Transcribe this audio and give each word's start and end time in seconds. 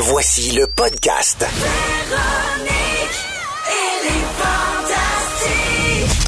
Voici 0.00 0.52
le 0.52 0.64
podcast. 0.68 1.44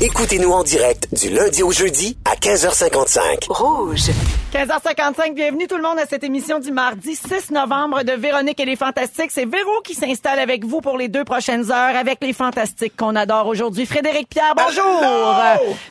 Écoutez-nous 0.00 0.50
en 0.50 0.64
direct 0.64 1.06
du 1.14 1.30
lundi 1.30 1.62
au 1.62 1.71
jeudi 1.71 2.17
à 2.25 2.35
15h55. 2.35 3.46
Rouge. 3.48 4.11
15h55, 4.53 5.35
bienvenue 5.35 5.69
tout 5.69 5.77
le 5.77 5.85
monde 5.85 6.01
à 6.01 6.06
cette 6.06 6.25
émission 6.25 6.59
du 6.59 6.72
mardi 6.72 7.14
6 7.14 7.53
novembre 7.53 8.03
de 8.03 8.11
Véronique 8.11 8.59
et 8.59 8.64
les 8.64 8.75
Fantastiques. 8.75 9.30
C'est 9.30 9.45
Véro 9.45 9.80
qui 9.84 9.95
s'installe 9.95 10.41
avec 10.41 10.64
vous 10.64 10.80
pour 10.80 10.98
les 10.98 11.07
deux 11.07 11.25
prochaines 11.25 11.71
heures 11.71 11.95
avec 11.96 12.18
les 12.23 12.32
Fantastiques 12.32 12.96
qu'on 12.96 13.14
adore 13.14 13.46
aujourd'hui. 13.46 13.87
Frédéric 13.87 14.29
Pierre, 14.30 14.55
bonjour. 14.57 15.37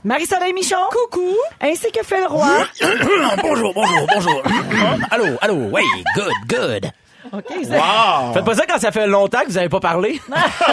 Marie-Soleil 0.03 0.51
Michon. 0.51 0.75
Coucou. 0.91 1.33
Ainsi 1.61 1.89
que 1.93 2.03
Phil 2.03 2.25
Roy. 2.27 2.45
bonjour, 3.41 3.73
bonjour, 3.73 4.07
bonjour. 4.13 4.43
allô, 5.11 5.25
allô, 5.39 5.55
oui, 5.71 5.83
good, 6.13 6.33
good. 6.45 6.91
OK, 7.33 7.43
Faites 8.33 8.45
pas 8.45 8.55
ça 8.55 8.65
quand 8.67 8.79
ça 8.79 8.91
fait 8.91 9.07
longtemps 9.07 9.41
que 9.41 9.47
vous 9.47 9.57
avez 9.57 9.69
pas 9.69 9.79
parlé. 9.79 10.19
tu 10.29 10.31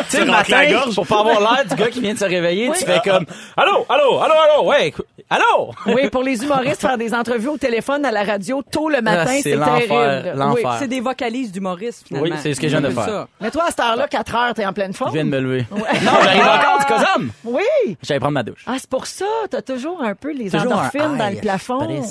sais, 0.08 0.20
le 0.20 0.26
la 0.26 0.32
matin, 0.38 0.70
gorge. 0.70 0.94
pour 0.94 1.06
pas 1.06 1.20
avoir 1.20 1.40
l'air 1.40 1.64
du 1.68 1.74
gars 1.74 1.88
qui 1.90 2.00
vient 2.00 2.14
de 2.14 2.18
se 2.18 2.24
réveiller, 2.24 2.70
tu 2.78 2.84
fais 2.84 3.00
comme, 3.04 3.24
allô, 3.56 3.84
allô, 3.88 4.18
allô, 4.20 4.34
allô, 4.34 4.68
ouais, 4.68 4.92
allô. 5.30 5.70
Oui, 5.86 6.08
pour 6.10 6.22
les 6.22 6.42
humoristes, 6.42 6.80
faire 6.80 6.98
des 6.98 7.14
entrevues 7.14 7.48
au 7.48 7.58
téléphone 7.58 8.04
à 8.04 8.10
la 8.10 8.24
radio 8.24 8.62
tôt 8.70 8.88
le 8.88 9.00
matin, 9.02 9.24
Ah, 9.26 9.32
c'est 9.32 9.42
c'est 9.42 9.54
l'enfer, 9.56 9.88
terrible. 10.22 10.38
l'enfer. 10.38 10.70
Oui. 10.72 10.76
C'est 10.78 10.88
des 10.88 11.00
vocalises 11.00 11.52
d'humoristes, 11.52 12.06
finalement. 12.08 12.28
Oui, 12.30 12.36
c'est 12.42 12.54
ce 12.54 12.60
que 12.60 12.68
je 12.68 12.76
viens 12.76 12.88
de 12.88 12.94
faire. 12.94 13.04
ça. 13.04 13.28
Mais 13.40 13.50
toi, 13.50 13.64
à 13.66 13.70
cette 13.70 13.80
heure-là, 13.80 14.08
4 14.08 14.34
heures, 14.34 14.54
t'es 14.54 14.66
en 14.66 14.72
pleine 14.72 14.92
forme? 14.92 15.10
Je 15.10 15.14
viens 15.16 15.24
de 15.24 15.30
me 15.30 15.40
lever. 15.40 15.66
Non, 15.70 16.12
j'arrive 16.22 16.42
encore 16.42 16.78
du 16.78 16.84
cosum. 16.86 17.30
Oui. 17.44 17.96
J'allais 18.02 18.20
prendre 18.20 18.34
ma 18.34 18.42
douche. 18.42 18.62
Ah, 18.66 18.74
c'est 18.78 18.88
pour 18.90 19.06
ça. 19.06 19.24
T'as 19.50 19.62
toujours 19.62 20.02
un 20.02 20.14
peu 20.14 20.32
les 20.32 20.50
Toujours 20.50 20.72
endorphines 20.72 21.16
dans 21.18 21.28
le 21.32 21.40
plafond. 21.40 22.02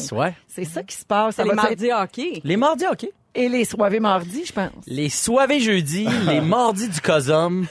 C'est 0.47 0.65
ça 0.65 0.83
qui 0.83 0.95
se 0.95 1.05
passe. 1.05 1.37
Les 1.37 1.51
mardis 1.53 1.91
hockey. 1.91 2.41
Les 2.43 2.57
mardis, 2.57 2.85
OK. 2.91 3.07
Et 3.35 3.49
les 3.49 3.65
soirées 3.65 3.99
mardis, 3.99 4.45
je 4.45 4.53
pense. 4.53 4.71
Les 4.87 5.09
soivés 5.09 5.59
jeudi, 5.59 6.07
les 6.27 6.39
mardis 6.41 6.87
du 6.89 7.01
cosum. 7.01 7.65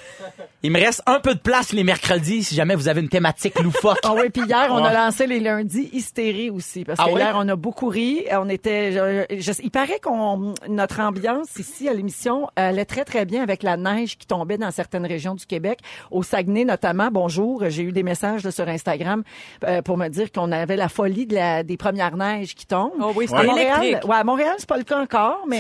Il 0.63 0.71
me 0.73 0.79
reste 0.81 1.03
un 1.07 1.21
peu 1.21 1.35
de 1.35 1.39
place 1.41 1.73
les 1.73 1.85
mercredis 1.85 2.43
si 2.45 2.55
jamais 2.55 2.75
vous 2.75 2.89
avez 2.89 3.03
une 3.03 3.09
thématique 3.11 3.59
loufoque. 3.61 3.99
Ah 4.03 4.15
oui, 4.15 4.31
puis 4.31 4.43
hier, 4.47 4.69
on 4.71 4.77
a 4.79 4.89
Ouais. 4.89 4.95
lancé 4.95 5.27
les 5.27 5.39
lundis 5.41 5.91
hystérie 5.93 6.49
aussi. 6.49 6.85
Parce 6.85 6.99
Ah 7.01 7.05
que 7.07 7.11
ouais? 7.13 7.21
hier, 7.21 7.35
on 7.37 7.47
a 7.49 7.57
beaucoup 7.57 7.89
ri. 7.89 8.25
On 8.33 8.49
était, 8.49 8.93
je- 8.93 9.37
je- 9.41 9.53
il 9.63 9.71
paraît 9.71 10.01
qu'on, 10.03 10.55
notre 10.69 11.01
ambiance 11.01 11.57
ici 11.59 11.87
à 11.89 11.93
l'émission 11.93 12.49
allait 12.57 12.87
très, 12.87 13.05
très 13.05 13.27
bien 13.27 13.43
avec 13.43 13.63
la 13.63 13.77
neige 13.77 14.17
qui 14.17 14.27
tombait 14.27 14.57
dans 14.57 14.71
certaines 14.71 15.05
régions 15.07 15.35
du 15.35 15.45
Québec. 15.45 15.81
Au 16.11 16.23
Saguenay, 16.23 16.65
notamment. 16.65 17.09
Bonjour. 17.13 17.65
J'ai 17.69 17.83
eu 17.83 17.93
des 17.93 18.03
messages 18.03 18.43
là, 18.45 18.51
sur 18.51 18.67
Instagram 18.69 19.23
euh, 19.67 19.83
pour 19.83 19.99
me 19.99 20.09
dire 20.09 20.33
qu'on 20.33 20.51
avait 20.53 20.77
la 20.77 20.89
folie 20.89 21.27
de 21.27 21.35
la, 21.35 21.63
des 21.63 21.77
premières 21.77 22.17
neiges 22.17 22.55
qui 22.55 22.67
tombent. 22.67 22.93
Oh 23.01 23.13
oui, 23.15 23.27
c'est 23.29 23.37
à 23.37 23.43
Montréal, 23.43 23.85
électrique. 23.85 24.09
ouais, 24.11 24.17
à 24.17 24.25
Montréal, 24.25 24.55
c'est 24.59 24.69
pas 24.69 24.79
le 24.79 24.85
cas 24.85 25.01
encore, 25.01 25.45
mais 25.47 25.54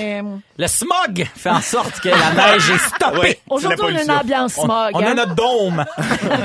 Le 0.59 0.67
smog 0.67 1.27
fait 1.35 1.51
en 1.51 1.61
sorte 1.61 2.01
que 2.01 2.09
la 2.09 2.33
neige 2.33 2.71
est 2.71 2.79
stoppée. 2.79 3.19
Ouais. 3.19 3.39
aujourd'hui, 3.51 3.81
on 3.83 3.97
a 3.97 4.03
une 4.03 4.11
ambiance 4.11 4.55
smog. 4.55 4.91
on 4.95 5.01
a 5.01 5.11
hein? 5.11 5.15
notre 5.15 5.35
dôme. 5.35 5.85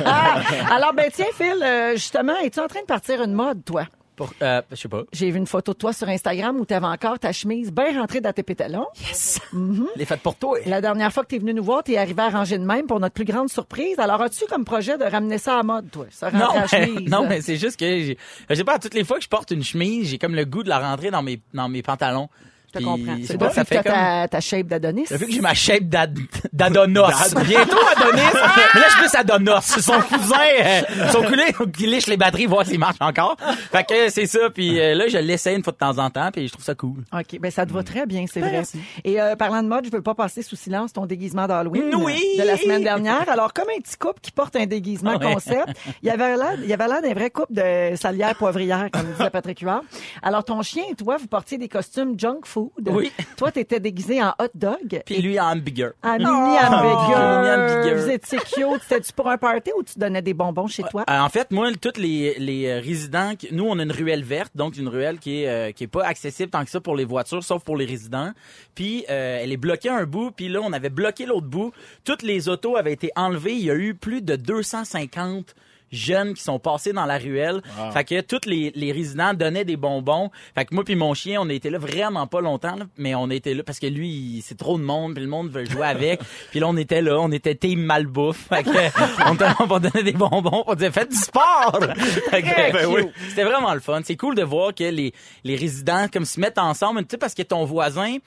Ah, 0.05 0.41
alors, 0.71 0.93
ben 0.93 1.09
tiens, 1.13 1.25
Phil, 1.37 1.61
euh, 1.61 1.93
justement, 1.93 2.35
es-tu 2.43 2.59
en 2.59 2.67
train 2.67 2.81
de 2.81 2.85
partir 2.85 3.21
une 3.21 3.33
mode, 3.33 3.63
toi? 3.65 3.83
Pour, 4.15 4.33
euh, 4.41 4.61
je 4.71 4.75
sais 4.75 4.89
pas. 4.89 5.03
J'ai 5.13 5.31
vu 5.31 5.37
une 5.37 5.47
photo 5.47 5.71
de 5.71 5.77
toi 5.77 5.93
sur 5.93 6.09
Instagram 6.09 6.57
où 6.59 6.65
tu 6.65 6.73
avais 6.73 6.85
encore 6.87 7.17
ta 7.19 7.31
chemise 7.31 7.71
bien 7.71 7.97
rentrée 8.01 8.19
dans 8.19 8.33
tes 8.33 8.43
pétalons. 8.43 8.87
Yes. 9.07 9.39
Mm-hmm. 9.53 9.85
Les 9.95 10.03
fêtes 10.05 10.19
pour 10.19 10.35
toi. 10.35 10.57
La 10.65 10.81
dernière 10.81 11.13
fois 11.13 11.23
que 11.23 11.29
tu 11.29 11.35
es 11.35 11.39
venu 11.39 11.53
nous 11.53 11.63
voir, 11.63 11.83
tu 11.83 11.93
es 11.93 11.97
arrivé 11.97 12.21
à 12.21 12.27
ranger 12.29 12.57
de 12.57 12.65
même 12.65 12.85
pour 12.85 12.99
notre 12.99 13.13
plus 13.13 13.23
grande 13.23 13.49
surprise. 13.49 13.97
Alors, 13.97 14.21
as-tu 14.21 14.45
comme 14.47 14.65
projet 14.65 14.97
de 14.97 15.05
ramener 15.05 15.37
ça 15.37 15.57
à 15.59 15.63
mode, 15.63 15.89
toi? 15.89 16.05
Ça 16.09 16.31
Non, 16.31 16.49
chemise? 16.67 17.09
non, 17.09 17.27
mais 17.29 17.39
c'est 17.39 17.55
juste 17.55 17.79
que 17.79 17.85
j'ai- 17.85 18.17
je 18.49 18.55
sais 18.55 18.63
pas, 18.65 18.77
toutes 18.77 18.93
les 18.93 19.05
fois 19.05 19.17
que 19.17 19.23
je 19.23 19.29
porte 19.29 19.51
une 19.51 19.63
chemise, 19.63 20.09
j'ai 20.09 20.17
comme 20.17 20.35
le 20.35 20.43
goût 20.43 20.63
de 20.63 20.69
la 20.69 20.79
rentrer 20.79 21.11
dans 21.11 21.21
mes 21.23 21.39
dans 21.53 21.69
mes 21.69 21.81
pantalons. 21.81 22.27
Je 22.73 22.79
te 22.79 22.83
comprends. 22.83 23.15
c'est 23.21 23.27
C'est 23.27 23.37
pas, 23.37 23.49
ça 23.49 23.63
que 23.63 23.69
t'as 23.69 23.75
fait 23.81 23.83
comme 23.89 23.93
ta, 23.93 24.27
ta 24.27 24.39
shape 24.41 24.67
d'Adonis. 24.67 25.05
Depuis 25.09 25.25
que 25.27 25.31
j'ai 25.33 25.41
ma 25.41 25.53
shape 25.53 25.83
d'Ad- 25.85 26.17
d'Adonos. 26.53 27.07
Bientôt 27.45 27.77
Adonis. 27.95 28.21
mais 28.73 28.79
là, 28.79 28.85
je 28.87 28.91
suis 28.91 28.99
plus 29.01 29.15
Adonos. 29.15 29.61
Son 29.61 29.99
cousin, 30.01 30.35
euh, 30.63 30.81
son 31.11 31.21
cousin 31.23 31.65
qui 31.75 31.87
liche 31.87 32.07
les 32.07 32.17
batteries, 32.17 32.45
voir 32.45 32.65
s'il 32.65 32.79
marche 32.79 32.97
encore. 32.99 33.37
Fait 33.71 33.83
que 33.83 34.09
c'est 34.09 34.25
ça. 34.27 34.49
Puis 34.53 34.79
euh, 34.79 34.93
là, 34.95 35.07
je 35.07 35.17
l'essaie 35.17 35.55
une 35.55 35.63
fois 35.63 35.73
de 35.73 35.77
temps 35.77 35.97
en 35.97 36.09
temps, 36.09 36.29
puis 36.31 36.47
je 36.47 36.51
trouve 36.53 36.63
ça 36.65 36.75
cool. 36.75 37.03
OK, 37.13 37.39
ben 37.39 37.49
ça 37.51 37.65
te 37.65 37.73
va 37.73 37.83
très 37.83 38.05
bien, 38.05 38.25
c'est 38.31 38.39
vrai. 38.41 38.51
Merci. 38.51 38.79
Et 39.03 39.19
euh, 39.21 39.35
parlant 39.35 39.63
de 39.63 39.67
mode, 39.67 39.85
je 39.85 39.91
veux 39.91 40.01
pas 40.01 40.13
passer 40.15 40.41
sous 40.43 40.55
silence 40.55 40.93
ton 40.93 41.05
déguisement 41.05 41.47
d'Halloween 41.47 41.93
Oui. 41.95 42.21
de 42.37 42.43
la 42.43 42.57
semaine 42.57 42.83
dernière. 42.83 43.27
Alors, 43.29 43.53
comme 43.53 43.67
un 43.75 43.79
petit 43.81 43.97
couple 43.97 44.19
qui 44.21 44.31
porte 44.31 44.55
un 44.55 44.65
déguisement 44.65 45.17
concept, 45.19 45.69
il 46.03 46.07
y 46.07 46.11
avait 46.11 46.35
l'air, 46.35 46.53
il 46.61 46.67
y 46.69 46.73
avait 46.73 46.87
l'air 46.87 47.01
d'un 47.01 47.13
vrai 47.13 47.29
couple 47.29 47.53
de 47.53 47.95
salière 47.95 48.35
poivrière, 48.35 48.89
comme 48.91 49.05
disait 49.17 49.29
Patrick 49.29 49.59
Huard. 49.61 49.81
Alors, 50.21 50.43
ton 50.43 50.61
chien 50.61 50.83
et 50.91 50.95
toi, 50.95 51.17
vous 51.17 51.27
portiez 51.27 51.57
des 51.57 51.67
costumes 51.69 52.19
junk 52.19 52.41
food. 52.45 52.58
Oui. 52.85 53.11
Toi, 53.37 53.51
t'étais 53.51 53.79
déguisé 53.79 54.21
en 54.21 54.29
hot 54.39 54.51
dog. 54.53 55.01
Puis 55.05 55.21
lui, 55.21 55.39
en 55.39 55.55
bigger. 55.55 55.89
En 56.03 56.17
mini 56.17 56.29
mini 56.29 56.57
hamburger. 56.57 57.17
hamburger. 57.17 57.95
Vous 57.95 58.09
étiez 58.09 58.39
cute. 58.39 58.81
C'était-tu 58.87 59.13
pour 59.13 59.29
un 59.29 59.37
party 59.37 59.71
ou 59.77 59.83
tu 59.83 59.97
donnais 59.97 60.21
des 60.21 60.33
bonbons 60.33 60.67
chez 60.67 60.83
toi? 60.83 61.03
Euh, 61.09 61.19
en 61.19 61.29
fait, 61.29 61.51
moi, 61.51 61.69
tous 61.79 61.99
les, 61.99 62.35
les 62.39 62.67
euh, 62.67 62.79
résidents, 62.79 63.33
nous, 63.51 63.65
on 63.65 63.79
a 63.79 63.83
une 63.83 63.91
ruelle 63.91 64.23
verte, 64.23 64.51
donc 64.55 64.77
une 64.77 64.87
ruelle 64.87 65.19
qui 65.19 65.43
est 65.43 65.47
euh, 65.49 65.71
qui 65.71 65.83
est 65.85 65.87
pas 65.87 66.05
accessible 66.05 66.49
tant 66.49 66.63
que 66.63 66.69
ça 66.69 66.79
pour 66.79 66.95
les 66.95 67.05
voitures, 67.05 67.43
sauf 67.43 67.63
pour 67.63 67.77
les 67.77 67.85
résidents. 67.85 68.31
Puis 68.75 69.05
euh, 69.09 69.39
elle 69.41 69.51
est 69.51 69.57
bloquée 69.57 69.89
un 69.89 70.05
bout, 70.05 70.31
puis 70.31 70.49
là, 70.49 70.59
on 70.63 70.73
avait 70.73 70.89
bloqué 70.89 71.25
l'autre 71.25 71.47
bout. 71.47 71.71
Toutes 72.03 72.23
les 72.23 72.49
autos 72.49 72.75
avaient 72.75 72.93
été 72.93 73.11
enlevées. 73.15 73.53
Il 73.53 73.65
y 73.65 73.71
a 73.71 73.75
eu 73.75 73.95
plus 73.95 74.21
de 74.21 74.35
250 74.35 75.55
jeunes 75.91 76.33
qui 76.33 76.43
sont 76.43 76.59
passés 76.59 76.93
dans 76.93 77.05
la 77.05 77.17
ruelle. 77.17 77.61
Fait 77.93 78.03
que 78.03 78.21
tous 78.21 78.47
les, 78.47 78.71
les 78.75 78.91
résidents 78.91 79.33
donnaient 79.33 79.65
des 79.65 79.77
bonbons. 79.77 80.31
Fait 80.55 80.65
que 80.65 80.73
moi 80.73 80.83
puis 80.83 80.95
mon 80.95 81.13
chien, 81.13 81.41
on 81.41 81.49
été 81.49 81.69
là 81.69 81.77
vraiment 81.77 82.27
pas 82.27 82.41
longtemps, 82.41 82.75
là, 82.75 82.85
mais 82.97 83.15
on 83.15 83.29
était 83.29 83.53
là 83.53 83.63
parce 83.63 83.79
que 83.79 83.87
lui, 83.87 84.43
c'est 84.45 84.57
trop 84.57 84.77
de 84.77 84.83
monde, 84.83 85.13
puis 85.13 85.23
le 85.23 85.29
monde 85.29 85.49
veut 85.49 85.65
jouer 85.65 85.85
avec. 85.87 86.21
puis 86.51 86.59
là, 86.59 86.67
on 86.67 86.77
était 86.77 87.01
là, 87.01 87.19
on 87.19 87.31
était 87.31 87.55
team 87.55 87.81
malbouffe. 87.81 88.47
Fait 88.47 88.63
que 88.63 88.69
on 89.29 89.35
était 89.35 89.45
pour 89.67 89.79
donner 89.79 90.03
des 90.03 90.13
bonbons, 90.13 90.63
on 90.67 90.73
disait 90.75 90.91
faites 90.91 91.09
du 91.09 91.17
sport. 91.17 91.79
Ben 92.31 92.85
oui. 92.87 93.03
C'était 93.29 93.43
vraiment 93.43 93.73
le 93.73 93.79
fun. 93.79 94.01
C'est 94.03 94.15
cool 94.15 94.35
de 94.35 94.43
voir 94.43 94.73
que 94.73 94.83
les, 94.83 95.13
les 95.43 95.55
résidents 95.55 96.07
comme 96.11 96.25
se 96.25 96.39
mettent 96.39 96.57
ensemble, 96.57 97.01
tu 97.01 97.07
sais 97.11 97.17
parce 97.17 97.33
que 97.33 97.41
ton 97.41 97.65
voisin 97.65 98.17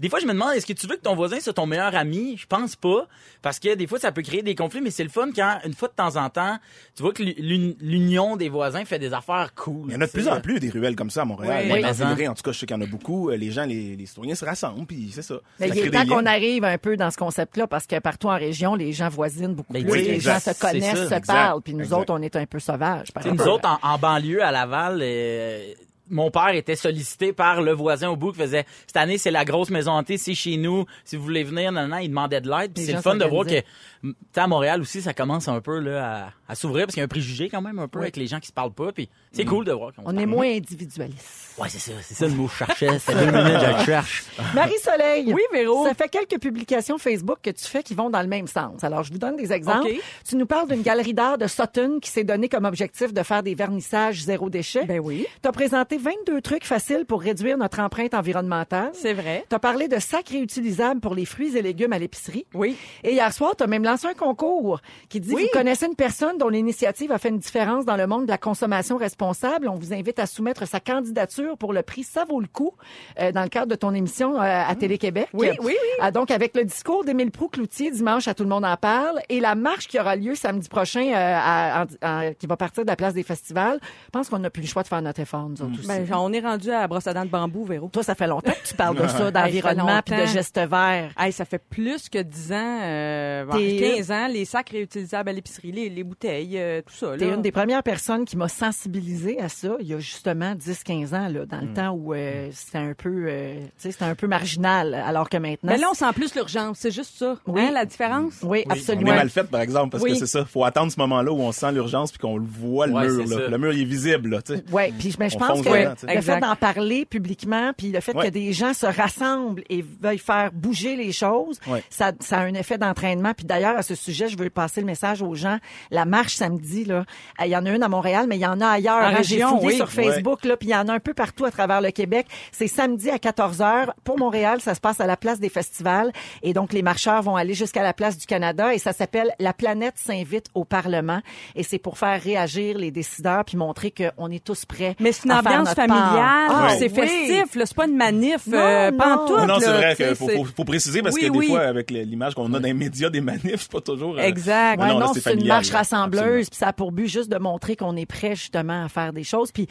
des 0.00 0.08
fois, 0.08 0.18
je 0.18 0.26
me 0.26 0.32
demande, 0.32 0.54
est-ce 0.54 0.66
que 0.66 0.72
tu 0.72 0.86
veux 0.86 0.96
que 0.96 1.02
ton 1.02 1.14
voisin 1.14 1.38
soit 1.40 1.52
ton 1.52 1.66
meilleur 1.66 1.94
ami? 1.94 2.36
Je 2.36 2.46
pense 2.46 2.76
pas. 2.76 3.06
Parce 3.42 3.58
que 3.58 3.74
des 3.74 3.86
fois, 3.86 3.98
ça 3.98 4.10
peut 4.10 4.22
créer 4.22 4.42
des 4.42 4.54
conflits, 4.54 4.80
mais 4.80 4.90
c'est 4.90 5.04
le 5.04 5.10
fun 5.10 5.30
quand, 5.34 5.60
une 5.64 5.74
fois 5.74 5.88
de 5.88 5.94
temps 5.94 6.16
en 6.16 6.28
temps, 6.28 6.58
tu 6.96 7.02
vois 7.02 7.05
que 7.12 7.22
l'uni- 7.22 7.76
l'union 7.80 8.36
des 8.36 8.48
voisins 8.48 8.84
fait 8.84 8.98
des 8.98 9.12
affaires 9.12 9.54
cool. 9.54 9.86
Il 9.88 9.94
y 9.94 9.96
en 9.96 10.00
a 10.00 10.06
de 10.06 10.10
plus 10.12 10.28
en 10.28 10.40
plus 10.40 10.60
des 10.60 10.70
ruelles 10.70 10.96
comme 10.96 11.10
ça 11.10 11.22
à 11.22 11.24
Montréal. 11.24 11.64
Oui. 11.70 12.28
En 12.28 12.34
tout 12.34 12.42
cas, 12.42 12.52
je 12.52 12.58
sais 12.58 12.66
qu'il 12.66 12.76
y 12.76 12.78
en 12.78 12.82
a 12.82 12.86
beaucoup. 12.86 13.30
Euh, 13.30 13.36
Les 13.36 13.50
gens, 13.50 13.64
les, 13.64 13.96
les 13.96 14.06
citoyens 14.06 14.34
se 14.34 14.44
rassemblent, 14.44 14.86
puis 14.86 15.10
c'est 15.12 15.22
ça. 15.22 15.36
Mais 15.60 15.68
Ça 15.68 15.74
il 15.74 15.80
est 15.86 15.90
temps 15.90 16.06
qu'on 16.06 16.26
arrive 16.26 16.64
un 16.64 16.78
peu 16.78 16.96
dans 16.96 17.10
ce 17.10 17.16
concept-là 17.16 17.66
parce 17.66 17.86
que 17.86 17.98
partout 17.98 18.28
en 18.28 18.36
région, 18.36 18.74
les 18.74 18.92
gens 18.92 19.08
voisinent 19.08 19.54
beaucoup 19.54 19.72
Ben, 19.72 19.82
plus. 19.82 19.92
oui, 19.92 20.02
les 20.02 20.14
exact. 20.14 20.44
gens 20.46 20.52
se 20.52 20.60
connaissent, 20.60 20.84
ça, 20.90 20.96
se 20.96 21.02
exact, 21.14 21.26
parlent. 21.26 21.62
Puis 21.62 21.74
nous 21.74 21.80
exact. 21.84 21.96
autres, 21.98 22.12
on 22.14 22.22
est 22.22 22.36
un 22.36 22.46
peu 22.46 22.58
sauvages. 22.58 23.12
par 23.12 23.26
nous 23.26 23.42
autres, 23.42 23.68
en, 23.68 23.78
en 23.94 23.98
banlieue, 23.98 24.42
à 24.42 24.50
Laval, 24.52 25.00
euh, 25.02 25.72
mon 26.08 26.30
père 26.30 26.50
était 26.54 26.76
sollicité 26.76 27.32
par 27.32 27.62
le 27.62 27.72
voisin 27.72 28.08
au 28.10 28.14
bout 28.14 28.30
qui 28.30 28.38
faisait 28.38 28.64
cette 28.86 28.96
année 28.96 29.18
c'est 29.18 29.32
la 29.32 29.44
grosse 29.44 29.70
maison 29.70 29.90
hantée 29.90 30.18
c'est 30.18 30.34
chez 30.34 30.56
nous 30.56 30.84
si 31.04 31.16
vous 31.16 31.24
voulez 31.24 31.42
venir 31.42 31.72
non 31.72 31.88
non 31.88 31.96
il 31.98 32.10
demandait 32.10 32.40
de 32.40 32.48
l'aide 32.48 32.72
puis 32.72 32.84
c'est 32.84 32.92
le 32.92 33.00
fun 33.00 33.16
de 33.16 33.24
voir 33.24 33.42
que 33.44 33.50
s'organisaient. 33.50 33.64
tu 34.04 34.14
sais, 34.32 34.40
à 34.40 34.46
Montréal 34.46 34.80
aussi 34.80 35.02
ça 35.02 35.12
commence 35.14 35.48
un 35.48 35.60
peu 35.60 35.80
là 35.80 36.28
à, 36.45 36.45
à 36.48 36.54
s'ouvrir 36.54 36.86
parce 36.86 36.94
qu'il 36.94 37.00
y 37.00 37.02
a 37.02 37.04
un 37.04 37.08
préjugé 37.08 37.48
quand 37.48 37.62
même 37.62 37.78
un 37.78 37.88
peu 37.88 38.00
avec 38.00 38.16
les 38.16 38.26
gens 38.26 38.40
qui 38.40 38.48
se 38.48 38.52
parlent 38.52 38.72
pas 38.72 38.92
puis 38.92 39.08
c'est 39.32 39.44
cool 39.44 39.64
de 39.64 39.72
voir 39.72 39.92
qu'on 39.92 40.02
On 40.06 40.16
est 40.16 40.26
moins 40.26 40.46
individualiste. 40.46 41.54
ouais 41.58 41.68
c'est 41.68 41.78
ça 41.78 41.92
c'est 42.02 42.14
ça 42.14 42.26
le 42.26 42.34
mot 42.34 42.46
que 42.46 42.52
je 42.52 42.56
cherchais 42.58 42.98
c'est 42.98 43.14
deux 43.18 43.26
minutes 43.30 43.60
je 43.60 43.78
le 43.78 43.84
cherche 43.84 44.24
Marie-Soleil. 44.54 45.32
Oui, 45.32 45.42
Véro. 45.52 45.86
Ça 45.86 45.94
fait 45.94 46.08
quelques 46.08 46.40
publications 46.40 46.98
Facebook 46.98 47.38
que 47.42 47.50
tu 47.50 47.64
fais 47.64 47.82
qui 47.82 47.94
vont 47.94 48.10
dans 48.10 48.20
le 48.22 48.28
même 48.28 48.46
sens. 48.46 48.82
Alors, 48.84 49.02
je 49.02 49.12
vous 49.12 49.18
donne 49.18 49.36
des 49.36 49.52
exemples. 49.52 49.88
OK. 49.88 50.00
Tu 50.28 50.36
nous 50.36 50.46
parles 50.46 50.68
d'une 50.68 50.82
galerie 50.82 51.14
d'art 51.14 51.38
de 51.38 51.46
Sutton 51.46 51.98
qui 52.00 52.10
s'est 52.10 52.24
donné 52.24 52.48
comme 52.48 52.64
objectif 52.64 53.12
de 53.12 53.22
faire 53.22 53.42
des 53.42 53.54
vernissages 53.54 54.22
zéro 54.22 54.50
déchet. 54.50 54.84
Ben 54.84 55.00
oui. 55.00 55.26
Tu 55.42 55.48
as 55.48 55.52
présenté 55.52 55.98
22 55.98 56.40
trucs 56.40 56.64
faciles 56.64 57.04
pour 57.06 57.20
réduire 57.22 57.58
notre 57.58 57.80
empreinte 57.80 58.14
environnementale. 58.14 58.90
C'est 58.94 59.12
vrai. 59.14 59.44
Tu 59.48 59.54
as 59.54 59.58
parlé 59.58 59.88
de 59.88 59.98
sacs 59.98 60.28
réutilisables 60.28 61.00
pour 61.00 61.14
les 61.14 61.24
fruits 61.24 61.56
et 61.56 61.62
légumes 61.62 61.92
à 61.92 61.98
l'épicerie. 61.98 62.46
Oui. 62.54 62.76
Et 63.04 63.12
hier 63.12 63.32
soir, 63.32 63.54
tu 63.56 63.64
as 63.64 63.66
même 63.66 63.84
lancé 63.84 64.06
un 64.06 64.14
concours 64.14 64.80
qui 65.08 65.20
dit 65.20 65.34
Oui. 65.34 65.42
Vous 65.44 65.58
connaissez 65.58 65.86
une 65.86 65.96
personne 65.96 66.35
dont 66.38 66.48
l'initiative 66.48 67.12
a 67.12 67.18
fait 67.18 67.28
une 67.30 67.38
différence 67.38 67.84
dans 67.84 67.96
le 67.96 68.06
monde 68.06 68.24
de 68.26 68.30
la 68.30 68.38
consommation 68.38 68.96
responsable. 68.96 69.68
On 69.68 69.74
vous 69.76 69.92
invite 69.92 70.18
à 70.18 70.26
soumettre 70.26 70.66
sa 70.66 70.80
candidature 70.80 71.56
pour 71.58 71.72
le 71.72 71.82
prix 71.82 72.02
Ça 72.04 72.24
vaut 72.24 72.40
le 72.40 72.46
coup 72.46 72.72
euh, 73.20 73.32
dans 73.32 73.42
le 73.42 73.48
cadre 73.48 73.66
de 73.68 73.74
ton 73.74 73.92
émission 73.94 74.36
euh, 74.36 74.62
à 74.66 74.74
Télé-Québec. 74.74 75.28
Oui, 75.32 75.48
oui, 75.60 75.66
oui. 75.66 75.74
Ah, 76.00 76.10
donc, 76.10 76.30
avec 76.30 76.56
le 76.56 76.64
discours 76.64 77.04
d'Émile 77.04 77.30
Proux-Cloutier 77.30 77.90
dimanche 77.90 78.28
à 78.28 78.34
Tout 78.34 78.42
le 78.42 78.48
monde 78.48 78.64
en 78.64 78.76
parle 78.76 79.20
et 79.28 79.40
la 79.40 79.54
marche 79.54 79.88
qui 79.88 79.98
aura 79.98 80.16
lieu 80.16 80.34
samedi 80.34 80.68
prochain 80.68 81.12
euh, 81.14 81.84
à- 82.02 82.32
qui 82.38 82.46
va 82.46 82.56
partir 82.56 82.84
de 82.84 82.88
la 82.88 82.96
place 82.96 83.14
des 83.14 83.22
festivals, 83.22 83.78
je 83.82 84.10
pense 84.10 84.28
qu'on 84.28 84.38
n'a 84.38 84.50
plus 84.50 84.62
le 84.62 84.68
choix 84.68 84.82
de 84.82 84.88
faire 84.88 85.02
notre 85.02 85.20
effort, 85.20 85.48
nous 85.48 85.62
autres 85.62 85.78
aussi. 85.78 85.86
Ben, 85.88 86.06
on 86.14 86.32
est 86.32 86.40
rendu 86.40 86.70
à 86.70 86.80
la 86.80 86.88
brosse 86.88 87.06
à 87.06 87.14
dents 87.14 87.24
de 87.24 87.30
bambou, 87.30 87.64
Véro. 87.64 87.88
Toi, 87.92 88.02
ça 88.02 88.14
fait 88.14 88.26
longtemps 88.26 88.52
que 88.52 88.68
tu 88.68 88.74
parles 88.74 88.96
de 88.96 89.06
ça, 89.08 89.30
d'environnement 89.30 90.00
puis 90.04 90.14
de 90.16 90.26
gestes 90.26 90.58
verts. 90.58 91.10
Hey, 91.18 91.32
ça 91.32 91.44
fait 91.44 91.58
plus 91.70 92.08
que 92.08 92.18
10 92.18 92.52
ans, 92.52 92.78
euh, 92.82 93.44
bon, 93.44 93.56
T'es- 93.56 93.94
15 93.96 94.10
ans, 94.10 94.26
les 94.28 94.44
sacs 94.44 94.70
réutilisables 94.70 95.28
à 95.28 95.32
l'épicerie, 95.32 95.72
les, 95.72 95.88
les 95.88 96.04
bouteilles, 96.04 96.25
euh, 96.28 96.82
tout 96.82 96.94
ça. 96.94 97.16
T'es 97.18 97.28
une 97.28 97.42
des 97.42 97.52
premières 97.52 97.82
personnes 97.82 98.24
qui 98.24 98.36
m'a 98.36 98.48
sensibilisée 98.48 98.76
sensibilisé 98.76 99.40
à 99.40 99.48
ça 99.48 99.76
il 99.80 99.86
y 99.86 99.94
a 99.94 99.98
justement 99.98 100.54
10-15 100.54 101.14
ans, 101.14 101.28
là, 101.28 101.46
dans 101.46 101.60
le 101.60 101.72
temps 101.72 101.90
où 101.90 102.12
euh, 102.14 102.48
c'était 102.52 102.78
un 102.78 102.94
peu 102.94 103.26
euh, 103.28 103.54
tu 103.60 103.68
sais, 103.78 103.90
c'était 103.92 104.04
un 104.04 104.14
peu 104.14 104.26
marginal, 104.26 104.94
alors 104.94 105.28
que 105.28 105.36
maintenant... 105.36 105.72
Mais 105.72 105.78
là, 105.78 105.88
on 105.90 105.94
sent 105.94 106.12
plus 106.14 106.34
l'urgence. 106.34 106.78
C'est 106.80 106.90
juste 106.90 107.16
ça. 107.16 107.36
Oui. 107.46 107.60
Hein, 107.62 107.70
la 107.72 107.84
différence? 107.84 108.34
oui, 108.42 108.64
On 108.66 108.70
absolument. 108.70 109.12
est 109.12 109.16
mal 109.16 109.30
fait, 109.30 109.44
par 109.44 109.60
exemple, 109.60 109.90
parce 109.90 110.02
Oui. 110.04 110.10
que 110.12 110.16
c'est 110.18 110.26
ça. 110.26 110.44
Faut 110.44 110.64
attendre 110.64 110.92
ce 110.92 110.98
moment-là 111.00 111.32
où 111.32 111.40
on 111.40 111.52
sent 111.52 111.72
l'urgence 111.72 112.10
puis 112.12 112.18
qu'on 112.18 112.36
le 112.36 112.44
voit, 112.44 112.86
le 112.86 112.92
Ouais, 112.94 113.08
mur. 113.08 113.26
là. 113.38 113.48
Le 113.48 113.58
mur, 113.58 113.72
il 113.72 113.82
est 113.82 113.84
visible, 113.84 114.28
là, 114.30 114.42
tu 114.42 114.54
sais. 114.56 114.64
Oui, 114.72 114.92
puis 114.98 115.14
mais 115.18 115.30
je 115.30 115.36
On 115.36 115.40
pense 115.40 115.60
que 115.62 115.68
dedans, 115.68 115.94
le 116.14 116.20
fait 116.20 116.40
d'en 116.40 116.56
parler 116.56 117.04
publiquement, 117.06 117.72
puis 117.76 117.90
le 117.92 118.00
fait 118.00 118.14
Ouais. 118.16 118.26
que 118.26 118.30
des 118.30 118.52
gens 118.52 118.74
se 118.74 118.86
rassemblent 118.86 119.62
et 119.70 119.84
veuillent 120.00 120.18
faire 120.18 120.50
bouger 120.52 120.96
les 120.96 121.12
choses, 121.12 121.58
Ouais. 121.66 121.82
ça, 121.90 122.12
ça 122.20 122.38
a 122.38 122.42
un 122.42 122.54
effet 122.54 122.78
d'entraînement. 122.78 123.32
Puis 123.34 123.46
d'ailleurs, 123.46 123.76
à 123.76 123.82
ce 123.82 123.94
sujet, 123.94 124.28
je 124.28 124.36
veux 124.36 124.50
passer 124.50 124.80
le 124.80 124.86
message 124.86 125.22
aux 125.22 125.34
gens. 125.34 125.58
La 125.90 126.04
marche 126.16 126.34
samedi, 126.36 126.84
là, 126.86 127.04
il 127.44 127.48
y 127.50 127.56
en 127.56 127.66
a 127.66 127.70
une 127.70 127.82
à 127.82 127.88
Montréal, 127.88 128.24
mais 128.28 128.36
il 128.36 128.40
y 128.40 128.46
en 128.46 128.60
a 128.62 128.68
ailleurs. 128.68 128.94
En 128.96 129.00
hein. 129.08 129.22
J'ai 129.22 129.34
région, 129.34 129.48
fouillé 129.58 129.66
oui. 129.68 129.76
sur 129.76 129.90
Facebook, 129.90 130.44
là, 130.44 130.56
puis 130.56 130.68
il 130.68 130.72
y 130.72 130.74
en 130.74 130.88
a 130.88 130.92
un 130.94 130.98
peu 130.98 131.12
partout 131.12 131.44
à 131.44 131.50
travers 131.50 131.82
le 131.82 131.90
Québec. 131.90 132.26
C'est 132.52 132.68
samedi 132.68 133.10
à 133.10 133.18
14 133.18 133.58
h 133.58 133.88
Pour 134.04 134.18
Montréal, 134.18 134.60
ça 134.62 134.74
se 134.74 134.80
passe 134.80 134.98
à 135.00 135.06
la 135.06 135.18
place 135.18 135.40
des 135.40 135.50
festivals. 135.50 136.12
Et 136.42 136.54
donc, 136.54 136.72
les 136.72 136.80
marcheurs 136.82 137.20
vont 137.22 137.36
aller 137.36 137.52
jusqu'à 137.52 137.82
la 137.82 137.92
place 137.92 138.16
du 138.16 138.24
Canada 138.26 138.72
et 138.74 138.78
ça 138.78 138.92
s'appelle 138.94 139.30
La 139.38 139.52
planète 139.52 139.94
s'invite 139.96 140.46
au 140.54 140.64
Parlement. 140.64 141.20
Et 141.54 141.62
c'est 141.62 141.78
pour 141.78 141.98
faire 141.98 142.20
réagir 142.22 142.78
les 142.78 142.90
décideurs 142.90 143.44
puis 143.44 143.56
montrer 143.58 143.92
qu'on 143.92 144.30
est 144.30 144.42
tous 144.42 144.64
prêts 144.64 144.96
Mais 145.00 145.12
c'est 145.12 145.24
une 145.26 145.32
ambiance 145.32 145.74
familiale, 145.74 146.48
Ah, 146.50 146.68
c'est 146.78 146.90
oui. 146.90 146.94
festif, 147.08 147.54
là, 147.56 147.66
c'est 147.66 147.76
pas 147.76 147.86
une 147.86 147.96
manif, 147.96 148.46
Non, 148.46 148.58
euh, 148.58 148.90
non. 148.90 148.96
pantoute, 148.96 149.36
Non, 149.40 149.46
non, 149.46 149.60
c'est 149.60 149.66
vrai 149.72 149.94
qu'il 149.96 150.14
faut, 150.14 150.28
c'est- 150.28 150.36
faut, 150.36 150.44
faut 150.56 150.64
préciser 150.64 151.02
parce 151.02 151.14
Oui, 151.14 151.22
que 151.26 151.32
des 151.32 151.38
oui. 151.38 151.48
fois, 151.48 151.60
avec 151.60 151.90
l'image 151.90 152.34
qu'on 152.34 152.46
a 152.54 152.58
dans 152.58 152.66
les 152.66 152.72
médias 152.74 153.10
des 153.10 153.20
manifs, 153.20 153.62
c'est 153.62 153.70
pas 153.72 153.80
toujours. 153.80 154.16
euh, 154.16 154.22
Exact. 154.22 154.80
Ouais, 154.80 154.88
Non, 154.88 154.98
là, 154.98 155.06
non, 155.06 155.12
c'est 155.12 155.18
une 155.20 155.22
familial, 155.22 155.48
marche 155.48 155.70
là. 155.72 155.78
Rassembleuse, 156.10 156.50
puis 156.50 156.58
ça 156.58 156.68
a 156.68 156.72
pour 156.72 156.92
but 156.92 157.06
juste 157.08 157.30
de 157.30 157.38
montrer 157.38 157.76
qu'on 157.76 157.96
est 157.96 158.06
prêt 158.06 158.34
justement 158.36 158.84
à 158.84 158.88
faire 158.88 159.12
des 159.12 159.24
choses. 159.24 159.52
Puis, 159.52 159.66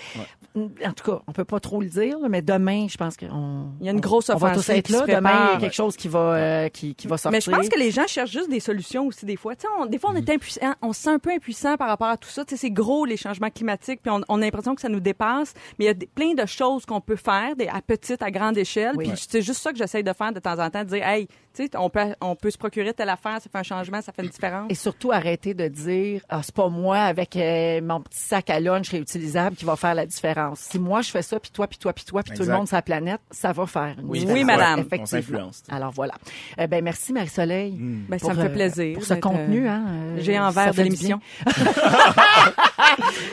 en 0.55 0.93
tout 0.93 1.11
cas, 1.11 1.21
on 1.27 1.31
peut 1.31 1.43
pas 1.45 1.59
trop 1.59 1.81
le 1.81 1.87
dire, 1.87 2.17
mais 2.29 2.41
demain, 2.41 2.87
je 2.89 2.97
pense 2.97 3.17
qu'on 3.17 3.71
Il 3.79 3.85
y 3.85 3.89
a 3.89 3.91
une 3.91 3.99
grosse 3.99 4.29
on 4.29 4.35
va 4.37 4.51
tous 4.51 4.59
offensive 4.59 4.75
être 4.75 4.89
là. 4.89 5.01
Demain, 5.05 5.49
il 5.49 5.53
y 5.53 5.57
a 5.57 5.59
quelque 5.59 5.73
chose 5.75 5.95
qui 5.97 6.07
va 6.07 6.19
euh, 6.35 6.69
qui, 6.69 6.95
qui 6.95 7.07
va 7.07 7.17
sortir. 7.17 7.31
Mais 7.37 7.41
je 7.41 7.51
pense 7.51 7.69
que 7.69 7.77
les 7.79 7.91
gens 7.91 8.07
cherchent 8.07 8.31
juste 8.31 8.49
des 8.49 8.59
solutions 8.59 9.07
aussi 9.07 9.25
des 9.25 9.35
fois. 9.35 9.55
Tu 9.55 9.61
sais, 9.63 9.67
on- 9.79 9.85
des 9.85 9.99
fois, 9.99 10.11
on 10.13 10.15
est 10.15 10.29
impuissant, 10.29 10.73
on 10.81 10.93
se 10.93 11.01
sent 11.01 11.09
un 11.09 11.19
peu 11.19 11.31
impuissant 11.31 11.75
par 11.77 11.87
rapport 11.89 12.07
à 12.07 12.17
tout 12.17 12.29
ça. 12.29 12.45
Tu 12.45 12.55
sais, 12.55 12.61
c'est 12.61 12.71
gros 12.71 13.05
les 13.05 13.17
changements 13.17 13.49
climatiques, 13.49 14.01
puis 14.01 14.11
on, 14.11 14.21
on 14.29 14.41
a 14.41 14.45
l'impression 14.45 14.75
que 14.75 14.81
ça 14.81 14.89
nous 14.89 14.99
dépasse. 14.99 15.53
Mais 15.77 15.85
il 15.85 15.87
y 15.87 15.91
a 15.91 15.93
des- 15.93 16.07
plein 16.07 16.33
de 16.33 16.45
choses 16.45 16.85
qu'on 16.85 17.01
peut 17.01 17.15
faire, 17.17 17.55
des, 17.55 17.67
à 17.67 17.81
petite, 17.81 18.21
à 18.21 18.31
grande 18.31 18.57
échelle. 18.57 18.93
Oui. 18.95 19.09
Puis 19.09 19.25
c'est 19.29 19.41
juste 19.41 19.61
ça 19.61 19.71
que 19.71 19.77
j'essaye 19.77 20.03
de 20.03 20.13
faire 20.13 20.31
de 20.31 20.39
temps 20.39 20.59
en 20.59 20.69
temps, 20.69 20.83
de 20.83 20.89
dire, 20.89 21.05
hey, 21.07 21.27
tu 21.53 21.63
sais, 21.63 21.69
on 21.77 21.89
peut, 21.89 21.99
on 22.21 22.35
peut 22.35 22.51
se 22.51 22.57
procurer 22.57 22.93
telle 22.93 23.09
affaire, 23.09 23.39
ça 23.41 23.49
fait 23.49 23.57
un 23.57 23.63
changement, 23.63 24.01
ça 24.01 24.11
fait 24.11 24.23
une 24.23 24.29
différence. 24.29 24.67
Et 24.69 24.75
surtout, 24.75 25.11
arrêter 25.11 25.53
de 25.53 25.67
dire, 25.67 26.21
ah, 26.30 26.42
c'est 26.44 26.54
pas 26.56 26.69
moi 26.69 26.98
avec 27.00 27.36
euh, 27.36 27.81
mon 27.81 28.01
petit 28.01 28.19
sac 28.19 28.50
à 28.50 28.60
lunch 28.60 28.89
réutilisable 28.89 29.56
qui 29.56 29.66
va 29.66 29.75
faire 29.75 29.94
la 29.95 30.06
différence. 30.06 30.60
Si 30.60 30.80
moi, 30.80 31.01
je 31.01 31.10
fais 31.12 31.22
ça, 31.22 31.39
puis 31.39 31.51
toi, 31.51 31.68
puis 31.68 31.77
toi, 31.77 31.94
puis 31.94 32.06
toi, 32.06 32.24
puis 32.24 32.38
tout 32.38 32.44
le 32.44 32.51
monde 32.54 32.68
sur 32.68 32.75
la 32.77 32.81
planète, 32.81 33.22
ça 33.31 33.51
va 33.51 33.66
faire 33.66 33.95
une 34.00 34.06
Oui, 34.06 34.19
différence. 34.19 34.38
oui, 34.38 34.44
madame. 34.45 34.80
On 34.80 34.81
Effectivement. 34.83 35.06
s'influence. 35.06 35.63
Alors 35.69 35.92
voilà. 35.92 36.13
Euh, 36.60 36.68
ben 36.68 36.83
merci 36.83 37.13
Marie-Soleil. 37.13 37.75
Ben, 37.80 38.18
ça 38.19 38.27
pour, 38.27 38.36
me 38.36 38.42
fait 38.42 38.50
euh, 38.50 38.54
plaisir. 38.54 38.94
Pour 38.95 39.04
ce 39.06 39.13
contenu, 39.16 39.68
euh, 39.68 39.72
hein. 39.72 39.83
euh, 39.88 40.18
J'ai 40.19 40.39
envers 40.39 40.74
de 40.74 40.81
l'émission. 40.83 41.19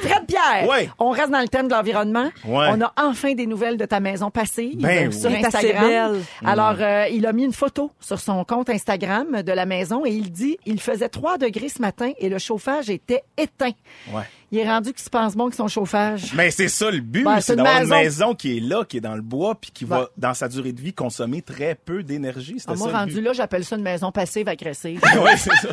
Fred 0.03 0.27
Pierre, 0.27 0.69
Ouais. 0.69 0.91
on 0.99 1.11
reste 1.11 1.31
dans 1.31 1.41
le 1.41 1.49
thème 1.49 1.69
de 1.69 1.73
l'environnement. 1.75 2.29
Ouais. 2.45 2.69
On 2.71 2.81
a 2.81 2.93
enfin 2.97 3.35
des 3.35 3.47
nouvelles 3.47 3.77
de 3.77 3.85
ta 3.85 4.01
maison 4.01 4.31
passive 4.31 4.77
Ben 4.81 5.09
oui. 5.09 5.15
sur 5.19 5.31
Instagram. 5.31 6.13
belle. 6.13 6.21
Alors, 6.45 6.77
euh, 6.81 7.07
il 7.11 7.27
a 7.27 7.33
mis 7.33 7.45
une 7.45 7.53
photo 7.53 7.91
sur 8.01 8.19
son 8.21 8.45
compte 8.45 8.71
Instagram 8.71 9.43
de 9.43 9.53
la 9.53 9.67
maison 9.67 10.05
et 10.05 10.11
il 10.11 10.31
dit 10.31 10.57
il 10.67 10.81
faisait 10.81 11.09
3 11.09 11.39
degrés 11.39 11.69
ce 11.69 11.81
matin 11.81 12.13
et 12.19 12.29
le 12.29 12.39
chauffage 12.39 12.82
était 12.91 13.23
éteint. 13.37 13.73
Ouais. 14.13 14.23
Il 14.51 14.59
est 14.59 14.69
rendu 14.69 14.93
qu'il 14.93 15.03
se 15.03 15.09
pense 15.09 15.35
bon 15.35 15.49
que 15.49 15.57
son 15.57 15.67
chauffage. 15.67 16.33
Mais 16.35 16.51
c'est 16.51 16.69
ça 16.69 16.91
le 16.91 17.01
but, 17.01 17.25
Ben, 17.25 17.41
c'est 17.41 17.57
d'avoir 17.57 17.81
une 17.83 17.89
maison. 17.89 18.35
qui 18.35 18.59
est 18.59 18.61
là, 18.61 18.85
qui 18.85 18.99
est 18.99 19.01
dans 19.01 19.15
le 19.15 19.23
bois, 19.23 19.55
puis 19.59 19.71
qui 19.73 19.87
va, 19.87 20.11
dans 20.19 20.35
sa 20.35 20.47
durée 20.49 20.73
de 20.73 20.81
vie, 20.83 20.93
consommer 20.93 21.41
très 21.41 21.75
peu 21.75 22.03
d'énergie. 22.03 22.57
C'était 22.59 22.73
Ah, 22.73 22.77
moi, 22.77 22.89
ça, 22.89 22.93
le 22.93 22.99
rendu 22.99 23.15
but. 23.15 23.21
là, 23.23 23.33
j'appelle 23.33 23.65
ça 23.65 23.77
une 23.77 23.83
maison 23.83 24.13
passive 24.13 24.49
agressive. 24.49 25.01
Oui, 25.23 25.31
c'est 25.39 25.55
ça. 25.57 25.69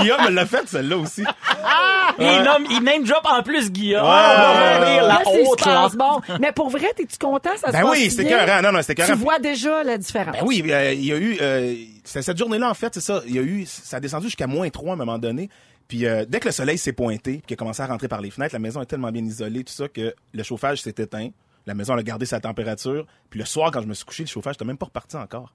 Guillaume 0.00 0.24
me 0.24 0.30
l'a 0.30 0.46
fait, 0.46 0.66
celle-là 0.68 0.96
aussi. 0.96 1.22
Il, 2.18 2.42
nomme, 2.42 2.64
il 2.70 2.82
name 2.82 3.04
drop 3.04 3.24
en 3.24 3.42
plus 3.44 3.70
Guillaume. 3.70 4.02
Ouais, 4.02 4.08
Ah, 4.10 4.80
ouais, 4.80 4.96
la 4.96 5.06
Là, 5.06 5.20
c'est 5.24 5.46
haute 5.46 5.96
bon. 5.96 6.20
Mais 6.40 6.50
pour 6.50 6.70
vrai, 6.70 6.88
es-tu 6.98 7.18
content? 7.20 7.50
Ça 7.56 7.68
se 7.68 7.72
Ben 7.72 7.82
passe 7.82 7.90
oui, 7.92 8.10
c'était 8.10 8.24
écœurant. 8.24 8.62
Non, 8.62 8.72
non, 8.72 8.80
c'était 8.82 8.96
Tu 8.96 9.02
écœurant. 9.02 9.18
vois 9.20 9.38
déjà 9.38 9.84
la 9.84 9.96
différence. 9.96 10.34
Ben 10.34 10.42
oui, 10.44 10.64
euh, 10.68 10.92
il 10.92 11.04
y 11.04 11.12
a 11.12 11.16
eu... 11.16 11.38
Euh, 11.40 11.74
c'est 12.02 12.22
cette 12.22 12.38
journée-là, 12.38 12.68
en 12.70 12.74
fait, 12.74 12.94
c'est 12.94 13.00
ça. 13.00 13.22
Il 13.28 13.34
y 13.36 13.38
a 13.38 13.42
eu... 13.42 13.64
Ça 13.66 13.98
a 13.98 14.00
descendu 14.00 14.24
jusqu'à 14.26 14.46
moins 14.48 14.68
3 14.70 14.90
à 14.90 14.92
un 14.94 14.96
moment 14.96 15.18
donné. 15.18 15.48
Puis 15.88 16.06
euh, 16.06 16.24
dès 16.28 16.38
que 16.40 16.46
le 16.46 16.52
soleil 16.52 16.76
s'est 16.78 16.92
pointé, 16.92 17.32
puis 17.38 17.42
qu'il 17.46 17.54
a 17.54 17.56
commencé 17.56 17.82
à 17.82 17.86
rentrer 17.86 18.08
par 18.08 18.20
les 18.20 18.30
fenêtres, 18.30 18.54
la 18.54 18.58
maison 18.58 18.80
est 18.82 18.86
tellement 18.86 19.10
bien 19.10 19.24
isolée, 19.24 19.64
tout 19.64 19.72
ça, 19.72 19.88
que 19.88 20.14
le 20.32 20.42
chauffage 20.42 20.82
s'est 20.82 20.94
éteint. 20.98 21.30
La 21.66 21.74
maison 21.74 21.94
elle 21.94 22.00
a 22.00 22.02
gardé 22.02 22.26
sa 22.26 22.40
température. 22.40 23.06
Puis 23.30 23.40
le 23.40 23.46
soir, 23.46 23.70
quand 23.70 23.80
je 23.82 23.86
me 23.86 23.94
suis 23.94 24.04
couché, 24.04 24.22
le 24.24 24.28
chauffage 24.28 24.54
n'était 24.54 24.64
même 24.66 24.76
pas 24.78 24.86
reparti 24.86 25.16
encore. 25.16 25.52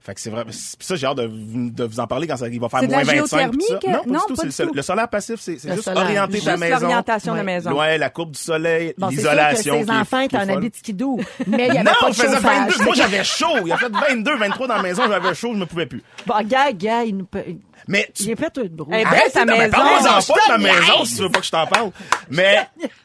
Fait 0.00 0.14
que 0.14 0.20
c'est 0.20 0.30
vrai. 0.30 0.44
Puis 0.44 0.52
ça, 0.80 0.96
j'ai 0.96 1.06
hâte 1.06 1.18
de, 1.18 1.26
vous- 1.26 1.70
de 1.70 1.84
vous 1.84 2.00
en 2.00 2.08
parler 2.08 2.26
quand 2.26 2.36
ça, 2.36 2.48
il 2.48 2.58
va 2.60 2.68
faire 2.68 2.82
de 2.82 2.86
moins 2.88 3.04
la 3.04 3.12
25. 3.20 3.52
tout 3.52 3.60
ça. 3.60 3.76
que- 3.78 3.86
Non, 3.86 3.92
pas 3.92 4.06
non, 4.06 4.12
du 4.12 4.26
tout. 4.26 4.34
pas 4.34 4.42
du 4.42 4.48
le, 4.48 4.66
tout. 4.66 4.74
le 4.74 4.82
solaire 4.82 5.08
passif, 5.08 5.40
c'est 5.40 5.52
juste 5.60 5.82
solaire. 5.82 6.02
orienter 6.02 6.40
ta 6.40 6.50
Juste 6.50 6.58
maison. 6.58 6.80
l'orientation 6.80 7.32
de 7.32 7.36
la 7.38 7.42
Ouais. 7.44 7.46
maison. 7.54 7.78
Ouais, 7.78 7.98
la 7.98 8.10
courbe 8.10 8.32
du 8.32 8.38
soleil, 8.40 8.94
Bon, 8.98 9.10
c'est 9.10 9.20
sûr 9.20 9.30
que 9.30 9.36
l'isolation. 9.36 9.74
est- 9.76 9.90
enfants 9.90 10.20
étaient 10.20 10.36
en 10.38 10.48
habit 10.48 10.70
de 10.70 10.74
skidoo, 10.74 11.20
mais 11.46 11.68
il 11.68 11.74
y 11.74 11.78
avait 11.78 11.84
Non, 11.84 11.92
pas 12.00 12.10
de 12.10 12.14
faisait 12.16 12.34
chauffage. 12.34 12.68
22. 12.70 12.84
Moi, 12.84 12.94
j'avais 12.96 13.22
chaud. 13.24 13.46
Il 13.64 13.70
a 13.72 13.76
fait 13.76 13.92
22, 13.92 14.36
23 14.38 14.66
dans 14.66 14.76
la 14.76 14.82
maison. 14.82 15.02
J'avais 15.08 15.34
chaud, 15.34 15.50
je 15.54 15.58
me 15.60 15.66
pouvais 15.66 15.86
plus. 15.86 16.02
Bon, 16.26 16.34
gars, 16.48 16.72
gars, 16.72 17.04
il 17.04 17.16
nous 17.18 17.26
peut... 17.26 17.44
Mais 17.88 18.10
tu 18.14 18.24
Il 18.24 18.30
est 18.30 18.36
fait 18.36 18.50
tout 18.50 18.66
de 18.66 18.82
Arrête, 18.92 19.32
ta 19.32 19.44
maison. 19.44 19.70
Parle-moi-en 19.70 20.02
Non, 20.02 20.08
pas 20.10 20.20
je 20.20 20.52
de 20.52 20.52
ma 20.52 20.58
maison 20.58 21.04
si 21.04 21.16
tu 21.16 21.22
veux 21.22 21.28
pas 21.30 21.40
que 21.40 21.46
je 21.46 21.50
t'en 21.50 21.66
parle. 21.66 21.90
Mais 22.30 22.58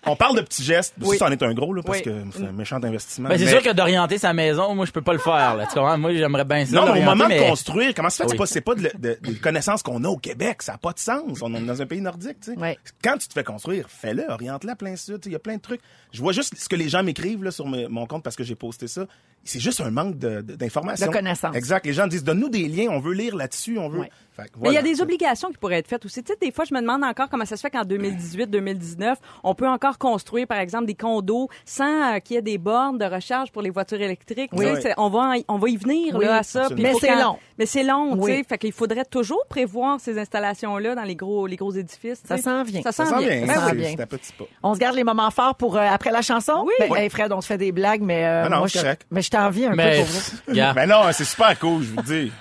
on 0.05 0.15
parle 0.15 0.35
de 0.37 0.41
petits 0.41 0.63
gestes. 0.63 0.93
Oui. 1.01 1.17
Ça, 1.17 1.25
en 1.27 1.31
est 1.31 1.41
un 1.43 1.53
gros, 1.53 1.73
là, 1.73 1.81
parce 1.83 1.97
Oui. 1.99 2.03
que 2.03 2.11
c'est 2.33 2.43
un 2.45 2.51
méchant 2.51 2.77
investissement. 2.83 3.29
Ben, 3.29 3.37
c'est 3.37 3.45
Mais- 3.45 3.51
sûr 3.51 3.63
que 3.63 3.73
d'orienter 3.73 4.17
sa 4.17 4.33
maison, 4.33 4.73
moi, 4.75 4.85
je 4.85 4.91
peux 4.91 5.01
pas 5.01 5.13
le 5.13 5.19
faire. 5.19 5.55
Là. 5.55 5.65
Tu 5.65 5.73
comprends? 5.73 5.97
Moi, 5.97 6.13
j'aimerais 6.13 6.45
bien 6.45 6.65
ça. 6.65 6.75
Non, 6.75 6.93
mais 6.93 7.01
au 7.01 7.03
moment 7.05 7.27
mais- 7.27 7.39
de 7.39 7.49
construire, 7.49 7.93
comment 7.95 8.09
ça 8.09 8.23
fait? 8.23 8.29
C'est 8.29 8.33
Oui. 8.33 8.37
pas, 8.37 8.45
c'est 8.45 8.61
pas 8.61 8.75
de, 8.75 9.39
connaissances 9.41 9.83
qu'on 9.83 10.03
a 10.03 10.07
au 10.09 10.17
Québec. 10.17 10.61
Ça 10.61 10.73
n'a 10.73 10.77
pas 10.77 10.93
de 10.93 10.99
sens. 10.99 11.21
On 11.41 11.53
est 11.55 11.59
dans 11.61 11.81
un 11.81 11.85
pays 11.85 12.01
nordique, 12.01 12.39
tu 12.41 12.53
sais. 12.53 12.77
Quand 13.03 13.17
tu 13.17 13.27
te 13.27 13.33
fais 13.33 13.43
construire, 13.43 13.85
fais-le, 13.89 14.25
oriente-le 14.29 14.71
à 14.71 14.75
plein 14.75 14.95
sud. 14.95 15.19
Il 15.25 15.31
y 15.31 15.35
a 15.35 15.39
plein 15.39 15.55
de 15.55 15.61
trucs. 15.61 15.81
Je 16.11 16.21
vois 16.21 16.33
juste 16.33 16.53
ce 16.57 16.69
que 16.69 16.75
les 16.75 16.89
gens 16.89 17.03
m'écrivent 17.03 17.43
là, 17.43 17.51
sur 17.51 17.67
mes- 17.67 17.87
mon 17.87 18.05
compte 18.05 18.23
parce 18.23 18.35
que 18.35 18.43
j'ai 18.43 18.55
posté 18.55 18.87
ça. 18.87 19.05
C'est 19.43 19.59
juste 19.59 19.79
un 19.81 19.91
manque 19.91 20.17
de- 20.17 20.41
de- 20.41 20.55
d'informations. 20.55 21.07
De 21.07 21.11
connaissances. 21.11 21.55
Exact. 21.55 21.85
Les 21.85 21.93
gens 21.93 22.07
disent, 22.07 22.23
donne-nous 22.23 22.49
des 22.49 22.67
liens. 22.67 22.87
On 22.89 22.99
veut 22.99 23.13
lire 23.13 23.35
là-dessus. 23.35 23.77
On 23.77 23.87
veut. 23.87 24.03
Fait 24.35 24.49
Mais 24.67 24.71
il 24.73 24.75
y 24.75 24.77
a 24.77 24.81
des 24.81 25.01
obligations 25.01 25.49
qui 25.49 25.57
pourraient 25.57 25.77
être 25.79 25.87
faites 25.87 26.05
aussi. 26.05 26.23
Tu 26.23 26.31
sais, 26.33 26.37
des 26.41 26.51
fois, 26.51 26.65
je 26.65 26.73
me 26.73 26.81
demande 26.81 27.03
encore 27.03 27.29
comment 27.29 27.45
ça 27.45 27.55
se 27.57 27.61
fait 27.61 27.69
qu'en 27.71 27.83
2018-2019, 27.83 29.15
on 29.43 29.55
peut 29.55 29.67
encore 29.67 29.97
construire, 29.97 30.47
par 30.47 30.59
exemple, 30.59 30.85
des 30.85 30.95
condos 30.95 31.49
sans 31.65 32.15
euh, 32.15 32.19
qu'il 32.19 32.35
y 32.35 32.39
ait 32.39 32.41
des 32.41 32.57
bornes 32.57 32.97
de 32.97 33.05
recharge 33.05 33.51
pour 33.51 33.61
les 33.61 33.69
voitures 33.69 34.01
électriques. 34.01 34.51
Tu 34.51 34.57
sais, 34.63 34.73
Oui. 34.85 34.91
on 34.97 35.09
va, 35.09 35.19
en- 35.19 35.41
on 35.47 35.57
va 35.57 35.69
y 35.69 35.77
venir 35.77 36.15
Oui, 36.15 36.25
là, 36.25 36.37
à 36.37 36.43
ça. 36.43 36.67
Mais 36.77 36.93
c'est 36.99 37.15
long. 37.15 37.37
Mais 37.57 37.65
c'est 37.65 37.83
long, 37.83 38.13
tu 38.15 38.23
Oui. 38.23 38.31
sais. 38.37 38.43
Fait 38.43 38.57
qu'il 38.57 38.71
faudrait 38.71 39.05
toujours 39.05 39.43
prévoir 39.49 39.99
ces 39.99 40.17
installations-là 40.19 40.95
dans 40.95 41.03
les 41.03 41.15
gros, 41.15 41.47
les 41.47 41.55
gros 41.55 41.71
édifices. 41.71 42.21
tu 42.21 42.27
Ça 42.27 42.37
s'en 42.37 42.63
vient. 42.63 42.81
Ça 42.83 42.91
s'en 42.91 43.05
sent 43.05 43.25
vient. 43.25 43.45
bien. 43.45 43.53
Ça 43.55 43.73
bien. 43.73 43.93
Un 43.99 44.05
petit 44.05 44.31
pas. 44.33 44.45
On 44.63 44.73
se 44.75 44.79
garde 44.79 44.95
les 44.95 45.03
moments 45.03 45.31
forts 45.31 45.55
pour 45.55 45.75
euh, 45.77 45.81
après 45.81 46.11
la 46.11 46.21
chanson? 46.21 46.63
Oui. 46.65 46.73
Ben, 46.79 46.87
Oui. 46.91 46.99
hey, 46.99 47.09
Fred, 47.09 47.31
on 47.31 47.41
se 47.41 47.47
fait 47.47 47.57
des 47.57 47.71
blagues, 47.71 48.01
mais 48.01 48.25
euh, 48.25 48.43
Ah 48.45 48.49
non, 48.49 48.57
moi, 48.59 48.67
je, 48.67 48.79
mais 49.11 49.21
je 49.21 49.29
t'envie 49.31 49.65
un 49.65 49.73
Mais, 49.75 50.01
peu 50.01 50.05
pour 50.45 50.53
gars, 50.55 50.73
Mais 50.75 50.85
non, 50.85 51.01
c'est 51.11 51.23
super 51.25 51.57
cool, 51.59 51.81
je 51.83 51.89
vous 51.93 52.01
dis. 52.03 52.31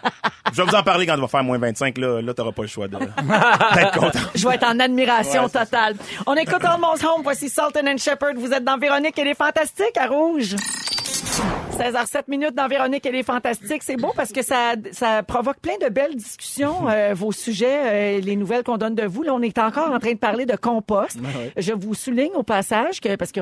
Je 0.53 0.63
vais 0.63 0.69
vous 0.69 0.75
en 0.77 0.83
parler 0.83 1.07
quand 1.07 1.15
il 1.17 1.21
va 1.21 1.29
faire 1.29 1.43
moins 1.45 1.59
25. 1.59 1.99
Là, 1.99 2.16
là 2.23 2.35
t'auras 2.35 2.53
pas 2.53 2.63
le 2.63 2.69
choix 2.69 2.89
de- 2.89 2.97
d'être 3.75 3.99
content. 3.99 4.19
Je 4.35 4.47
vais 4.49 4.55
être 4.55 4.67
en 4.67 4.79
admiration 4.81 5.45
Ouais, 5.45 5.49
totale. 5.51 5.95
On 6.27 6.35
écoute 6.35 6.65
Almost 6.65 7.05
Home. 7.05 7.23
Voici 7.23 7.49
Sultan 7.49 7.87
and 7.87 7.99
Shepherd. 7.99 8.37
Vous 8.37 8.53
êtes 8.53 8.65
dans 8.65 8.79
Véronique 8.79 9.19
et 9.19 9.25
les 9.25 9.35
Fantastiques 9.35 9.97
à 9.99 10.07
Rouge. 10.07 10.55
16h07 11.77 12.23
minutes 12.29 12.55
dans 12.55 12.69
Véronique 12.69 13.05
et 13.05 13.13
les 13.13 13.23
Fantastiques. 13.23 13.83
C'est 13.83 13.97
beau 13.97 14.13
parce 14.17 14.33
que 14.33 14.41
ça, 14.43 14.75
ça 14.93 15.23
provoque 15.23 15.59
plein 15.59 15.77
de 15.83 15.91
belles 15.91 16.17
discussions, 16.17 16.89
euh, 16.89 17.13
vos 17.15 17.33
sujets, 17.33 18.17
euh, 18.17 18.21
les 18.21 18.35
nouvelles 18.35 18.63
qu'on 18.63 18.79
donne 18.79 18.95
de 18.95 19.05
vous. 19.05 19.23
Là, 19.23 19.35
on 19.35 19.43
est 19.43 19.59
encore 19.59 19.93
en 19.93 19.99
train 19.99 20.13
de 20.13 20.19
parler 20.19 20.47
de 20.47 20.57
compost. 20.57 21.19
Je 21.57 21.73
vous 21.73 21.95
souligne 21.95 22.33
au 22.35 22.43
passage 22.43 23.01
que, 23.01 23.15
parce 23.17 23.31
que 23.31 23.41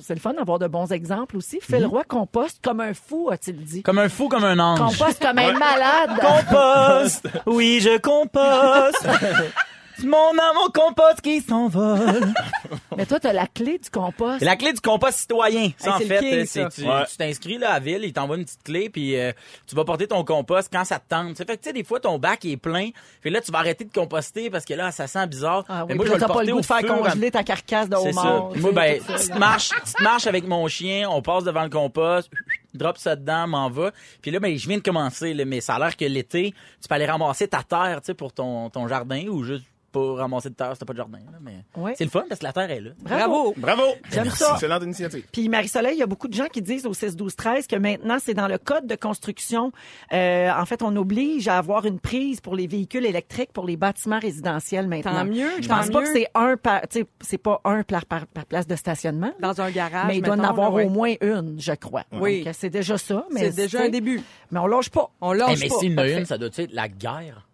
c'est 0.00 0.14
le 0.14 0.20
fun 0.20 0.34
d'avoir 0.34 0.60
de 0.60 0.68
bons 0.68 0.92
exemples 0.92 1.36
aussi, 1.36 1.58
Phil 1.60 1.84
Roy 1.84 2.04
composte 2.04 2.60
comme 2.62 2.80
un 2.80 2.94
fou, 2.94 3.30
a-t-il 3.32 3.56
dit? 3.56 3.82
comme 3.82 3.98
un 3.98 4.08
fou, 4.08 4.28
comme 4.28 4.44
un 4.44 4.58
ange. 4.58 4.78
Composte 4.78 5.20
comme 5.20 5.38
un 5.38 5.52
malade. 5.52 6.10
Compost, 6.20 7.28
oui, 7.46 7.80
je 7.80 7.98
composte. 7.98 9.08
Mon 10.04 10.32
au 10.64 10.70
compost 10.70 11.20
qui 11.20 11.40
s'envole. 11.40 12.32
Mais 12.96 13.06
toi, 13.06 13.20
t'as 13.20 13.32
la 13.32 13.46
clé 13.46 13.78
du 13.78 13.90
compost. 13.90 14.40
La 14.42 14.56
clé 14.56 14.72
du 14.72 14.80
compost 14.80 15.18
citoyen. 15.18 15.70
Ça, 15.78 15.88
Hey, 15.90 15.94
en 15.94 15.98
c'est 15.98 16.04
le 16.04 16.08
fait, 16.16 16.20
king, 16.20 16.44
c'est 16.46 16.62
ça. 16.62 16.68
tu 16.70 16.82
Ouais. 16.88 17.04
tu 17.10 17.16
t'inscris 17.16 17.58
là 17.58 17.70
à 17.70 17.72
la 17.74 17.80
ville, 17.80 18.04
ils 18.04 18.12
t'envoient 18.12 18.36
une 18.36 18.44
petite 18.44 18.62
clé, 18.62 18.88
puis 18.90 19.16
euh, 19.18 19.32
tu 19.66 19.74
vas 19.74 19.84
porter 19.84 20.06
ton 20.06 20.24
compost 20.24 20.68
quand 20.72 20.84
ça 20.84 20.98
te 20.98 21.08
tente. 21.08 21.36
Ça 21.36 21.44
fait 21.44 21.56
que 21.56 21.62
tu 21.62 21.68
sais, 21.68 21.72
des 21.72 21.84
fois 21.84 22.00
ton 22.00 22.18
bac 22.18 22.44
est 22.44 22.56
plein, 22.56 22.90
puis 23.20 23.30
là 23.30 23.40
tu 23.40 23.50
vas 23.52 23.58
arrêter 23.58 23.84
de 23.84 23.92
composter 23.92 24.50
parce 24.50 24.64
que 24.64 24.74
là 24.74 24.90
ça 24.92 25.06
sent 25.06 25.26
bizarre. 25.26 25.64
Ah 25.68 25.82
oui, 25.84 25.86
Mais 25.90 25.94
moi 25.96 26.04
puis 26.04 26.12
je 26.12 26.14
vais 26.14 26.20
t'as 26.20 26.26
le 26.26 26.28
pas 26.28 26.32
porter 26.34 26.46
le 26.46 26.52
goût 26.52 26.58
au 26.58 26.60
de 26.60 26.66
faire 26.66 26.86
congeler 26.86 27.30
ta 27.30 27.42
carcasse 27.44 27.88
de 27.88 27.96
C'est 28.02 28.12
ça. 28.12 28.20
homard. 28.20 28.50
tu 28.52 28.60
Moi, 28.60 28.72
ben, 28.72 29.00
petite 29.02 29.28
là. 29.30 29.38
marche, 29.38 29.70
petite 29.70 30.00
marche 30.00 30.26
avec 30.26 30.46
mon 30.46 30.66
chien, 30.68 31.08
on 31.10 31.22
passe 31.22 31.44
devant 31.44 31.62
le 31.64 31.70
compost, 31.70 32.30
drop 32.74 32.96
ça 32.98 33.16
dedans, 33.16 33.46
m'en 33.46 33.68
va. 33.70 33.92
Puis 34.22 34.30
là, 34.30 34.40
ben, 34.40 34.56
je 34.56 34.66
viens 34.68 34.78
de 34.78 34.82
commencer, 34.82 35.34
là, 35.34 35.44
mais 35.44 35.60
ça 35.60 35.74
a 35.74 35.78
l'air 35.78 35.96
que 35.96 36.04
l'été, 36.04 36.54
tu 36.80 36.88
peux 36.88 36.94
aller 36.94 37.06
ramasser 37.06 37.48
ta 37.48 37.62
terre, 37.62 38.00
tu 38.00 38.06
sais, 38.06 38.14
pour 38.14 38.32
ton, 38.32 38.70
ton 38.70 38.88
jardin 38.88 39.26
ou 39.28 39.42
juste 39.44 39.64
pas 39.92 40.14
ramasser 40.14 40.48
de 40.48 40.54
terre, 40.54 40.70
c'était 40.72 40.86
pas 40.86 40.94
de 40.94 40.98
jardin. 40.98 41.18
là, 41.18 41.38
mais 41.42 41.64
Ouais. 41.76 41.92
c'est 41.98 42.04
le 42.04 42.10
fun 42.10 42.24
parce 42.26 42.38
que 42.40 42.46
la 42.46 42.52
terre 42.54 42.61
est 42.70 42.80
là. 42.80 42.90
Bravo. 43.00 43.54
Bravo! 43.56 43.82
J'aime 44.10 44.30
ça. 44.30 44.52
Excellente 44.54 44.82
initiative. 44.84 45.24
Puis 45.32 45.48
Marie-Soleil, 45.48 45.94
il 45.96 45.98
y 45.98 46.02
a 46.02 46.06
beaucoup 46.06 46.28
de 46.28 46.34
gens 46.34 46.46
qui 46.46 46.62
disent 46.62 46.86
au 46.86 46.94
6 46.94 47.16
12 47.16 47.34
13 47.36 47.66
que 47.66 47.76
maintenant 47.76 48.18
c'est 48.20 48.34
dans 48.34 48.48
le 48.48 48.58
code 48.58 48.86
de 48.86 48.94
construction. 48.94 49.72
Euh, 50.12 50.50
en 50.52 50.64
fait, 50.66 50.82
on 50.82 50.94
oblige 50.96 51.48
à 51.48 51.58
avoir 51.58 51.84
une 51.86 51.98
prise 52.00 52.40
pour 52.40 52.54
les 52.56 52.66
véhicules 52.66 53.04
électriques 53.06 53.52
pour 53.52 53.66
les 53.66 53.76
bâtiments 53.76 54.18
résidentiels 54.20 54.88
maintenant. 54.88 55.12
Tant 55.12 55.24
mieux, 55.24 55.48
Je 55.60 55.68
tant 55.68 55.76
pense 55.78 55.90
pas 55.90 56.00
mieux. 56.00 56.06
que 56.06 56.12
c'est 56.12 56.26
un 56.34 56.56
par, 56.56 56.82
tu 56.88 57.00
sais, 57.00 57.06
c'est 57.20 57.38
pas 57.38 57.60
un 57.64 57.82
par, 57.82 58.06
par, 58.06 58.26
par 58.26 58.46
place 58.46 58.66
de 58.66 58.76
stationnement. 58.76 59.32
Dans 59.40 59.60
un 59.60 59.70
garage. 59.70 60.06
mais 60.08 60.16
il 60.18 60.22
doit 60.22 60.34
en 60.34 60.44
avoir 60.44 60.70
là, 60.72 60.84
au 60.84 60.88
moins 60.88 61.14
une, 61.20 61.56
je 61.60 61.72
crois. 61.72 62.04
Oui. 62.12 62.44
Donc, 62.44 62.54
c'est 62.58 62.70
déjà 62.70 62.98
ça. 62.98 63.26
Mais 63.32 63.50
C'est 63.50 63.56
déjà 63.56 63.82
un 63.82 63.88
début. 63.88 64.20
Mais 64.50 64.58
on 64.58 64.66
lâche 64.66 64.90
pas. 64.90 65.10
On 65.20 65.34
Eh, 65.34 65.38
lâche 65.38 65.60
mais 65.60 65.68
pas. 65.68 65.74
s'il 65.78 65.92
y 65.92 65.94
en 65.94 65.98
a 65.98 66.08
une, 66.08 66.24
ça 66.24 66.38
doit 66.38 66.48
être 66.56 66.72
la 66.72 66.88
guerre. 66.88 67.48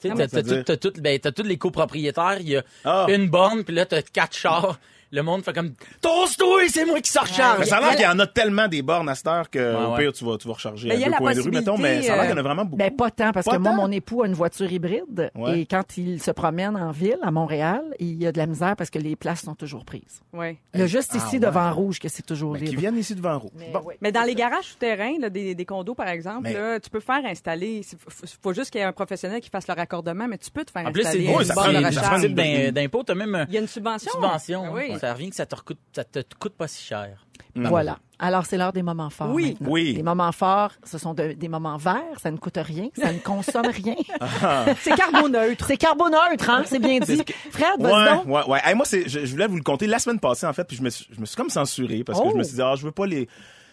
Tu 0.00 0.64
t'as 0.64 0.76
tout- 0.76 0.92
ben, 1.00 1.18
les 1.42 1.58
copropriétaires, 1.58 2.38
il 2.40 2.48
y 2.48 2.56
a 2.56 2.62
Ah. 2.84 3.06
une 3.08 3.28
borne, 3.28 3.64
puis 3.64 3.74
là, 3.74 3.86
t'as 3.86 4.02
quatre 4.02 4.36
chars. 4.36 4.78
Le 5.12 5.22
monde 5.22 5.42
fait 5.44 5.52
comme 5.52 5.72
Tosse-toi, 6.00 6.68
c'est 6.68 6.84
moi 6.84 7.00
qui 7.00 7.10
sors 7.10 7.24
recharge. 7.24 7.58
Mais 7.58 7.64
ça 7.64 7.78
a 7.78 7.80
l'air 7.80 7.90
qu'il 7.96 8.04
y 8.04 8.06
en 8.06 8.18
a 8.20 8.26
tellement 8.28 8.68
des 8.68 8.80
bornes 8.82 9.08
à 9.08 9.14
cette 9.16 9.26
heure 9.26 9.50
que 9.50 9.58
Ouais, 9.58 9.84
au 9.84 9.96
pire, 9.96 10.12
tu 10.12 10.24
vas, 10.24 10.38
tu 10.38 10.46
vas 10.46 10.54
recharger 10.54 10.86
Mais 10.88 10.94
à 10.94 10.96
il 10.98 11.00
y 11.00 11.04
a 11.04 11.10
deux 11.10 11.16
coins 11.16 11.34
de 11.34 11.40
rue, 11.40 11.50
mettons, 11.50 11.76
mais 11.78 12.02
ça 12.02 12.12
a 12.12 12.16
l'air 12.16 12.24
qu'il 12.26 12.30
y 12.32 12.34
en 12.34 12.38
a 12.38 12.42
vraiment 12.42 12.64
beaucoup. 12.64 12.76
Ben 12.76 12.94
pas 12.94 13.10
tant 13.10 13.32
parce 13.32 13.46
Pas 13.46 13.56
que 13.56 13.62
moi 13.62 13.72
mon 13.72 13.90
époux 13.90 14.22
a 14.22 14.26
une 14.26 14.34
voiture 14.34 14.70
hybride 14.70 15.30
Ouais. 15.34 15.60
et 15.60 15.66
quand 15.66 15.96
il 15.96 16.22
se 16.22 16.30
promène 16.30 16.76
en 16.76 16.92
ville 16.92 17.18
à 17.22 17.30
Montréal, 17.32 17.82
il 17.98 18.22
y 18.22 18.26
a 18.26 18.30
de 18.32 18.38
la 18.38 18.46
misère 18.46 18.76
parce 18.76 18.90
que 18.90 18.98
les 19.00 19.16
places 19.16 19.42
sont 19.42 19.54
toujours 19.56 19.84
prises. 19.84 20.20
Ouais. 20.32 20.58
Il 20.74 20.80
y 20.80 20.82
a 20.84 20.86
juste 20.86 21.10
Ah, 21.14 21.16
ici 21.18 21.34
ouais. 21.34 21.40
devant 21.40 21.72
rouge 21.72 21.98
que 21.98 22.08
c'est 22.08 22.22
toujours 22.24 22.52
Ben, 22.52 22.60
qui 22.60 22.66
libre. 22.70 22.80
viennent 22.80 22.98
ici 22.98 23.14
devant. 23.16 23.38
Bon. 23.72 23.82
Mais 24.00 24.12
dans 24.12 24.22
les 24.22 24.34
garages 24.36 24.64
souterrains, 24.66 25.14
des, 25.30 25.54
des 25.56 25.64
condos, 25.64 25.94
par 25.96 26.08
exemple, 26.08 26.42
Mais- 26.44 26.52
là, 26.54 26.78
tu 26.78 26.88
peux 26.88 27.00
faire 27.00 27.24
installer. 27.24 27.82
Il 28.22 28.28
faut 28.40 28.52
juste 28.52 28.70
qu'il 28.70 28.80
y 28.80 28.84
ait 28.84 28.86
un 28.86 28.92
professionnel 28.92 29.40
qui 29.40 29.50
fasse 29.50 29.66
le 29.66 29.74
raccordement, 29.74 30.28
mais 30.28 30.38
tu 30.38 30.50
peux 30.52 30.64
te 30.64 30.70
faire 30.70 30.86
En 30.86 30.92
plus, 30.92 31.02
c'est 31.02 31.08
installer 31.08 31.26
Oui, 31.26 32.72
d'impôt, 32.72 33.02
Il 33.08 33.54
y 33.54 33.56
a 33.56 33.60
une 33.60 33.66
subvention. 33.66 34.12
subvention. 34.12 34.64
Ah 34.66 34.72
oui. 34.72 34.99
Hein. 35.04 35.08
Ça 35.08 35.14
revient 35.14 35.30
que 35.30 35.36
ça 35.36 35.46
te, 35.46 35.54
recoute, 35.56 35.78
ça 35.94 36.04
te 36.04 36.20
coûte 36.38 36.54
pas 36.54 36.68
si 36.68 36.82
cher. 36.84 37.26
Voilà. 37.56 37.98
Alors, 38.20 38.44
c'est 38.46 38.56
l'heure 38.58 38.72
des 38.72 38.82
moments 38.82 39.10
forts. 39.10 39.30
Oui. 39.32 39.52
maintenant. 39.52 39.68
Oui. 39.70 39.92
Les 39.94 40.02
moments 40.02 40.30
forts, 40.30 40.72
ce 40.84 40.98
sont 40.98 41.14
de- 41.14 41.32
des 41.32 41.48
moments 41.48 41.78
verts, 41.78 42.20
ça 42.22 42.30
ne 42.30 42.36
coûte 42.36 42.58
rien, 42.58 42.88
ça 42.96 43.12
ne 43.12 43.18
consomme 43.18 43.66
rien. 43.66 43.96
C'est 44.80 44.94
carboneutre. 44.94 45.64
c'est 45.66 45.76
carboneutre, 45.76 46.48
hein? 46.50 46.62
C'est 46.66 46.78
bien 46.78 46.98
dit. 47.00 47.22
Fred, 47.50 47.80
vas-y 47.80 47.92
Ouais, 47.92 48.14
donc. 48.16 48.26
ouais, 48.26 48.44
ouais. 48.52 48.60
Hey, 48.64 48.74
moi, 48.74 48.84
c'est, 48.84 49.08
je, 49.08 49.24
je 49.24 49.32
voulais 49.32 49.46
vous 49.46 49.56
le 49.56 49.62
compter 49.62 49.86
la 49.86 49.98
semaine 49.98 50.20
passée, 50.20 50.46
en 50.46 50.52
fait, 50.52 50.64
puis 50.64 50.76
je 50.76 50.82
me 50.82 50.90
suis, 50.90 51.06
je 51.10 51.20
me 51.20 51.26
suis 51.26 51.34
comme 51.36 51.50
censuré 51.50 52.04
parce 52.04 52.20
que 52.20 52.26
Oh. 52.26 52.30
je 52.32 52.36
me 52.38 52.42
suis 52.44 52.54
dit, 52.54 52.62
ah, 52.62 52.74
je 52.76 52.84
veux 52.84 52.92
pas 52.92 53.06
les, 53.06 53.26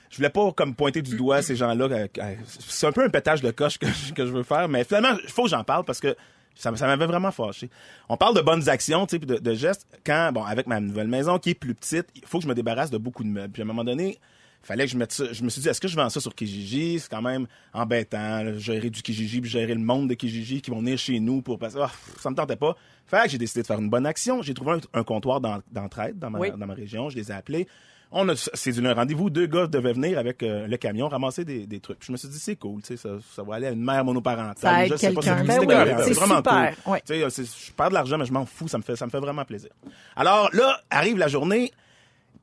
je 0.09 0.17
voulais 0.17 0.29
pas 0.29 0.51
comme 0.53 0.73
pointer 0.73 1.01
du 1.01 1.15
doigt 1.17 1.41
ces 1.41 1.55
gens-là. 1.57 1.85
euh, 1.85 2.07
euh, 2.17 2.35
C'est 2.47 2.87
un 2.87 2.91
peu 2.93 3.03
un 3.03 3.09
pétage 3.09 3.41
de 3.41 3.51
coche 3.51 3.77
que, 3.77 3.87
je- 3.87 4.13
que 4.13 4.25
je 4.25 4.31
veux 4.31 4.43
faire, 4.43 4.67
mais 4.69 4.85
finalement, 4.85 5.17
il 5.23 5.29
faut 5.29 5.43
que 5.43 5.49
j'en 5.49 5.63
parle 5.65 5.83
parce 5.83 5.99
que 5.99 6.15
ça, 6.57 6.75
ça 6.75 6.87
m'avait 6.87 7.05
vraiment 7.05 7.31
fâché. 7.31 7.69
On 8.09 8.17
parle 8.17 8.35
de 8.35 8.41
bonnes 8.41 8.67
actions, 8.69 9.05
tu 9.05 9.17
sais, 9.17 9.19
de, 9.25 9.37
de 9.37 9.53
gestes. 9.53 9.87
Quand, 10.05 10.31
bon, 10.33 10.43
avec 10.43 10.67
ma 10.67 10.79
nouvelle 10.79 11.07
maison 11.07 11.37
qui 11.39 11.51
est 11.51 11.53
plus 11.55 11.73
petite, 11.75 12.07
il 12.15 12.25
faut 12.25 12.39
que 12.39 12.43
je 12.43 12.49
me 12.49 12.55
débarrasse 12.55 12.89
de 12.91 12.97
beaucoup 12.97 13.23
de 13.23 13.29
meubles. 13.29 13.51
Puis 13.53 13.61
à 13.61 13.65
un 13.65 13.67
moment 13.67 13.83
donné, 13.83 14.17
fallait 14.63 14.85
que 14.85 14.91
je 14.91 14.97
mette 14.97 15.11
ça. 15.11 15.31
Je 15.31 15.43
me 15.43 15.49
suis 15.49 15.61
dit, 15.61 15.69
est-ce 15.69 15.79
que 15.79 15.87
je 15.87 15.95
vends 15.95 16.09
ça 16.09 16.19
sur 16.19 16.33
Kijiji? 16.35 16.99
C'est 16.99 17.09
quand 17.09 17.21
même 17.21 17.47
embêtant, 17.73 18.41
là, 18.43 18.57
gérer 18.57 18.89
du 18.89 19.01
Kijiji, 19.01 19.39
puis 19.41 19.49
gérer 19.49 19.73
le 19.73 19.79
monde 19.81 20.09
de 20.09 20.13
Kijiji 20.15 20.61
qui 20.61 20.71
vont 20.71 20.79
venir 20.79 20.97
chez 20.97 21.19
nous 21.19 21.41
pour 21.41 21.57
passer. 21.59 21.77
Ah, 21.79 21.91
ça 22.19 22.29
me 22.29 22.35
tentait 22.35 22.55
pas. 22.55 22.75
Fait 23.05 23.23
que 23.23 23.29
j'ai 23.29 23.37
décidé 23.37 23.61
de 23.61 23.67
faire 23.67 23.79
une 23.79 23.89
bonne 23.89 24.05
action. 24.05 24.41
J'ai 24.41 24.53
trouvé 24.53 24.71
un, 24.73 24.99
un 24.99 25.03
comptoir 25.03 25.39
d'en- 25.39 25.61
d'entraide 25.71 26.19
dans 26.19 26.29
ma, 26.29 26.39
Oui. 26.39 26.51
dans 26.57 26.65
ma 26.67 26.73
région. 26.73 27.09
Je 27.09 27.15
les 27.15 27.31
ai 27.31 27.33
appelés. 27.35 27.67
On 28.11 28.27
a, 28.29 28.35
c'est 28.35 28.71
du 28.71 28.85
un 28.87 28.93
rendez-vous. 28.93 29.29
Deux 29.29 29.47
gars 29.47 29.67
devaient 29.67 29.91
venir 29.93 30.17
avec 30.17 30.41
euh, 30.41 30.65
le 30.67 30.77
camion 30.77 31.09
ramasser 31.09 31.43
des, 31.43 31.67
des 31.67 31.79
trucs. 31.81 31.99
Puis 31.99 32.07
je 32.07 32.11
me 32.13 32.17
suis 32.17 32.29
dit, 32.29 32.39
c'est 32.39 32.55
cool, 32.55 32.81
tu 32.81 32.87
sais, 32.87 32.97
ça, 32.97 33.09
ça 33.35 33.43
va 33.43 33.55
aller 33.55 33.67
à 33.67 33.71
une 33.71 33.83
mère 33.83 34.05
monoparentale. 34.05 34.87
Ça 34.89 34.97
quelqu'un. 34.97 35.21
c'est- 35.37 35.43
Ben 35.43 35.53
c'est 35.53 35.59
oui, 35.59 35.67
correct, 35.67 35.99
c'est 36.05 36.13
vraiment 36.13 36.37
super, 36.37 36.75
cool. 36.83 36.93
ouais. 36.93 37.01
Tu 37.05 37.29
sais, 37.29 37.43
je 37.43 37.71
perds 37.73 37.89
de 37.89 37.93
l'argent, 37.95 38.17
mais 38.17 38.25
je 38.25 38.31
m'en 38.33 38.45
fous. 38.45 38.67
Ça 38.69 38.77
me 38.77 38.83
fait, 38.83 38.95
ça 38.95 39.05
me 39.05 39.11
fait 39.11 39.19
vraiment 39.19 39.43
plaisir. 39.45 39.69
Alors 40.15 40.49
là, 40.53 40.79
arrive 40.89 41.17
la 41.17 41.27
journée. 41.27 41.71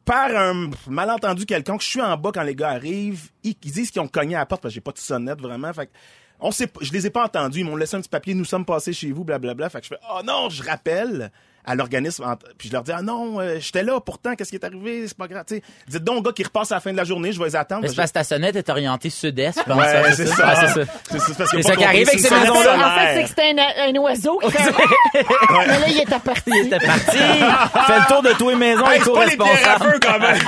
Par 0.05 0.37
un 0.37 0.69
malentendu 0.87 1.47
quelconque, 1.47 1.81
je 1.81 1.87
suis 1.87 2.01
en 2.03 2.15
bas 2.19 2.31
quand 2.35 2.43
les 2.43 2.55
gars 2.55 2.69
arrivent. 2.69 3.31
Ils, 3.43 3.55
ils 3.65 3.71
disent 3.73 3.91
qu'ils 3.91 4.03
ont 4.03 4.07
cogné 4.09 4.35
à 4.35 4.41
la 4.41 4.47
porte 4.47 4.61
parce 4.61 4.73
que 4.73 4.75
j'ai 4.75 4.83
pas 4.83 4.93
de 4.93 4.99
sonnette 4.99 5.41
vraiment. 5.41 5.73
Fait 5.73 5.89
on 6.41 6.51
sait, 6.51 6.69
je 6.83 6.93
les 6.93 7.07
ai 7.07 7.11
pas 7.11 7.25
entendus. 7.25 7.61
Ils 7.61 7.65
m'ont 7.65 7.75
laissé 7.77 7.97
un 7.97 8.01
petit 8.03 8.11
papier. 8.11 8.35
Nous 8.35 8.45
sommes 8.45 8.67
passés 8.67 8.93
chez 8.93 9.11
vous, 9.13 9.25
blablabla. 9.25 9.71
Fait 9.71 9.79
que 9.81 9.85
je 9.85 9.89
fais, 9.95 10.01
oh 10.13 10.21
non, 10.23 10.51
je 10.51 10.63
rappelle 10.63 11.33
à 11.67 11.75
l'organisme. 11.75 12.25
Puis 12.59 12.69
je 12.69 12.73
leur 12.75 12.83
dis, 12.83 12.93
ah 12.93 13.03
non, 13.03 13.41
euh, 13.41 13.57
j'étais 13.61 13.83
là 13.83 13.99
pourtant. 14.01 14.35
Qu'est-ce 14.35 14.51
qui 14.51 14.57
est 14.57 14.65
arrivé? 14.65 15.07
C'est 15.09 15.17
pas 15.17 15.27
grave. 15.29 15.45
Tu 15.47 15.57
sais, 15.57 15.63
dites 15.89 16.05
donc 16.05 16.19
aux 16.19 16.23
gars 16.23 16.33
qui 16.33 16.45
repassent 16.45 16.73
à 16.73 16.77
la 16.77 16.81
fin 16.81 16.93
de 16.93 16.97
la 16.97 17.05
journée. 17.05 17.33
Je 17.33 17.39
vais 17.39 17.47
les 17.47 17.57
attendre. 17.57 17.83
Parce 17.83 17.95
que 18.11 18.13
ta 18.15 18.25
sonnette 18.25 18.57
est 18.57 18.69
orientée 18.69 19.11
sud-est, 19.11 19.59
je 19.61 19.65
pense. 19.65 19.77
Ouais, 19.79 20.13
c'est 20.15 20.23
Ouais, 20.25 20.27
ça. 20.35 20.55
c'est 20.75 21.19
ça. 21.19 21.45
C'est 21.51 21.63
ça 21.63 21.77
qui 21.77 21.85
arrive 21.85 22.09
avec 22.09 22.21
c'est 22.21 22.29
ces 22.29 22.35
maisons-là. 22.35 22.77
En 22.77 22.99
fait, 22.99 23.15
c'est 23.15 23.23
que 23.23 23.29
c'était 23.29 23.55
un, 23.61 23.89
un 23.95 24.01
oiseau 24.01 24.39
qui 24.39 24.51
fait... 24.53 24.73
Mais 25.15 25.79
là, 25.81 25.89
il 25.89 26.01
était 26.01 26.19
parti. 26.19 26.51
C'était 26.63 26.79
parti. 26.87 27.17
Fais 27.19 27.99
le 27.99 28.09
tour 28.09 28.23
de 28.23 28.33
tous 28.39 28.51
les 28.51 28.57
maisons 28.57 28.87
Hey, 28.89 28.99
et 28.99 29.01
co-responsables. 29.03 29.85
feu 29.85 29.99
quand 30.03 30.19
même. 30.19 30.39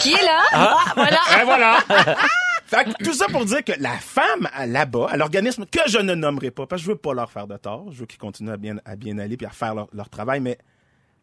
Qui 0.00 0.12
est 0.14 0.22
là? 0.22 0.40
Ah, 0.52 0.76
voilà. 0.94 1.18
Et 1.40 1.44
voilà. 1.44 1.78
Fait 2.70 2.84
que 2.84 3.02
tout 3.02 3.14
ça 3.14 3.26
pour 3.26 3.44
dire 3.44 3.64
que 3.64 3.72
la 3.80 3.94
femme 3.94 4.48
là-bas, 4.64 5.08
à 5.10 5.16
l'organisme 5.16 5.66
que 5.66 5.80
je 5.88 5.98
ne 5.98 6.14
nommerai 6.14 6.52
pas, 6.52 6.68
parce 6.68 6.82
que 6.82 6.86
je 6.86 6.92
veux 6.92 6.96
pas 6.96 7.14
leur 7.14 7.28
faire 7.28 7.48
de 7.48 7.56
tort, 7.56 7.88
je 7.90 7.98
veux 7.98 8.06
qu'ils 8.06 8.20
continuent 8.20 8.52
à 8.52 8.56
bien, 8.56 8.76
à 8.84 8.94
bien 8.94 9.18
aller 9.18 9.36
puis 9.36 9.44
à 9.44 9.50
faire 9.50 9.74
leur, 9.74 9.88
leur 9.92 10.08
travail, 10.08 10.38
mais 10.38 10.56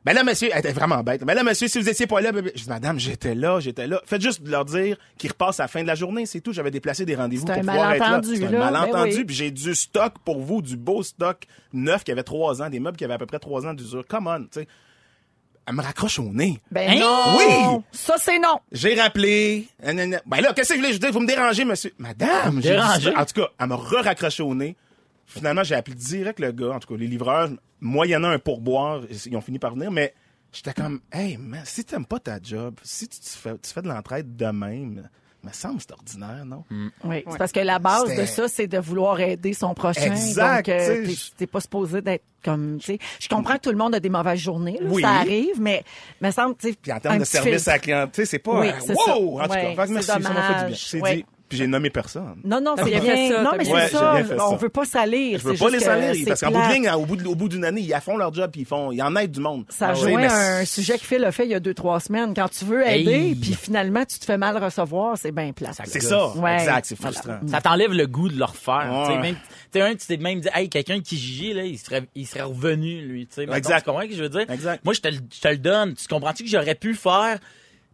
ben 0.03 0.11
là, 0.11 0.25
monsieur, 0.25 0.49
elle 0.51 0.59
était 0.59 0.73
vraiment 0.73 1.01
bête. 1.03 1.23
Ben 1.23 1.33
là, 1.33 1.43
monsieur, 1.43 1.69
si 1.69 1.79
vous 1.79 1.87
étiez 1.87 2.05
pas 2.05 2.19
là, 2.19 2.33
ben, 2.33 2.41
ben, 2.41 2.51
je 2.53 2.63
dis, 2.63 2.69
madame, 2.69 2.99
j'étais 2.99 3.33
là, 3.33 3.61
j'étais 3.61 3.87
là. 3.87 4.01
Faites 4.05 4.21
juste 4.21 4.45
leur 4.45 4.65
dire 4.65 4.97
qu'ils 5.17 5.29
repassent 5.31 5.61
à 5.61 5.63
la 5.63 5.67
fin 5.69 5.81
de 5.81 5.87
la 5.87 5.95
journée, 5.95 6.25
c'est 6.25 6.41
tout. 6.41 6.51
J'avais 6.51 6.71
déplacé 6.71 7.05
des 7.05 7.15
rendez-vous 7.15 7.45
pour 7.45 7.55
un 7.55 7.59
pouvoir 7.59 7.93
être 7.93 7.99
là. 7.99 8.09
malentendu, 8.09 8.35
C'est 8.35 8.45
un 8.45 8.51
là. 8.51 8.59
Ben 8.59 8.71
malentendu, 8.71 9.17
oui. 9.17 9.25
puis 9.25 9.35
j'ai 9.35 9.51
du 9.51 9.73
stock 9.73 10.15
pour 10.25 10.41
vous, 10.41 10.61
du 10.61 10.75
beau 10.75 11.01
stock 11.01 11.45
neuf 11.71 12.03
qui 12.03 12.11
avait 12.11 12.23
trois 12.23 12.61
ans, 12.61 12.69
des 12.69 12.81
meubles 12.81 12.97
qui 12.97 13.05
avaient 13.05 13.13
à 13.13 13.17
peu 13.17 13.25
près 13.25 13.39
trois 13.39 13.65
ans 13.65 13.73
d'usure. 13.73 14.05
Come 14.05 14.27
on, 14.27 14.43
tu 14.43 14.47
sais. 14.51 14.67
Elle 15.67 15.73
me 15.75 15.81
raccroche 15.81 16.17
au 16.19 16.31
nez. 16.31 16.59
Ben 16.71 16.89
Hein? 16.91 16.99
non. 16.99 17.37
Oui. 17.37 17.83
Ça, 17.91 18.15
c'est 18.17 18.39
non. 18.39 18.59
J'ai 18.71 18.95
rappelé. 18.99 19.67
Ben 19.83 19.95
là, 20.41 20.53
qu'est-ce 20.53 20.69
que 20.69 20.73
vous 20.75 20.79
voulez 20.79 20.89
que 20.89 20.95
je 20.95 20.99
dise? 21.01 21.11
Vous 21.11 21.19
me 21.19 21.27
dérangez, 21.27 21.65
monsieur. 21.65 21.93
Madame, 21.97 22.61
ça. 22.63 22.97
En 23.17 23.25
tout 23.25 23.41
cas, 23.41 23.47
elle 23.59 23.67
m'a 23.67 23.75
re-raccroché 23.75 24.43
au 24.43 24.55
nez. 24.55 24.75
Finalement, 25.25 25.63
j'ai 25.63 25.75
appelé 25.75 25.95
direct 25.95 26.39
le 26.39 26.53
gars, 26.53 26.69
en 26.71 26.79
tout 26.79 26.87
cas, 26.87 26.97
les 26.97 27.07
livreurs, 27.07 27.49
moyennant 27.81 28.29
un 28.29 28.39
pourboire, 28.39 29.01
ils 29.25 29.35
ont 29.35 29.41
fini 29.41 29.59
par 29.59 29.73
venir, 29.75 29.91
mais 29.91 30.13
j'étais 30.53 30.73
comme, 30.73 31.01
hey, 31.11 31.35
man, 31.35 31.61
si 31.65 31.83
t'aimes 31.83 32.05
pas 32.05 32.19
ta 32.19 32.39
job, 32.41 32.75
si 32.81 33.09
tu, 33.09 33.19
tu 33.19 33.29
fais, 33.31 33.57
tu 33.57 33.69
fais 33.73 33.81
de 33.81 33.89
l'entraide 33.89 34.37
de 34.37 34.45
même, 34.45 35.09
me 35.43 35.51
semble 35.51 35.79
c'est 35.79 35.91
ordinaire, 35.91 36.43
non? 36.45 36.63
Oui, 37.03 37.23
c'est 37.29 37.37
parce 37.37 37.51
que 37.51 37.59
la 37.59 37.79
base 37.79 38.13
de 38.15 38.25
ça, 38.25 38.47
c'est 38.47 38.67
de 38.67 38.77
vouloir 38.79 39.19
aider 39.21 39.53
son 39.53 39.73
prochain. 39.73 40.01
Exact, 40.11 40.67
Donc, 40.67 40.75
euh, 40.75 41.05
t'es- 41.37 41.47
pas 41.47 41.61
supposé 41.61 42.01
d'être 42.01 42.23
comme, 42.43 42.77
tu 42.79 42.85
sais. 42.93 42.99
Je 43.19 43.27
comprends 43.29 43.55
que 43.55 43.61
tout 43.61 43.71
le 43.71 43.77
monde 43.77 43.95
a 43.95 43.99
des 43.99 44.09
mauvaises 44.09 44.39
journées, 44.39 44.77
là, 44.81 44.89
Oui. 44.91 45.01
ça 45.01 45.09
arrive, 45.11 45.59
mais 45.61 45.83
me 46.21 46.31
semble, 46.31 46.55
tu 46.57 46.69
sais. 46.69 46.77
Puis 46.81 46.91
en 46.91 46.99
termes 46.99 47.15
un 47.15 47.19
de 47.19 47.23
service 47.25 47.53
filtre. 47.55 47.69
à 47.69 47.73
la 47.73 47.79
clientèle, 47.79 48.27
c'est 48.27 48.39
pas, 48.39 48.59
Oui, 48.59 48.67
c'est 48.85 48.93
wow! 48.93 48.97
ça. 49.05 49.11
En 49.13 49.15
tout 49.43 49.53
cas, 49.53 49.55
Ouais, 49.55 49.75
merci, 49.77 49.93
c'est 49.95 50.01
ça 50.01 50.19
m'a 50.19 50.29
fait 50.29 50.33
du 50.35 50.41
bien. 50.41 50.61
dommage. 50.63 50.85
C'est 50.87 51.01
Ouais. 51.01 51.15
dit. 51.17 51.25
Puis 51.49 51.57
j'ai 51.57 51.67
nommé 51.67 51.89
personne. 51.89 52.35
Non, 52.43 52.59
non, 52.59 52.75
c'est 52.77 52.83
bien 52.85 52.99
fait 52.99 53.29
ça, 53.29 53.41
non, 53.41 53.51
mais 53.57 53.63
c'est 53.63 53.87
ça. 53.87 54.15
On 54.49 54.55
veut 54.57 54.67
pas 54.67 54.83
salir. 54.83 55.39
Je 55.39 55.45
veux 55.45 55.55
c'est 55.55 55.63
pas 55.63 55.69
les 55.69 55.79
salir, 55.79 56.25
parce 56.27 56.41
qu'en 56.41 56.51
bout 56.51 56.59
de 56.67 56.73
ligne, 56.73 56.89
au 57.25 57.35
bout, 57.35 57.47
d'une 57.47 57.63
année, 57.63 57.81
ils 57.81 57.95
font 58.01 58.17
leur 58.17 58.33
job, 58.33 58.49
puis 58.51 58.61
ils 58.61 58.67
font, 58.67 58.91
ils 58.91 59.01
en 59.01 59.15
aident 59.15 59.31
du 59.31 59.39
monde. 59.39 59.63
Ça 59.69 59.87
Ah 59.89 59.93
rejoint 59.93 60.27
un 60.29 60.65
sujet 60.65 60.97
que 60.97 61.05
Phil 61.05 61.23
a 61.23 61.31
fait 61.31 61.45
il 61.45 61.51
y 61.51 61.55
a 61.55 61.59
deux, 61.61 61.73
trois 61.73 61.99
semaines. 62.01 62.33
Quand 62.35 62.49
tu 62.49 62.65
veux 62.65 62.85
aider, 62.85 63.11
Hey. 63.29 63.35
puis 63.35 63.53
finalement, 63.53 64.03
tu 64.03 64.19
te 64.19 64.25
fais 64.25 64.37
mal 64.37 64.61
recevoir, 64.61 65.17
c'est 65.17 65.31
bien 65.31 65.53
plate. 65.53 65.77
C'est 65.85 66.01
ça. 66.01 66.35
Ouais. 66.35 66.55
Exact, 66.55 66.85
c'est 66.85 66.99
Voilà. 66.99 67.13
frustrant. 67.13 67.39
Ça 67.47 67.61
t'enlève 67.61 67.93
le 67.93 68.07
goût 68.07 68.27
de 68.27 68.37
le 68.37 68.43
refaire. 68.45 68.89
Ouais. 68.91 69.05
Tu 69.07 69.11
sais, 69.13 69.19
même, 69.19 69.35
tu 69.35 69.41
sais, 69.79 69.81
un, 69.81 69.95
tu 69.95 70.05
t'es 70.07 70.17
même 70.17 70.41
dit, 70.41 70.49
hey, 70.53 70.67
quelqu'un 70.69 70.99
qui 70.99 71.15
gigi, 71.17 71.53
là, 71.53 71.63
il 71.63 71.77
serait, 71.79 72.03
il 72.13 72.27
serait 72.27 72.41
revenu, 72.41 73.01
lui, 73.07 73.25
tu 73.25 73.35
sais. 73.35 73.41
Mettons, 73.45 73.55
Exact. 73.57 73.79
Tu 73.79 73.85
comprends 73.85 74.01
ce 74.01 74.07
que 74.07 74.15
je 74.15 74.23
veux 74.23 74.29
dire? 74.29 74.45
Exact. 74.51 74.83
Moi, 74.83 74.93
je 74.93 74.99
te, 75.01 75.07
le- 75.07 75.19
je 75.33 75.39
te 75.39 75.47
le 75.47 75.57
donne. 75.57 75.93
Tu 75.93 76.07
comprends-tu 76.07 76.43
que 76.43 76.49
j'aurais 76.49 76.75
pu 76.75 76.93
faire 76.93 77.39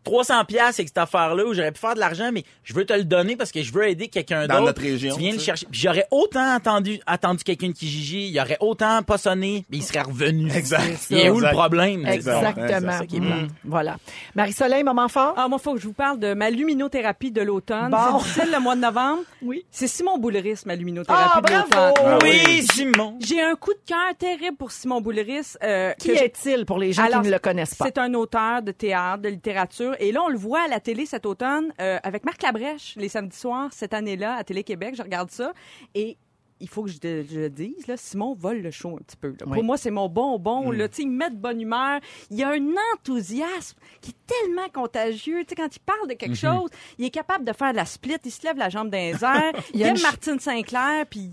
300 0.04 0.46
pièces 0.46 0.80
avec 0.80 0.88
cette 0.90 0.98
affaire-là 0.98 1.46
où 1.46 1.54
j'aurais 1.54 1.72
pu 1.72 1.80
faire 1.80 1.96
de 1.96 2.00
l'argent, 2.00 2.30
mais 2.34 2.44
je 2.64 2.74
veux 2.74 2.86
te 2.86 2.94
le 2.94 3.04
donner 3.04 3.36
parce 3.36 3.52
que 3.52 3.62
je 3.64 3.72
veux 3.74 3.88
aider 3.88 4.08
quelqu'un 4.08 4.42
d'autre. 4.42 4.54
Dans 4.60 4.66
notre 4.66 4.82
région, 4.82 5.14
Tu 5.16 5.20
viens 5.22 5.34
le 5.34 5.40
chercher. 5.40 5.66
Puis 5.72 5.80
j'aurais 5.82 6.06
autant 6.12 6.54
attendu, 6.56 7.00
attendu 7.06 7.44
quelqu'un 7.44 7.72
qui 7.72 7.88
gigi, 7.88 8.28
il 8.30 8.40
aurait 8.40 8.58
autant 8.60 9.02
pas 9.04 9.18
sonné, 9.18 9.66
mais 9.70 9.78
il 9.78 9.84
serait 9.84 10.02
revenu. 10.02 10.52
Exact. 10.52 11.08
Il 11.10 11.18
est 11.20 11.30
où 11.30 11.40
le 11.40 11.50
problème? 11.52 12.06
Exactement. 12.06 12.66
Exact. 12.66 12.92
ça 12.92 13.06
qui 13.06 13.18
est 13.18 13.20
Mm. 13.20 13.48
Voilà. 13.64 13.98
Marie-Soleil, 14.36 14.84
moment 14.84 15.08
fort? 15.08 15.34
Ah, 15.38 15.48
moi, 15.48 15.58
faut 15.60 15.74
que 15.76 15.80
je 15.82 15.88
vous 15.88 15.94
parle 15.94 16.20
de 16.20 16.34
ma 16.34 16.50
luminothérapie 16.50 17.32
de 17.32 17.42
l'automne. 17.42 17.90
Bon. 17.90 17.98
C'est 18.20 18.24
difficile 18.24 18.52
le 18.54 18.60
mois 18.60 18.76
de 18.76 18.82
novembre. 18.82 19.22
Oui. 19.42 19.66
C'est 19.72 19.88
Simon 19.88 20.18
Boulris, 20.18 20.62
ma 20.66 20.76
luminothérapie 20.76 21.32
Ah, 21.36 21.42
de 21.42 21.46
bravo! 21.46 21.88
l'automne. 21.88 22.04
Ah 22.06 22.20
Oui, 22.24 22.42
oui. 22.46 22.66
Simon. 22.74 23.18
J'ai 23.22 23.42
un 23.42 23.56
coup 23.56 23.74
de 23.74 23.80
cœur 23.86 24.16
terrible 24.18 24.58
pour 24.58 24.72
Simon 24.72 25.02
Boulris. 25.02 25.54
euh, 25.64 25.94
Qui 26.00 26.12
est-il 26.12 26.66
pour 26.66 26.80
les 26.80 26.92
gens 26.94 27.04
Alors, 27.06 27.22
qui 27.22 27.28
ne 27.28 27.34
le 27.34 27.40
connaissent 27.40 27.76
pas? 27.76 27.86
C'est 27.86 27.98
un 27.98 28.14
auteur 28.14 28.62
de 28.62 28.72
théâtre, 28.72 29.22
de 29.24 29.30
littérature. 29.30 29.93
Et 30.00 30.12
là, 30.12 30.22
on 30.24 30.30
le 30.30 30.38
voit 30.38 30.62
à 30.62 30.68
la 30.68 30.80
télé 30.80 31.06
cet 31.06 31.26
automne 31.26 31.74
euh, 31.82 32.00
avec 32.04 32.26
Marc 32.26 32.42
Labrèche, 32.42 32.96
les 32.98 33.10
samedis 33.10 33.38
soirs, 33.38 33.72
cette 33.74 33.94
année-là, 33.94 34.36
à 34.36 34.44
Télé-Québec. 34.44 34.96
Je 34.98 35.04
regarde 35.04 35.32
ça. 35.32 35.54
Et 35.96 36.18
il 36.60 36.70
faut 36.70 36.84
que 36.84 36.90
je, 36.92 36.98
le 37.04 37.50
dise, 37.50 37.88
là, 37.88 37.96
Simon 37.98 38.36
vole 38.40 38.62
le 38.62 38.72
show 38.72 38.96
un 39.00 39.04
petit 39.04 39.18
peu. 39.18 39.30
là. 39.30 39.46
Oui. 39.48 39.54
Pour 39.56 39.64
moi, 39.64 39.78
c'est 39.78 39.92
mon 39.92 40.08
bonbon. 40.10 40.72
Hmm. 40.72 40.76
Là, 40.78 40.88
Tu 40.88 40.96
sais, 40.98 41.02
il 41.04 41.10
me 41.10 41.18
met 41.18 41.30
de 41.30 41.36
bonne 41.36 41.60
humeur. 41.60 42.00
Il 42.32 42.38
y 42.38 42.44
a 42.44 42.50
un 42.50 42.64
enthousiasme 42.96 43.78
qui 44.02 44.12
est 44.12 44.14
tellement 44.28 44.68
contagieux. 44.74 45.40
Tu 45.42 45.50
sais, 45.50 45.56
quand 45.56 45.76
il 45.76 45.80
parle 45.80 46.08
de 46.08 46.14
quelque 46.14 46.36
chose, 46.38 46.70
il 46.98 47.06
est 47.06 47.10
capable 47.10 47.44
de 47.46 47.54
faire 47.54 47.72
de 47.72 47.78
la 47.78 47.86
split. 47.86 48.16
Il 48.24 48.32
se 48.32 48.44
lève 48.44 48.58
la 48.58 48.70
jambe 48.70 48.92
les 48.94 49.12
airs. 49.24 49.54
Il 49.74 49.82
aime 49.82 49.96
ch- 49.98 50.04
Martine 50.04 50.40
Sinclair, 50.40 51.06
puis 51.10 51.30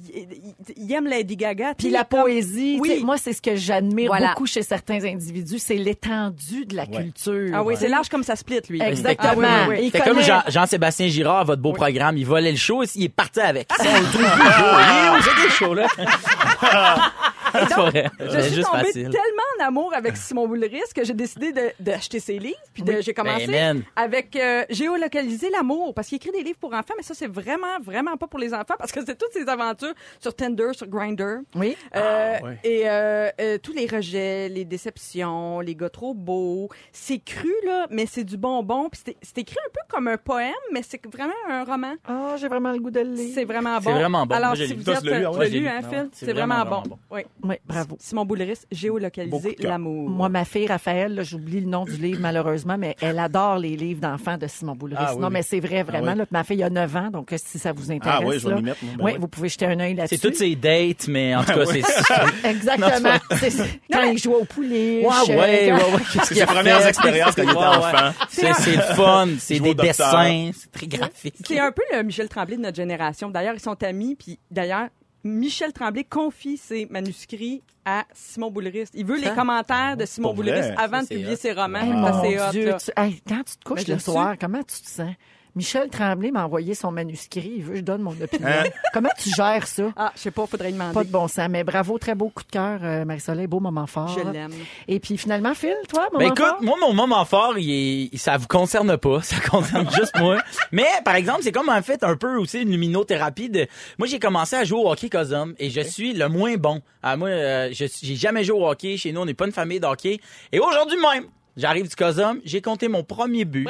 il, 0.77 0.93
aime 0.93 1.07
Lady 1.07 1.37
Gaga. 1.37 1.71
Tu 1.75 1.85
Puis 1.87 1.91
la 1.91 2.05
comme- 2.05 2.23
poésie, 2.23 2.79
Oui. 2.81 3.03
moi, 3.05 3.17
c'est 3.17 3.33
ce 3.33 3.43
que 3.43 3.55
j'admire 3.57 4.09
Voilà. 4.09 4.29
beaucoup 4.31 4.47
chez 4.47 4.63
certains 4.63 5.05
individus, 5.05 5.59
c'est 5.59 5.77
l'étendue 5.77 6.67
de 6.67 6.75
la 6.77 6.85
Ouais. 6.85 7.03
culture. 7.03 7.51
Ah 7.55 7.63
oui, 7.63 7.75
c'est 7.79 7.89
large 7.89 8.09
comme 8.09 8.23
ça 8.25 8.37
split, 8.37 8.61
lui. 8.69 8.81
Exactement. 8.83 9.33
Ah 9.47 9.67
oui, 9.69 9.69
oui, 9.69 9.77
oui. 9.77 9.79
Il 9.87 9.93
C'était 9.93 10.01
comme 10.09 10.21
Jean- 10.23 10.43
Jean-Sébastien 10.49 11.09
Girard, 11.09 11.45
votre 11.45 11.63
beau 11.63 11.73
programme. 11.73 12.17
Il 12.17 12.27
volait 12.27 12.51
le 12.51 12.57
show, 12.57 12.83
il 12.95 13.05
est 13.05 13.09
parti 13.09 13.41
avec. 13.41 13.69
Ça, 13.77 13.85
on 13.89 14.01
le 14.01 14.07
trouve 14.07 14.23
plus. 15.23 15.53
Il 15.63 15.67
est 15.67 15.69
où, 15.69 17.30
Je 17.53 18.41
suis 18.41 18.55
juste 18.55 18.69
tombée 18.71 18.85
facile. 18.85 19.11
tellement 19.11 19.43
en 19.61 19.67
amour 19.67 19.93
avec 19.95 20.17
Simon 20.17 20.47
Boulris 20.47 20.71
que 20.95 21.05
j'ai 21.05 21.15
décidé 21.15 21.53
d'acheter 21.79 22.21
ses 22.21 22.39
livres. 22.39 22.57
Puis 22.75 22.85
j'ai 23.01 23.15
commencé 23.15 23.47
Ben, 23.47 23.83
avec 23.97 24.37
euh, 24.37 24.65
Géolocaliser 24.71 25.51
l'amour 25.51 25.95
parce 25.95 26.09
qu'il 26.09 26.17
écrit 26.17 26.31
des 26.33 26.43
livres 26.43 26.59
pour 26.59 26.73
enfants, 26.75 26.95
mais 26.97 27.03
ça 27.03 27.15
c'est 27.15 27.27
vraiment 27.27 27.79
vraiment 27.83 28.17
pas 28.17 28.27
pour 28.27 28.39
les 28.39 28.53
enfants 28.55 28.75
parce 28.79 28.93
que 28.93 29.05
c'est 29.05 29.17
toutes 29.17 29.33
ses 29.33 29.49
aventures 29.49 29.95
sur 30.19 30.35
Tinder, 30.35 30.69
sur 30.73 30.87
Grinder. 30.87 31.39
Oui. 31.55 31.77
Euh, 31.97 32.39
ouais. 32.43 32.59
Et 32.65 32.89
euh, 32.89 33.29
euh, 33.41 33.59
tous 33.63 33.73
les 33.73 33.87
rejets, 33.87 34.49
les 34.49 34.65
déceptions, 34.65 35.61
les 35.61 35.75
gars 35.75 35.91
trop 35.91 36.15
beaux. 36.15 36.69
C'est 36.93 37.19
cru, 37.19 37.53
là, 37.67 37.87
mais 37.91 38.07
c'est 38.07 38.25
du 38.25 38.37
bonbon. 38.37 38.89
Puis 38.91 39.01
c'est 39.05 39.17
c'est 39.23 39.39
écrit 39.39 39.59
un 39.65 39.71
peu 39.73 39.81
comme 39.89 40.09
un 40.09 40.17
poème, 40.17 40.53
mais 40.73 40.83
c'est 40.83 41.01
vraiment 41.07 41.33
un 41.49 41.65
roman. 41.65 41.95
Ah, 42.07 42.35
j'ai 42.39 42.49
vraiment 42.49 42.73
le 42.73 42.79
goût 42.79 42.91
de 42.91 43.01
le 43.01 43.11
lire. 43.13 43.33
C'est 43.35 43.45
vraiment 43.45 43.77
bon. 43.77 43.83
C'est 43.91 43.93
vraiment 43.93 44.27
bon. 44.27 44.35
Alors, 44.35 44.57
Moi, 44.57 44.67
si 44.67 44.75
vous 44.75 44.91
êtes... 44.91 45.03
lu, 45.03 45.13
ah 45.13 45.45
lu, 45.45 45.69
hein, 45.69 45.81
Ah 45.85 45.89
Phil? 45.89 45.99
ouais, 45.99 46.09
C'est 46.13 46.33
vraiment, 46.33 46.65
vraiment, 46.65 46.83
bon. 46.83 46.99
Oui. 47.11 47.23
Oui, 47.43 47.57
bravo. 47.67 47.97
Simon 47.99 48.25
Beaucoup 48.25 48.41
Géolocaliser 48.71 49.57
l'amour. 49.61 50.09
Moi, 50.09 50.29
ma 50.29 50.45
fille, 50.45 50.67
Raphaël, 50.67 51.15
là, 51.15 51.23
j'oublie 51.23 51.61
le 51.61 51.67
nom 51.67 51.85
du 51.85 51.97
livre, 51.97 52.21
malheureusement, 52.21 52.77
mais 52.79 52.97
elle 53.01 53.19
adore 53.19 53.59
les 53.59 53.77
livres 53.77 54.01
d'enfants 54.01 54.39
de 54.39 54.47
Simon 54.47 54.75
Boulris. 54.75 54.97
Ah, 54.99 55.13
oui, 55.15 55.21
non, 55.21 55.29
oui. 55.29 55.33
mais 55.35 55.43
c'est 55.43 55.61
vrai, 55.61 55.83
vraiment. 55.83 56.13
oui. 56.13 56.19
là, 56.19 56.27
ma 56.31 56.45
fille 56.45 56.63
a 56.63 56.71
9 56.71 56.97
ans, 56.97 57.11
donc 57.11 57.33
euh, 57.33 57.37
si 57.43 57.59
ça 57.59 57.73
vous 57.73 57.91
intéresse. 57.91 58.21
Ah 58.23 58.25
oui, 58.25 58.39
je 58.39 58.49
vais 58.49 58.55
là, 58.55 58.61
mettre, 58.61 58.79
ben 58.83 58.89
oui, 58.99 59.13
oui. 59.13 59.19
vous 59.19 59.29
pouvez 59.29 59.49
jeter 59.49 59.67
un 59.67 59.81
œil 59.81 59.95
là-dessus. 59.95 60.17
C'est 60.17 60.29
toutes 60.29 60.37
ses 60.37 60.55
dates, 60.57 61.09
mais 61.09 61.35
en 61.35 61.43
tout 61.45 61.53
cas, 61.53 61.67
c'est... 61.67 62.49
Exactement. 62.49 63.17
C'est 63.39 63.81
quand 63.93 64.03
il 64.03 64.19
joue 64.19 64.35
au 64.35 64.45
poulet. 64.45 65.05
Ouais, 65.05 65.29
ouais, 65.29 65.37
ouais, 65.37 65.73
ouais. 65.73 65.81
Qu'est-ce 66.13 66.27
C'est 66.27 66.35
qu'il 66.35 66.43
a 66.43 66.47
ses 66.47 66.53
premières 66.53 66.87
expériences 66.87 67.35
quand 67.35 67.43
il 67.43 67.51
était 67.51 67.59
enfant. 67.59 68.13
C'est 68.29 68.53
c'est 68.55 68.77
le 68.77 68.83
fun, 68.95 69.29
c'est 69.39 69.61
des 69.61 69.75
dessins, 69.75 70.51
c'est 70.55 70.71
très 70.73 70.87
graphique. 70.87 71.35
C'est 71.47 71.59
un 71.59 71.73
peu 71.73 71.83
le 71.93 72.03
Michel 72.03 72.29
Tremblay 72.29 72.57
de 72.57 72.63
notre 72.63 72.77
génération. 72.77 73.31
D'ailleurs, 73.31 73.55
ils 73.55 73.61
sont 73.61 73.83
amis, 73.83 74.17
puis 74.17 74.39
d'ailleurs, 74.51 74.89
Michel 75.25 75.73
Tremblay 75.73 76.05
confie 76.05 76.57
ses 76.57 76.87
manuscrits 76.87 77.63
à 77.85 78.05
Simon 78.15 78.51
Boulris. 78.51 78.85
Il 78.95 79.05
veut 79.05 79.19
les 79.19 79.27
Ah. 79.29 79.35
commentaires 79.35 79.97
de 79.97 80.07
Simon 80.07 80.29
Pour 80.29 80.37
Boulris 80.37 80.53
avant 80.77 81.03
de 81.03 81.07
publier 81.09 81.37
ses 81.37 81.53
romans. 81.53 81.81
Hey, 81.81 81.93
mon 81.93 82.51
Dieu, 82.51 82.67
là. 82.71 82.79
tu- 82.79 82.91
hey, 82.97 83.21
quand 83.29 83.43
tu 83.45 83.57
te 83.57 83.65
couches 83.65 83.87
le 83.87 83.99
soir, 83.99 84.37
comment 84.41 84.63
tu 84.63 84.81
te 84.81 84.89
sens? 84.89 85.15
Michel 85.57 85.89
Tremblay 85.89 86.31
m'a 86.31 86.45
envoyé 86.45 86.75
son 86.75 86.91
manuscrit. 86.93 87.55
Il 87.57 87.63
veut 87.65 87.73
que 87.73 87.77
je 87.79 87.83
donne 87.83 88.03
mon 88.03 88.13
opinion. 88.13 88.47
Hein? 88.49 88.65
Comment 88.93 89.09
tu 89.19 89.31
gères 89.31 89.67
ça? 89.67 89.85
Ah, 89.97 90.13
je 90.15 90.21
sais 90.21 90.31
pas, 90.31 90.47
faudrait 90.47 90.73
demander. 90.73 90.95
Pas 90.95 91.05
de 91.05 91.11
bon 91.11 91.29
sens. 91.29 91.49
Mais 91.51 91.65
bravo, 91.65 91.99
très 91.99 92.15
beau 92.15 92.29
coup 92.29 92.43
de 92.45 92.51
cœur, 92.51 92.81
euh, 92.83 93.05
Marie-Soleil. 93.05 93.47
Beau 93.47 93.61
moment 93.61 93.87
fort. 93.87 94.09
Je 94.09 94.29
l'aime. 94.31 94.53
Et 94.89 95.01
puis 95.01 95.17
finalement, 95.17 95.55
Phil, 95.55 95.75
toi, 95.89 96.09
moment 96.13 96.19
Ben 96.19 96.27
écoute, 96.27 96.39
fort? 96.47 96.63
moi 96.63 96.77
mon 96.81 96.93
moment 96.93 97.25
fort, 97.25 97.59
il 97.59 98.11
est, 98.13 98.17
ça 98.17 98.37
vous 98.37 98.47
concerne 98.47 98.97
pas, 98.97 99.21
ça 99.23 99.37
concerne 99.41 99.89
juste 99.91 100.17
moi. 100.19 100.39
Mais 100.73 100.87
par 101.05 101.15
exemple, 101.17 101.41
c'est 101.43 101.53
comme 101.53 101.69
en 101.69 101.83
fait 101.83 102.03
un 102.05 102.17
peu 102.17 102.37
aussi 102.37 102.63
une 102.63 102.71
luminothérapie 102.71 103.49
de. 103.51 103.67
Moi 103.99 104.07
j'ai 104.09 104.19
commencé 104.19 104.57
à 104.57 104.65
jouer 104.65 104.79
au 104.81 104.91
hockey 104.91 105.09
Cosum 105.09 105.55
et 105.59 105.71
je 105.71 105.81
suis 105.81 106.13
le 106.15 106.29
moins 106.29 106.57
bon. 106.57 106.81
Ah, 107.03 107.17
moi, 107.17 107.29
euh, 107.29 107.69
je 107.73 107.87
j'ai 108.03 108.17
jamais 108.17 108.45
joué 108.45 108.59
au 108.59 108.69
hockey. 108.69 108.97
Chez 108.97 109.13
nous, 109.13 109.21
on 109.23 109.25
n'est 109.25 109.35
pas 109.35 109.47
une 109.47 109.53
famille 109.53 109.81
de 109.81 109.87
hockey. 109.87 110.21
Et 110.53 110.61
aujourd'hui 110.61 110.99
même, 111.01 111.25
j'arrive 111.57 111.89
du 111.89 111.97
Cosum, 111.97 112.41
j'ai 112.45 112.61
compté 112.63 112.89
mon 112.89 113.03
premier 113.03 113.45
but. 113.45 113.67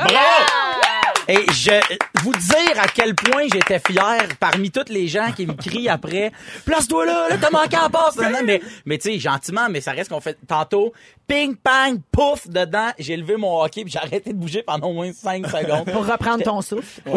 Et 1.29 1.47
je 1.53 1.81
vous 2.23 2.33
dire 2.33 2.81
à 2.81 2.87
quel 2.89 3.15
point 3.15 3.45
j'étais 3.53 3.79
fier 3.79 4.27
parmi 4.39 4.71
toutes 4.71 4.89
les 4.89 5.07
gens 5.09 5.33
qui 5.33 5.47
me 5.47 5.55
crient 5.55 5.89
après 5.89 6.33
place-toi 6.65 7.07
là, 7.07 7.29
là 7.31 7.37
t'as 7.41 7.51
manqué 7.51 7.77
en 7.77 7.91
passe. 7.91 8.17
Non, 8.17 8.31
non, 8.31 8.41
mais 8.45 8.61
mais 8.85 8.99
tu 8.99 9.13
sais 9.13 9.19
gentiment 9.19 9.69
mais 9.71 9.81
ça 9.81 9.93
reste 9.93 10.11
qu'on 10.11 10.21
fait 10.21 10.39
tantôt 10.47 10.93
ping 11.27 11.55
pang 11.57 11.97
pouf 12.11 12.49
dedans, 12.49 12.91
j'ai 12.99 13.17
levé 13.17 13.37
mon 13.37 13.63
hockey 13.63 13.83
puis 13.83 13.93
j'ai 13.93 13.99
arrêté 13.99 14.33
de 14.33 14.39
bouger 14.39 14.63
pendant 14.63 14.89
au 14.89 14.93
moins 14.93 15.13
5 15.13 15.47
secondes. 15.47 15.91
Pour 15.93 16.07
reprendre 16.07 16.43
ton 16.43 16.61
souffle. 16.61 17.01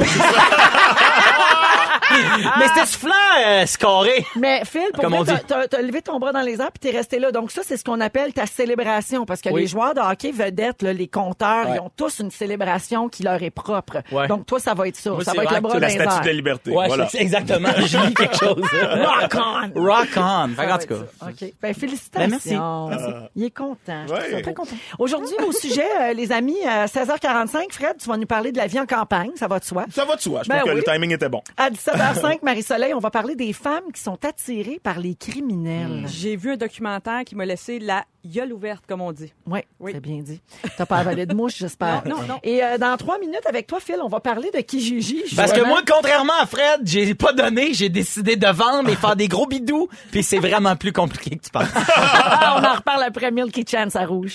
mais 2.59 2.67
c'était 2.67 2.85
soufflant 2.85 3.11
euh, 3.45 3.65
scoré. 3.65 4.25
Mais 4.35 4.61
Phil, 4.65 4.81
pour 4.93 5.03
Comme 5.03 5.13
on 5.13 5.23
vrai, 5.23 5.35
dit. 5.35 5.41
t'as- 5.47 5.67
t'as 5.67 5.67
t'as 5.67 5.81
levé 5.81 6.01
ton 6.01 6.19
bras 6.19 6.31
dans 6.31 6.41
les 6.41 6.59
airs 6.61 6.71
puis 6.71 6.79
t'es 6.91 6.95
resté 6.95 7.19
là. 7.19 7.31
Donc 7.31 7.51
ça, 7.51 7.61
c'est 7.65 7.77
ce 7.77 7.83
qu'on 7.83 7.99
appelle 8.01 8.33
ta 8.33 8.45
célébration. 8.45 9.25
Parce 9.25 9.41
que 9.41 9.49
Oui. 9.49 9.61
les 9.61 9.67
joueurs 9.67 9.93
de 9.93 9.99
hockey 9.99 10.31
vedettes, 10.31 10.81
là, 10.81 10.93
les 10.93 11.07
compteurs, 11.07 11.67
Ouais. 11.69 11.75
ils 11.77 11.79
ont 11.79 11.91
tous 11.95 12.19
une 12.19 12.31
célébration 12.31 13.09
qui 13.09 13.23
leur 13.23 13.41
est 13.41 13.49
propre. 13.51 13.97
Ouais. 14.11 14.27
Donc 14.27 14.45
toi, 14.45 14.59
ça 14.59 14.73
va 14.73 14.87
être 14.87 14.95
ça. 14.97 15.11
Moi, 15.11 15.23
ça 15.23 15.31
c'est 15.31 15.37
va 15.37 15.43
être 15.43 15.53
le 15.55 15.61
bras 15.61 15.73
que 15.73 15.77
dans 15.77 15.81
La 15.81 15.87
les 15.87 15.93
statue 15.93 16.09
de 16.19 16.23
la 16.25 16.29
airs. 16.29 16.35
liberté. 16.35 16.71
Ouais, 16.71 16.87
voilà. 16.87 17.07
c'est- 17.09 17.19
exactement, 17.19 17.69
je 17.77 17.97
lis 18.07 18.13
quelque 18.13 18.37
chose. 18.37 18.61
Rock 18.61 19.35
on! 19.35 19.81
Rock 19.81 20.07
on. 20.17 20.47
Fait 20.49 20.55
Ça 20.55 20.65
qu'en 20.65 20.77
tout 20.77 20.87
cas. 20.87 20.95
ça. 21.19 21.27
OK. 21.27 21.53
Ben, 21.61 21.73
félicitations. 21.73 22.89
Ben, 22.89 22.97
merci. 22.99 23.15
Il 23.35 23.43
est 23.45 23.51
content. 23.55 24.03
Je 24.07 24.13
Ouais. 24.13 24.33
suis 24.33 24.41
très 24.41 24.53
content. 24.53 24.75
Aujourd'hui, 24.99 25.35
au 25.47 25.51
sujet, 25.51 25.87
euh, 26.01 26.13
les 26.13 26.31
amis, 26.31 26.57
à 26.67 26.87
16h45, 26.87 27.71
Fred, 27.71 27.95
tu 27.99 28.07
vas 28.09 28.17
nous 28.17 28.25
parler 28.25 28.51
de 28.51 28.57
la 28.57 28.67
vie 28.67 28.79
en 28.79 28.85
campagne. 28.85 29.31
Ça 29.35 29.47
va 29.47 29.59
de 29.59 29.63
soi. 29.65 29.85
Ça 29.91 30.05
va 30.05 30.15
de 30.15 30.21
soi. 30.21 30.41
Je 30.43 30.49
Ben 30.49 30.59
trouve 30.59 30.71
que 30.71 30.75
oui. 30.77 30.83
le 30.85 30.91
timing 30.93 31.11
était 31.13 31.29
bon. 31.29 31.41
À 31.57 31.69
17h05, 32.11 32.39
Marie-Soleil, 32.43 32.93
on 32.93 32.99
va 32.99 33.09
parler 33.11 33.35
des 33.35 33.53
femmes 33.53 33.91
qui 33.93 34.01
sont 34.01 34.17
attirées 34.25 34.79
par 34.81 34.99
les 34.99 35.15
criminels. 35.15 36.05
J'ai 36.07 36.35
vu 36.35 36.51
un 36.53 36.57
documentaire 36.57 37.23
qui 37.25 37.35
m'a 37.35 37.45
laissé 37.45 37.79
la 37.79 38.05
gueule 38.25 38.53
ouverte, 38.53 38.83
comme 38.87 39.01
on 39.01 39.11
dit. 39.11 39.33
Oui, 39.47 39.59
Oui. 39.79 39.91
c'est 39.93 39.99
bien 39.99 40.19
dit. 40.21 40.41
T'as 40.77 40.85
pas 40.85 40.97
avalé 40.97 41.25
de 41.25 41.33
mouche, 41.33 41.55
j'espère. 41.57 42.03
Non, 42.07 42.17
non, 42.17 42.23
non. 42.27 42.39
Et 42.43 42.63
euh, 42.63 42.77
dans 42.77 42.95
trois 42.97 43.19
minutes 43.19 43.45
avec 43.47 43.67
toi, 43.67 43.79
Phil, 43.81 43.97
on 44.01 44.07
va 44.07 44.19
parler 44.19 44.49
de 44.53 44.59
Kijiji. 44.61 45.23
Parce 45.35 45.51
que 45.51 45.61
moi, 45.65 45.81
contrairement 45.89 46.33
à 46.41 46.45
Fred, 46.45 46.81
j'ai 46.83 47.13
pas 47.15 47.33
donné, 47.33 47.73
j'ai 47.73 47.89
décidé 47.89 48.35
de 48.35 48.47
vendre 48.47 48.89
et 48.89 48.95
faire 48.95 49.15
des 49.15 49.27
gros 49.27 49.47
bidous, 49.47 49.89
puis 50.11 50.23
c'est 50.23 50.39
vraiment 50.39 50.75
plus 50.75 50.93
compliqué 50.93 51.31
que 51.37 51.43
tu 51.43 51.49
penses. 51.51 51.67
On 52.57 52.63
en 52.63 52.73
reparle 52.75 53.03
après 53.03 53.31
Milky 53.31 53.65
Chance 53.69 53.95
à 53.95 54.05
Rouge. 54.05 54.33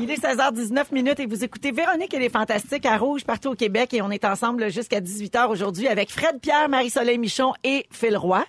Il 0.00 0.08
est 0.12 0.22
16h19 0.22 0.92
minutes 0.92 1.18
et 1.18 1.26
vous 1.26 1.42
écoutez 1.42 1.72
Véronique 1.72 2.14
et 2.14 2.20
les 2.20 2.28
Fantastiques 2.28 2.86
à 2.86 2.96
Rouge 2.96 3.24
partout 3.24 3.48
au 3.48 3.54
Québec 3.56 3.92
et 3.94 4.00
on 4.00 4.12
est 4.12 4.24
ensemble 4.24 4.70
jusqu'à 4.70 5.00
18h 5.00 5.48
aujourd'hui 5.48 5.88
avec 5.88 6.10
Fred 6.12 6.38
Pierre, 6.40 6.68
Marie-Soleil 6.68 7.18
Michon 7.18 7.52
et 7.64 7.84
Phil 7.90 8.16
Roy. 8.16 8.44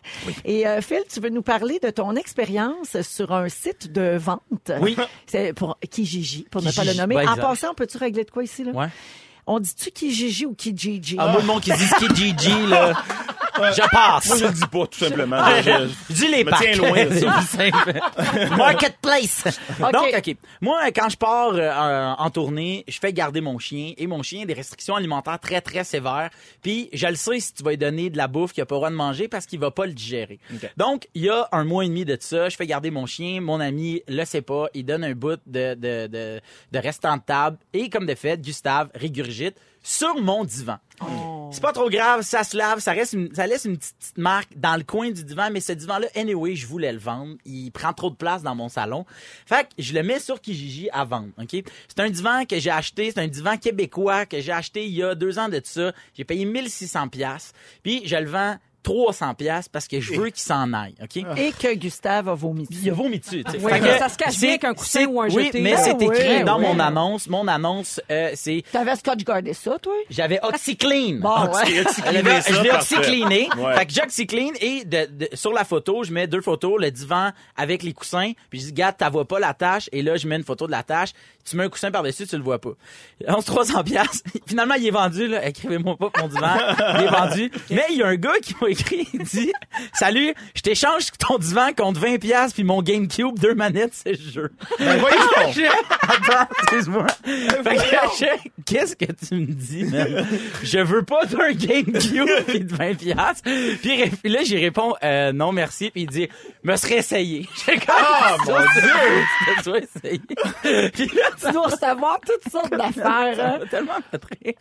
Et 0.45 0.67
euh, 0.67 0.79
Phil, 0.81 1.01
tu 1.11 1.19
veux 1.19 1.29
nous 1.29 1.41
parler 1.41 1.79
de 1.81 1.89
ton 1.89 2.15
expérience 2.15 3.01
sur 3.01 3.31
un 3.31 3.49
site 3.49 3.91
de 3.91 4.15
vente? 4.15 4.71
Oui. 4.79 4.95
C'est 5.25 5.53
pour 5.53 5.79
Kijiji, 5.89 6.45
pour 6.51 6.61
ne 6.61 6.71
pas 6.71 6.83
le 6.83 6.93
nommer. 6.93 7.15
ouais, 7.15 7.27
en 7.27 7.35
passant, 7.35 7.73
peux-tu 7.73 7.97
régler 7.97 8.25
de 8.25 8.31
quoi 8.31 8.43
ici, 8.43 8.63
là? 8.63 8.71
Ouais. 8.71 8.87
On 9.47 9.59
dit-tu 9.59 9.89
Kijiji 9.89 10.45
ou 10.45 10.53
Kijiji? 10.53 11.15
Ah, 11.17 11.29
moi, 11.31 11.41
le 11.41 11.47
monde 11.47 11.61
qui 11.61 11.71
dit 11.71 11.89
Kijiji, 11.97 12.67
là, 12.67 12.93
je 13.55 13.89
passe. 13.89 14.27
Moi, 14.27 14.37
je 14.37 14.45
le 14.45 14.51
dis 14.51 14.67
pas, 14.71 14.87
tout 14.87 14.99
simplement. 14.99 15.43
Je- 15.61 16.13
dis 16.13 16.27
les 16.27 16.43
me 16.43 16.49
parcs. 16.49 16.63
tiens 16.63 16.75
loin 16.77 17.05
de 17.05 17.13
C'est 17.49 17.69
ça. 17.71 18.49
Marketplace. 18.57 19.43
Donc, 19.79 20.13
OK. 20.17 20.35
Moi, 20.61 20.79
quand 20.95 21.09
je 21.09 21.17
pars 21.17 21.53
euh, 21.53 22.13
en- 22.17 22.29
tournée, 22.29 22.83
je 22.87 22.99
fais 22.99 23.11
garder 23.13 23.41
mon 23.41 23.57
chien 23.59 23.93
et 23.97 24.07
mon 24.07 24.21
chien 24.21 24.43
a 24.43 24.45
des 24.45 24.53
restrictions 24.53 24.95
alimentaires 24.95 25.39
très, 25.39 25.61
très 25.61 25.83
sévères. 25.83 26.29
Puis, 26.61 26.89
je 26.93 27.07
le 27.07 27.15
sais 27.15 27.39
si 27.39 27.53
tu 27.53 27.63
vas 27.63 27.71
lui 27.71 27.77
donner 27.77 28.09
de 28.09 28.17
la 28.17 28.27
bouffe 28.27 28.53
qu'il 28.53 28.61
a 28.61 28.65
pas 28.65 28.75
le 28.75 28.79
droit 28.79 28.89
de 28.89 28.95
manger 28.95 29.27
parce 29.27 29.45
qu'il 29.45 29.59
va 29.59 29.71
pas 29.71 29.85
le 29.85 29.93
digérer. 29.93 30.39
Donc, 30.77 31.07
il 31.15 31.23
y 31.23 31.29
a 31.29 31.47
un 31.51 31.63
mois 31.63 31.83
et 31.85 31.87
demi 31.87 32.05
de 32.05 32.17
ça, 32.19 32.49
je 32.49 32.55
fais 32.55 32.67
garder 32.67 32.91
mon 32.91 33.05
chien. 33.05 33.41
Mon 33.41 33.59
ami 33.59 34.01
le 34.07 34.25
sait 34.25 34.41
pas. 34.41 34.67
Il 34.73 34.85
donne 34.85 35.03
un 35.03 35.13
bout 35.13 35.39
de, 35.47 35.73
de, 35.73 36.07
de, 36.07 36.41
de 36.71 36.79
restant 36.79 37.17
de 37.17 37.21
table. 37.23 37.57
Et 37.73 37.89
comme 37.89 38.05
de 38.05 38.15
fait, 38.15 38.39
Gustave 38.41 38.89
régurgite 38.93 39.55
sur 39.83 40.21
mon 40.21 40.43
divan. 40.43 40.77
C'est 41.51 41.61
pas 41.61 41.71
trop 41.71 41.89
grave, 41.89 42.21
ça 42.21 42.43
se 42.43 42.55
lave, 42.57 42.79
ça 42.79 42.91
reste 42.91 43.13
une- 43.13 43.33
ça 43.33 43.47
laisse 43.47 43.65
une 43.65 43.77
petite, 43.77 43.95
petite 43.97 44.17
marque 44.17 44.49
dans 44.55 44.75
le 44.77 44.83
coin 44.83 45.09
du 45.09 45.23
divan, 45.23 45.49
mais 45.51 45.61
ce 45.61 45.71
divan-là, 45.71 46.07
anyway, 46.15 46.55
je 46.55 46.67
voulais 46.67 46.91
le 46.91 46.99
vendre. 46.99 47.35
Il 47.45 47.71
prend 47.71 47.91
trop 47.93 48.09
de 48.11 48.15
place 48.15 48.43
dans 48.43 48.53
mon 48.53 48.69
salon. 48.69 49.05
Fait 49.47 49.63
que 49.63 49.69
je 49.79 49.93
le 49.93 50.03
mets 50.03 50.19
sur 50.19 50.41
Kijiji 50.41 50.89
à 50.91 51.05
vendre, 51.05 51.29
OK? 51.41 51.63
C'est 51.87 51.99
un 51.99 52.09
divan 52.09 52.45
que 52.45 52.59
j'ai 52.59 52.69
acheté, 52.69 53.11
c'est 53.11 53.21
un 53.21 53.27
divan 53.27 53.57
québécois 53.57 54.25
que 54.27 54.41
j'ai 54.41 54.51
acheté 54.51 54.85
il 54.85 54.93
y 54.93 55.01
a 55.01 55.15
deux 55.15 55.39
ans 55.39 55.49
de 55.49 55.59
ça. 55.63 55.91
J'ai 56.15 56.23
payé 56.25 56.45
1600 56.45 57.07
pièces 57.07 57.53
puis 57.81 58.01
je 58.05 58.17
le 58.17 58.29
vends 58.29 58.57
300 58.83 59.33
pièces 59.35 59.67
parce 59.69 59.87
que 59.87 59.99
je 59.99 60.13
veux 60.13 60.29
qu'il 60.29 60.41
s'en 60.43 60.71
aille, 60.73 60.95
OK? 61.01 61.17
Et 61.37 61.51
que 61.51 61.73
Gustave 61.75 62.29
a 62.29 62.33
vomi 62.33 62.65
dessus. 62.65 62.81
Il 62.83 62.89
a 62.89 62.93
vomi 62.93 63.19
dessus. 63.19 63.43
tu 63.43 63.51
sais. 63.51 63.57
Oui, 63.61 63.71
ça 63.99 64.09
se 64.09 64.17
cache 64.17 64.37
bien 64.39 64.57
qu'un 64.57 64.73
coussin 64.73 65.05
ou 65.05 65.21
un 65.21 65.27
Oui, 65.29 65.45
jeté. 65.45 65.61
mais 65.61 65.73
Ah 65.77 65.81
c'est 65.83 65.93
oui, 65.95 66.05
écrit 66.05 66.43
dans 66.43 66.57
oui. 66.59 66.65
mon 66.65 66.79
annonce. 66.79 67.27
Mon 67.27 67.47
annonce, 67.47 67.99
euh, 68.09 68.31
c'est 68.35 68.63
T'avais 68.71 68.95
scotch 68.95 69.23
gardé 69.23 69.53
ça, 69.53 69.77
toi? 69.79 69.93
j'avais 70.09 70.39
OxyClean. 70.43 71.19
Bon, 71.19 71.29
ouais. 71.47 71.81
Oxy- 71.81 72.01
Je 72.07 72.61
l'ai- 72.63 72.71
oxycleané. 72.71 73.49
Ouais. 73.57 73.75
Fait 73.75 73.85
que 73.85 73.93
j'oxyclean 73.93 74.51
et 74.61 74.85
de, 74.85 75.05
de- 75.11 75.29
sur 75.35 75.51
la 75.53 75.65
photo, 75.65 76.03
je 76.03 76.11
mets 76.13 76.27
deux 76.27 76.41
photos, 76.41 76.79
le 76.79 76.89
divan 76.91 77.31
avec 77.57 77.83
les 77.83 77.93
coussins. 77.93 78.31
Puis 78.49 78.59
je 78.59 78.65
dis, 78.65 78.71
regarde, 78.71 78.95
t'as 78.97 79.09
vois 79.09 79.27
pas 79.27 79.39
la 79.39 79.53
tâche. 79.53 79.89
Et 79.91 80.01
là, 80.01 80.15
je 80.17 80.27
mets 80.27 80.35
une 80.37 80.43
photo 80.43 80.65
de 80.67 80.71
la 80.71 80.83
tâche. 80.83 81.09
Tu 81.49 81.55
mets 81.55 81.63
un 81.63 81.69
coussin 81.69 81.89
par-dessus, 81.91 82.27
tu 82.27 82.37
le 82.37 82.43
vois 82.43 82.59
pas. 82.59 82.71
11 83.27 83.43
300 83.43 83.83
piastres. 83.83 84.21
Finalement, 84.45 84.75
il 84.75 84.87
est 84.87 84.91
vendu, 84.91 85.27
là. 85.27 85.47
Écrivez-moi 85.47 85.97
pas 85.97 86.09
pour 86.09 86.23
mon 86.23 86.29
divan. 86.29 86.47
Il 86.99 87.03
est 87.03 87.07
vendu. 87.07 87.51
Mais 87.71 87.85
il 87.91 87.97
y 87.97 88.03
a 88.03 88.07
un 88.07 88.15
gars 88.15 88.33
qui 88.41 88.53
m'a 88.61 88.68
écrit, 88.69 89.07
il 89.13 89.23
dit 89.23 89.51
Salut, 89.93 90.33
je 90.55 90.61
t'échange 90.61 91.07
ton 91.19 91.37
divan 91.37 91.69
contre 91.75 91.99
20$ 92.01 92.19
piastres 92.19 92.55
puis 92.55 92.63
mon 92.63 92.81
GameCube, 92.81 93.37
deux 93.39 93.53
manettes, 93.55 93.93
c'est 93.93 94.11
le 94.13 94.31
jeu. 94.31 94.51
Ben, 94.79 94.97
voyons. 94.97 95.51
Je- 95.53 95.61
Attends, 96.09 96.47
excuse-moi. 96.63 97.07
Fait 97.25 97.75
que 97.75 97.81
je- 98.19 98.49
Qu'est-ce 98.65 98.95
que 98.95 99.05
tu 99.05 99.35
me 99.35 99.45
dis, 99.45 99.85
man? 99.85 100.27
Je 100.63 100.79
veux 100.79 101.03
pas 101.03 101.25
d'un 101.25 101.51
GameCube 101.51 102.27
pis 102.47 102.59
de 102.61 102.75
20 102.75 102.93
piastres. 102.95 103.43
Puis 103.81 104.09
puis 104.09 104.31
là, 104.31 104.43
j'y 104.43 104.57
réponds, 104.57 104.93
euh, 105.03 105.31
non, 105.31 105.51
merci. 105.51 105.89
Puis 105.91 106.03
il 106.03 106.07
dit, 106.09 106.29
me 106.63 106.75
serais 106.75 106.97
essayé. 106.97 107.47
J'ai 107.65 107.73
comme, 107.77 107.95
Ah, 107.97 108.35
mon 108.45 108.57
Dieu! 108.59 109.23
Tu 109.57 109.63
dois 109.63 109.79
essayer. 109.79 110.21
Puis 110.91 111.05
là, 111.07 111.23
Tu 111.39 111.51
dois 111.51 111.63
recevoir 111.67 112.19
toutes 112.25 112.51
sortes 112.51 112.71
d'affaires. 112.71 113.35
ça 113.35 113.47
hein. 113.55 113.59
tellement 113.69 113.93
fait 114.11 114.21
rire. 114.43 114.53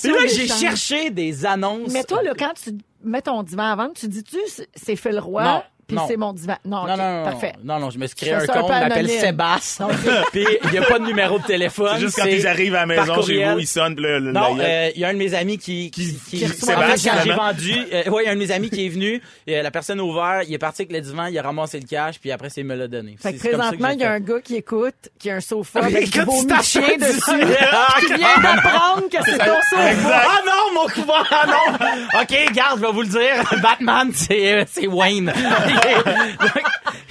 Puis 0.00 0.10
là, 0.10 0.26
j'ai 0.34 0.48
cherché 0.48 1.10
des 1.10 1.44
annonces. 1.46 1.92
Mais 1.92 2.04
toi, 2.04 2.22
là, 2.22 2.32
quand 2.38 2.52
tu 2.62 2.70
mets 3.04 3.22
ton 3.22 3.42
divan 3.42 3.70
à 3.72 3.76
vendre, 3.76 3.92
tu 3.94 4.08
dis-tu 4.08 4.38
c'est- 4.46 4.96
Phil 4.96 5.18
Roy, 5.18 5.44
Non, 5.44 5.62
puis 5.86 5.96
c'est 6.08 6.16
mon 6.16 6.32
divan. 6.32 6.56
Non, 6.64 6.86
Non, 6.86 6.96
non, 6.96 7.18
non, 7.18 7.24
parfait. 7.24 7.52
non, 7.62 7.78
non, 7.78 7.90
je 7.90 7.98
me 7.98 8.06
suis 8.06 8.16
créé 8.16 8.32
un 8.34 8.46
compte, 8.46 8.66
je 8.66 8.80
m'appelle. 8.80 9.08
Sébastien. 9.08 9.88
Puis 10.32 10.46
il 10.64 10.70
n'y 10.70 10.78
a 10.78 10.82
pas 10.82 10.98
de 10.98 11.04
numéro 11.04 11.38
de 11.38 11.44
téléphone. 11.44 11.90
C'est 11.94 12.00
juste 12.00 12.16
quand 12.16 12.26
ils 12.26 12.46
arrivent 12.46 12.74
à 12.74 12.80
la 12.80 12.86
maison 12.86 13.22
chez 13.22 13.44
vous, 13.44 13.58
ils 13.58 13.66
sonnent, 13.66 14.00
là, 14.00 14.18
le 14.18 14.32
Non, 14.32 14.56
euh, 14.58 14.90
il 14.94 15.00
y 15.00 15.04
a 15.04 15.08
un 15.08 15.12
de 15.12 15.18
mes 15.18 15.34
amis 15.34 15.58
qui 15.58 15.90
qui, 15.90 16.14
qui, 16.28 16.38
qui 16.40 16.48
Sébastien, 16.48 17.14
j'ai 17.24 17.32
vendu, 17.32 17.74
euh, 17.92 18.10
ouais, 18.10 18.22
il 18.24 18.26
y 18.26 18.28
a 18.28 18.32
un 18.32 18.34
de 18.34 18.40
mes 18.40 18.50
amis 18.50 18.70
qui 18.70 18.86
est 18.86 18.88
venu, 18.88 19.22
euh, 19.48 19.62
la 19.62 19.70
personne 19.70 20.00
a 20.00 20.02
ouvert, 20.04 20.42
il 20.46 20.52
est 20.54 20.58
parti 20.58 20.82
avec 20.82 20.92
le 20.92 21.00
divan, 21.00 21.26
il 21.26 21.38
a 21.38 21.42
ramassé 21.42 21.78
le 21.80 21.86
cash, 21.86 22.18
puis 22.20 22.30
après 22.32 22.48
c'est 22.50 22.62
il 22.62 22.66
me 22.66 22.74
l'a 22.74 22.88
donné. 22.88 23.16
Fait 23.20 23.34
que 23.34 23.38
présentement, 23.38 23.88
il 23.90 24.00
y 24.00 24.04
a 24.04 24.12
un 24.12 24.20
gars 24.20 24.40
qui 24.42 24.56
écoute, 24.56 24.94
qui 25.18 25.30
a 25.30 25.36
un 25.36 25.40
sofa 25.40 25.80
Mais 25.82 25.86
avec 25.96 26.10
du 26.10 26.20
écoute, 26.20 26.46
beau 26.48 26.62
chien 26.62 26.96
dessus, 26.98 27.56
Ah, 27.72 27.96
qui 28.00 28.14
vient 28.14 28.38
d'apprendre 28.42 29.02
que 29.10 29.18
c'est 29.24 29.38
ton 29.38 29.60
sofa. 29.70 30.22
Ah 30.26 30.40
non, 30.46 30.80
mon 30.80 30.88
couvent, 30.88 31.24
ah 31.30 31.46
non. 31.46 32.20
OK, 32.22 32.52
garde, 32.54 32.80
je 32.80 32.86
vais 32.86 32.92
vous 32.92 33.02
le 33.02 33.08
dire. 33.08 33.58
Batman, 33.62 34.10
c'est 34.14 34.52
euh, 34.54 34.64
c'est 34.70 34.86
Wayne. 34.86 35.32
Donc, 35.74 36.64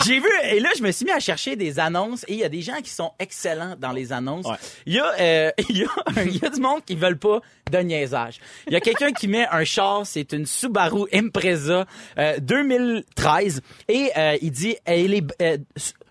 J'ai 0.06 0.20
vu 0.20 0.28
et 0.52 0.60
là 0.60 0.70
je 0.78 0.84
me 0.84 0.92
suis 0.92 1.06
mis 1.06 1.12
à 1.12 1.20
chercher 1.20 1.56
des 1.56 1.80
annonces 1.80 2.26
et 2.28 2.34
il 2.34 2.40
y 2.40 2.44
a 2.44 2.50
des 2.50 2.62
gens 2.62 2.82
qui 2.84 2.90
sont 2.90 3.12
excellents 3.20 3.76
dans 3.80 3.92
les 3.92 4.12
annonces. 4.12 4.46
Ouais. 4.46 4.56
Il 4.86 4.94
y 4.94 5.00
a 5.00 5.12
euh, 5.20 5.52
il 5.70 5.78
y 5.78 5.84
a 5.84 6.24
il 6.24 6.38
y 6.38 6.46
a 6.46 6.50
du 6.50 6.60
monde 6.60 6.84
qui 6.86 6.96
veulent 6.96 7.18
pas 7.18 7.40
de 7.72 7.78
niaisage. 7.78 8.40
Il 8.68 8.74
y 8.74 8.76
a 8.76 8.82
quelqu'un 8.82 9.12
qui 9.12 9.28
met 9.28 9.48
un 9.50 9.64
char, 9.64 10.06
c'est 10.06 10.34
une 10.34 10.46
Subaru 10.46 11.08
Impreza 11.14 11.86
euh, 12.18 12.38
2013 12.40 13.62
et 13.88 14.12
euh, 14.18 14.38
il 14.42 14.52
dit 14.52 14.76
elle 14.86 15.14
est 15.14 15.42
euh, 15.42 15.58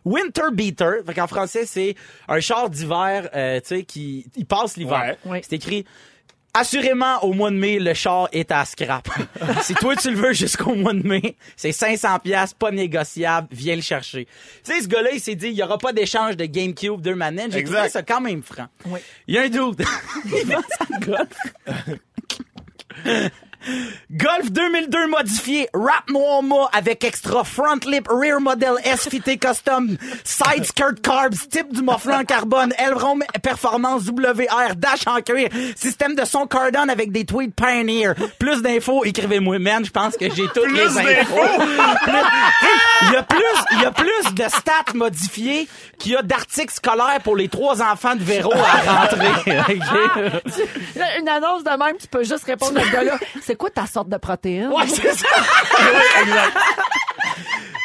Winter 0.05 0.51
Beater, 0.53 1.05
fait 1.07 1.15
qu'en 1.15 1.27
français 1.27 1.67
c'est 1.67 1.95
un 2.29 2.41
char 2.41 2.71
d'hiver 2.71 3.29
euh, 3.35 3.61
tu 3.61 3.67
sais 3.67 3.83
qui 3.85 4.27
il 4.37 4.47
passe 4.47 4.77
l'hiver. 4.77 5.17
Ouais. 5.25 5.43
C'est 5.45 5.57
écrit 5.57 5.85
Assurément, 6.55 7.19
au 7.25 7.33
mois 7.33 7.51
de 7.51 7.57
mai, 7.57 7.79
le 7.79 7.95
char 7.95 8.29
est 8.31 8.53
à 8.53 8.67
scrap. 8.67 9.09
si 9.63 9.73
toi, 9.75 9.97
tu 9.97 10.11
le 10.11 10.17
veux 10.17 10.35
jusqu'au 10.35 10.75
mois 10.75 10.93
de 10.93 11.07
mai, 11.07 11.37
c'est 11.57 11.73
500 11.73 12.19
pièces 12.19 12.53
pas 12.53 12.71
négociable, 12.71 13.49
viens 13.51 13.75
le 13.75 13.81
chercher. 13.81 14.27
Tu 14.63 14.73
sais, 14.73 14.83
ce 14.83 14.89
gars-là, 14.89 15.13
il 15.15 15.21
s'est 15.21 15.35
dit, 15.35 15.49
il 15.49 15.55
y 15.55 15.63
aura 15.63 15.79
pas 15.79 15.95
d'échange 15.95 16.37
de 16.37 16.45
GameCube, 16.45 17.01
deux 17.01 17.15
manettes. 17.15 17.53
J'ai 17.53 17.65
trouvé 17.65 17.89
ça 17.89 18.03
quand 18.03 18.21
même 18.21 18.43
franc. 18.43 18.67
Oui. 18.85 19.01
Il 19.29 19.35
y 19.35 19.39
a 19.39 19.43
un 19.43 19.49
doute. 19.49 19.81
il 20.27 20.47
vend 20.47 20.63
sa 20.79 20.99
Golf. 20.99 21.39
Golf 24.11 24.51
2002 24.51 25.07
modifié, 25.09 25.69
wrap 25.75 26.09
noir 26.11 26.43
mât 26.43 26.69
avec 26.73 27.05
extra 27.05 27.45
front 27.45 27.85
lip, 27.87 28.09
rear 28.09 28.41
model 28.41 28.75
S 28.85 29.09
fité 29.09 29.37
custom, 29.39 29.97
side 30.25 30.65
skirt 30.65 31.01
carbs, 31.03 31.49
type 31.51 31.73
du 31.73 31.83
muffler 31.83 32.15
en 32.15 32.25
carbone, 32.25 32.73
aileron 32.79 33.21
performance 33.43 34.05
WR, 34.07 34.75
dash 34.77 35.07
en 35.07 35.21
cuir, 35.21 35.49
système 35.77 36.15
de 36.15 36.25
son 36.25 36.47
cardon 36.47 36.89
avec 36.89 37.13
des 37.13 37.25
tweets 37.25 37.55
Pioneer. 37.55 38.15
Plus 38.39 38.63
d'infos, 38.63 39.05
écrivez-moi, 39.05 39.59
man, 39.59 39.85
je 39.85 39.91
pense 39.91 40.17
que 40.17 40.29
j'ai 40.31 40.47
toutes 40.49 40.65
Plus 40.65 40.77
les 40.77 40.99
infos. 40.99 41.41
Il 43.03 43.13
y 43.13 43.17
a 43.17 43.23
plus, 43.23 43.43
il 43.73 43.81
y 43.81 43.85
a 43.85 43.91
plus 43.91 44.35
de 44.35 44.45
stats 44.45 44.93
modifiés 44.95 45.69
qu'il 45.99 46.13
y 46.13 46.17
a 46.17 46.23
d'articles 46.23 46.73
scolaires 46.75 47.21
pour 47.23 47.37
les 47.37 47.49
trois 47.49 47.83
enfants 47.83 48.15
de 48.15 48.23
Véro 48.23 48.53
à 48.53 49.01
rentrer. 49.01 49.55
Là, 50.97 51.19
Une 51.19 51.29
annonce 51.29 51.65
de 51.65 51.71
même, 51.71 51.97
tu 52.01 52.07
peux 52.07 52.25
juste 52.25 52.45
répondre 52.45 52.79
à 52.81 52.85
ce 52.85 52.91
gars-là. 52.91 53.19
C'est 53.53 53.59
quoi 53.59 53.69
ta 53.69 53.85
sorte 53.85 54.09
de 54.09 54.17
protéine? 54.17 54.69
Ouais, 54.69 54.87
c'est 54.87 55.13
ça. 55.13 55.27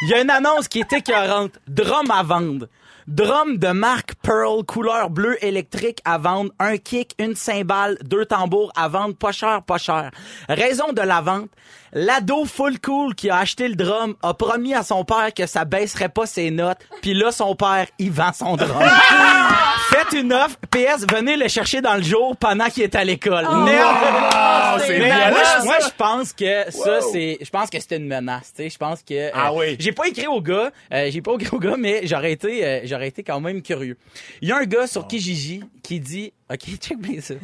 Il 0.00 0.08
y 0.08 0.14
a 0.14 0.22
une 0.22 0.30
annonce 0.30 0.66
qui 0.66 0.80
est 0.80 0.90
écœurante. 0.94 1.58
Drum 1.68 2.10
à 2.10 2.22
vendre. 2.22 2.68
Drum 3.12 3.56
de 3.56 3.68
marque 3.68 4.14
Pearl, 4.22 4.62
couleur 4.66 5.08
bleu 5.08 5.42
électrique 5.42 6.00
à 6.04 6.18
vendre. 6.18 6.50
Un 6.58 6.76
kick, 6.76 7.14
une 7.18 7.34
cymbale, 7.34 7.96
deux 8.04 8.26
tambours 8.26 8.70
à 8.76 8.88
vendre. 8.88 9.14
Pas 9.16 9.32
cher, 9.32 9.62
pas 9.62 9.78
cher. 9.78 10.10
Raison 10.46 10.92
de 10.92 11.00
la 11.00 11.22
vente. 11.22 11.48
L'ado 11.94 12.44
full 12.44 12.78
cool 12.80 13.14
qui 13.14 13.30
a 13.30 13.38
acheté 13.38 13.66
le 13.66 13.76
drum 13.76 14.14
a 14.22 14.34
promis 14.34 14.74
à 14.74 14.82
son 14.82 15.06
père 15.06 15.32
que 15.34 15.46
ça 15.46 15.64
baisserait 15.64 16.10
pas 16.10 16.26
ses 16.26 16.50
notes. 16.50 16.80
Puis 17.00 17.14
là, 17.14 17.32
son 17.32 17.54
père, 17.56 17.86
il 17.98 18.10
vend 18.10 18.34
son 18.34 18.56
drum. 18.56 18.76
Faites 19.90 20.12
une 20.12 20.34
offre. 20.34 20.56
PS, 20.70 21.06
venez 21.10 21.38
le 21.38 21.48
chercher 21.48 21.80
dans 21.80 21.94
le 21.94 22.02
jour 22.02 22.36
pendant 22.36 22.66
qu'il 22.66 22.82
est 22.82 22.94
à 22.94 23.04
l'école. 23.04 23.46
Merde. 23.64 23.96
Ah, 24.34 24.76
c'est 24.86 24.98
Mais 24.98 25.30
moi, 25.30 25.38
je- 25.60 25.64
moi, 25.64 25.76
je 25.80 25.88
pense 25.96 26.34
que 26.34 26.70
ça, 26.70 27.00
c'est, 27.10 27.38
je 27.40 27.48
pense 27.48 27.70
que 27.70 27.80
c'était 27.80 27.96
une 27.96 28.06
menace, 28.06 28.52
tu 28.54 28.64
sais. 28.64 28.68
Je 28.70 28.76
pense 28.76 29.02
que, 29.02 29.14
euh, 29.14 29.30
Ah 29.32 29.54
oui. 29.54 29.76
j'ai 29.78 29.92
pas 29.92 30.06
écrit 30.08 30.26
au 30.26 30.42
gars, 30.42 30.70
euh, 30.92 31.08
j'ai 31.10 31.22
pas 31.22 31.32
écrit 31.40 31.56
au 31.56 31.58
gars, 31.58 31.76
mais 31.78 32.02
j'aurais 32.04 32.32
été, 32.32 32.66
euh, 32.66 32.80
j'aurais 32.98 33.08
été 33.08 33.22
quand 33.22 33.40
même 33.40 33.62
curieux. 33.62 33.96
Il 34.42 34.48
y 34.48 34.52
a 34.52 34.56
un 34.58 34.64
gars 34.64 34.88
sur 34.88 35.06
Kijiji 35.06 35.62
qui 35.82 36.00
dit, 36.00 36.32
ok, 36.50 36.76
check 36.80 36.98
bien 36.98 37.20
ça. 37.20 37.34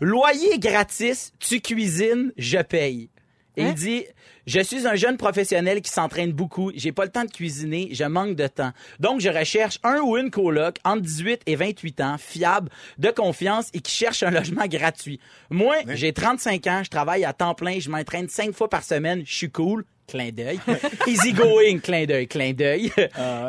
Loyer 0.00 0.58
gratis, 0.58 1.32
tu 1.38 1.60
cuisines, 1.60 2.32
je 2.38 2.58
paye. 2.58 3.10
Et 3.56 3.62
il 3.62 3.74
dit, 3.74 4.04
je 4.46 4.60
suis 4.60 4.86
un 4.86 4.94
jeune 4.96 5.16
professionnel 5.16 5.80
qui 5.80 5.90
s'entraîne 5.90 6.32
beaucoup. 6.32 6.70
J'ai 6.74 6.92
pas 6.92 7.04
le 7.04 7.10
temps 7.10 7.24
de 7.24 7.30
cuisiner. 7.30 7.88
Je 7.92 8.04
manque 8.04 8.36
de 8.36 8.46
temps. 8.46 8.72
Donc, 9.00 9.20
je 9.20 9.28
recherche 9.28 9.78
un 9.82 10.00
ou 10.00 10.16
une 10.16 10.30
coloc 10.30 10.76
entre 10.84 11.02
18 11.02 11.42
et 11.46 11.56
28 11.56 12.00
ans, 12.00 12.16
fiable, 12.18 12.70
de 12.98 13.10
confiance 13.10 13.70
et 13.72 13.80
qui 13.80 13.92
cherche 13.92 14.22
un 14.22 14.30
logement 14.30 14.66
gratuit. 14.66 15.20
Moi, 15.50 15.76
j'ai 15.88 16.12
35 16.12 16.66
ans. 16.66 16.82
Je 16.84 16.90
travaille 16.90 17.24
à 17.24 17.32
temps 17.32 17.54
plein. 17.54 17.78
Je 17.80 17.90
m'entraîne 17.90 18.28
cinq 18.28 18.54
fois 18.54 18.68
par 18.68 18.82
semaine. 18.82 19.22
Je 19.24 19.34
suis 19.34 19.50
cool. 19.50 19.84
Clin 20.06 20.30
d'œil. 20.30 20.60
Easy 21.06 21.32
going. 21.32 21.78
Clin 21.78 22.04
d'œil. 22.04 22.28
Clin 22.28 22.52
d'œil. 22.52 22.92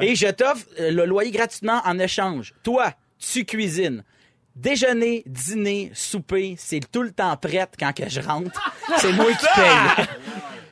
Et 0.02 0.15
je 0.15 0.32
t'offre 0.32 0.65
euh, 0.80 0.91
le 0.91 1.06
loyer 1.06 1.32
gratuitement 1.32 1.82
en 1.86 2.00
échange. 2.00 2.54
Toi, 2.63 2.93
tu 3.20 3.46
cuisines. 3.46 4.04
Déjeuner, 4.58 5.22
dîner, 5.28 5.91
souper, 5.93 6.56
c'est 6.58 6.80
tout 6.91 7.04
le 7.04 7.12
temps 7.12 7.38
prêt 7.38 7.70
quand 7.80 7.93
que 7.93 8.10
je 8.10 8.20
rentre. 8.22 8.60
C'est 8.98 9.13
moi 9.13 9.32
qui 9.34 9.46
paye. 9.56 10.08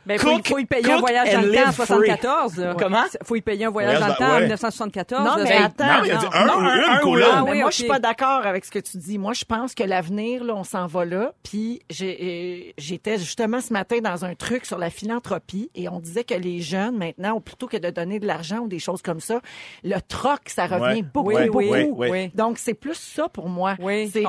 Ben, 0.06 0.20
faut, 0.20 0.30
Cook- 0.36 0.48
faut 0.48 0.58
y 0.60 0.66
payer 0.66 0.92
un 0.92 1.00
voyage 1.00 1.34
dans 1.34 1.42
le 1.42 1.52
temps 1.52 1.60
en 1.60 1.66
live 1.66 1.72
free. 1.74 1.86
74. 1.88 2.58
là. 2.58 2.76
Comment? 2.78 3.04
Faut 3.24 3.36
y 3.36 3.42
payer 3.42 3.66
un 3.66 3.70
voyage 3.72 4.00
dans 4.00 4.08
le 4.08 4.14
temps 4.16 4.26
en 4.26 4.34
ouais. 4.36 4.42
1974. 4.42 5.26
Non, 5.26 5.36
là. 5.38 5.44
mais 5.44 5.50
Ben, 5.50 5.64
attends. 5.64 5.86
Non, 5.86 6.04
il 6.06 6.12
a 6.12 6.16
dit 6.18 6.26
un 6.34 6.46
non, 6.46 6.54
ou 6.54 6.58
un- 6.58 6.76
une 6.76 6.84
un 6.84 7.04
ou. 7.04 7.16
Ah 7.32 7.42
Mais 7.46 7.52
oui, 7.52 7.62
moi, 7.62 7.70
je 7.72 7.76
suis 7.76 7.88
pas 7.88 8.00
d'accord 8.00 8.46
avec 8.46 8.66
ce 8.66 8.72
que 8.72 8.80
tu 8.80 8.98
dis. 8.98 9.18
Moi, 9.18 9.34
je 9.34 9.46
pense 9.46 9.74
que 9.74 9.84
l'avenir, 9.84 10.44
là, 10.44 10.54
on 10.56 10.64
s'en 10.64 10.86
va 10.88 11.06
là. 11.06 11.34
Puis 11.44 11.82
j'ai- 11.90 12.70
euh, 12.70 12.72
j'étais 12.78 13.18
justement 13.18 13.62
ce 13.62 13.74
matin 13.74 14.00
dans 14.02 14.26
un 14.26 14.36
truc 14.36 14.66
sur 14.66 14.78
la 14.78 14.90
philanthropie 14.90 15.70
et 15.76 15.90
on 15.90 16.00
disait 16.00 16.24
que 16.24 16.34
les 16.36 16.62
jeunes, 16.62 16.98
maintenant, 16.98 17.40
plutôt 17.42 17.68
que 17.68 17.78
de 17.78 17.90
donner 17.90 18.20
de 18.20 18.28
l'argent 18.28 18.60
ou 18.60 18.68
des 18.68 18.80
choses 18.80 19.02
comme 19.02 19.20
ça, 19.20 19.42
le 19.84 20.00
troc, 20.08 20.42
ça 20.48 20.66
revient 20.68 21.02
Ouais. 21.02 21.02
beaucoup, 21.02 21.30
Oui, 21.34 21.46
beaucoup. 21.48 21.60
oui, 21.60 21.88
oui. 21.92 22.10
oui. 22.12 22.32
Donc, 22.36 22.58
c'est 22.60 22.74
plus 22.74 22.94
ça 22.96 23.28
pour 23.30 23.50
moi. 23.50 23.76
Oui, 23.80 24.10
c'est, 24.12 24.24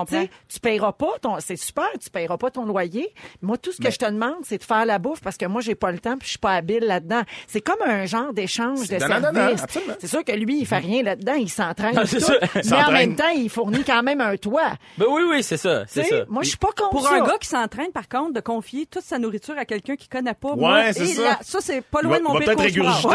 tu 0.49 0.61
payeras 0.61 0.93
pas 0.93 1.13
ton, 1.21 1.37
c'est 1.41 1.57
super, 1.57 1.89
tu 2.03 2.09
payeras 2.11 2.39
pas 2.39 2.51
ton 2.51 2.65
loyer. 2.65 3.13
Moi, 3.43 3.59
tout 3.59 3.73
ce 3.73 3.81
que 3.81 3.91
je 3.91 3.99
te 3.99 4.07
demande, 4.07 4.37
c'est 4.45 4.59
de 4.59 4.65
faire 4.65 4.87
la 4.87 4.99
bouffe 4.99 5.21
parce 5.21 5.37
que 5.37 5.47
moi, 5.47 5.61
j'ai 5.67 5.75
pas 5.75 5.93
le 5.93 5.99
temps 5.99 6.17
puis 6.17 6.27
je 6.27 6.31
suis 6.31 6.39
pas 6.39 6.53
habile 6.55 6.85
là-dedans. 6.85 7.23
C'est 7.47 7.61
comme 7.61 7.83
un 7.85 8.07
genre 8.07 8.33
d'échange 8.33 8.89
de 8.89 8.99
services. 8.99 9.63
C'est 10.01 10.07
sûr 10.07 10.25
que 10.25 10.33
lui, 10.33 10.61
il 10.61 10.67
fait 10.67 10.79
rien 10.79 11.03
là-dedans, 11.03 11.35
il 11.35 11.51
s'entraîne. 11.51 12.01
C'est 12.07 12.19
tout. 12.19 12.25
ça. 12.25 12.35
Mais 12.55 12.85
en 12.85 12.93
même 12.93 13.17
temps, 13.17 13.31
il 13.35 13.51
fournit 13.51 13.85
quand 13.85 14.03
même 14.03 14.21
un 14.21 14.37
toit. 14.37 14.73
Ben 14.99 15.07
oui, 15.09 15.23
oui, 15.29 15.43
c'est 15.43 15.57
ça, 15.57 15.85
c'est 15.87 16.05
ça. 16.05 16.25
Moi, 16.29 16.43
je 16.43 16.49
suis 16.51 16.59
pas 16.59 16.69
contre 16.69 16.91
Pour 16.91 17.07
ça. 17.09 17.15
un 17.15 17.25
gars 17.25 17.39
qui 17.41 17.49
s'entraîne, 17.49 17.91
par 17.93 18.09
contre, 18.09 18.33
de 18.35 18.41
confier 18.41 18.87
toute 18.87 19.03
sa 19.05 19.19
nourriture 19.19 19.55
à 19.59 19.65
quelqu'un 19.65 19.97
qui 19.97 20.09
connaît 20.09 20.35
pas, 20.35 20.51
Ouais, 20.51 20.57
moi, 20.57 20.93
c'est 20.93 21.07
ça. 21.07 21.39
ça, 21.43 21.59
c'est 21.61 21.83
pas 21.83 22.03
loin 22.03 22.15
va, 22.15 22.19
de 22.19 22.25
mon 22.25 22.39
pire 22.39 22.49
sur 22.57 23.11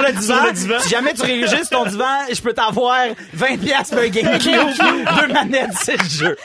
le 0.00 0.12
divan. 0.12 0.34
Sur 0.34 0.44
le 0.46 0.52
divan. 0.52 0.78
Si 0.80 0.88
jamais 0.88 1.14
tu 1.14 1.48
sur 1.48 1.68
ton 1.70 1.84
divan, 1.86 2.04
je 2.32 2.40
peux 2.40 2.52
t'avoir 2.52 3.06
20 3.32 3.58
piastres 3.58 3.94
pour 3.94 4.04
un 4.04 4.08
GameCube, 4.08 4.78
deux 5.20 5.32
manettes, 5.32 5.70
c'est 5.80 5.96
le 5.96 6.08
jeu. 6.08 6.36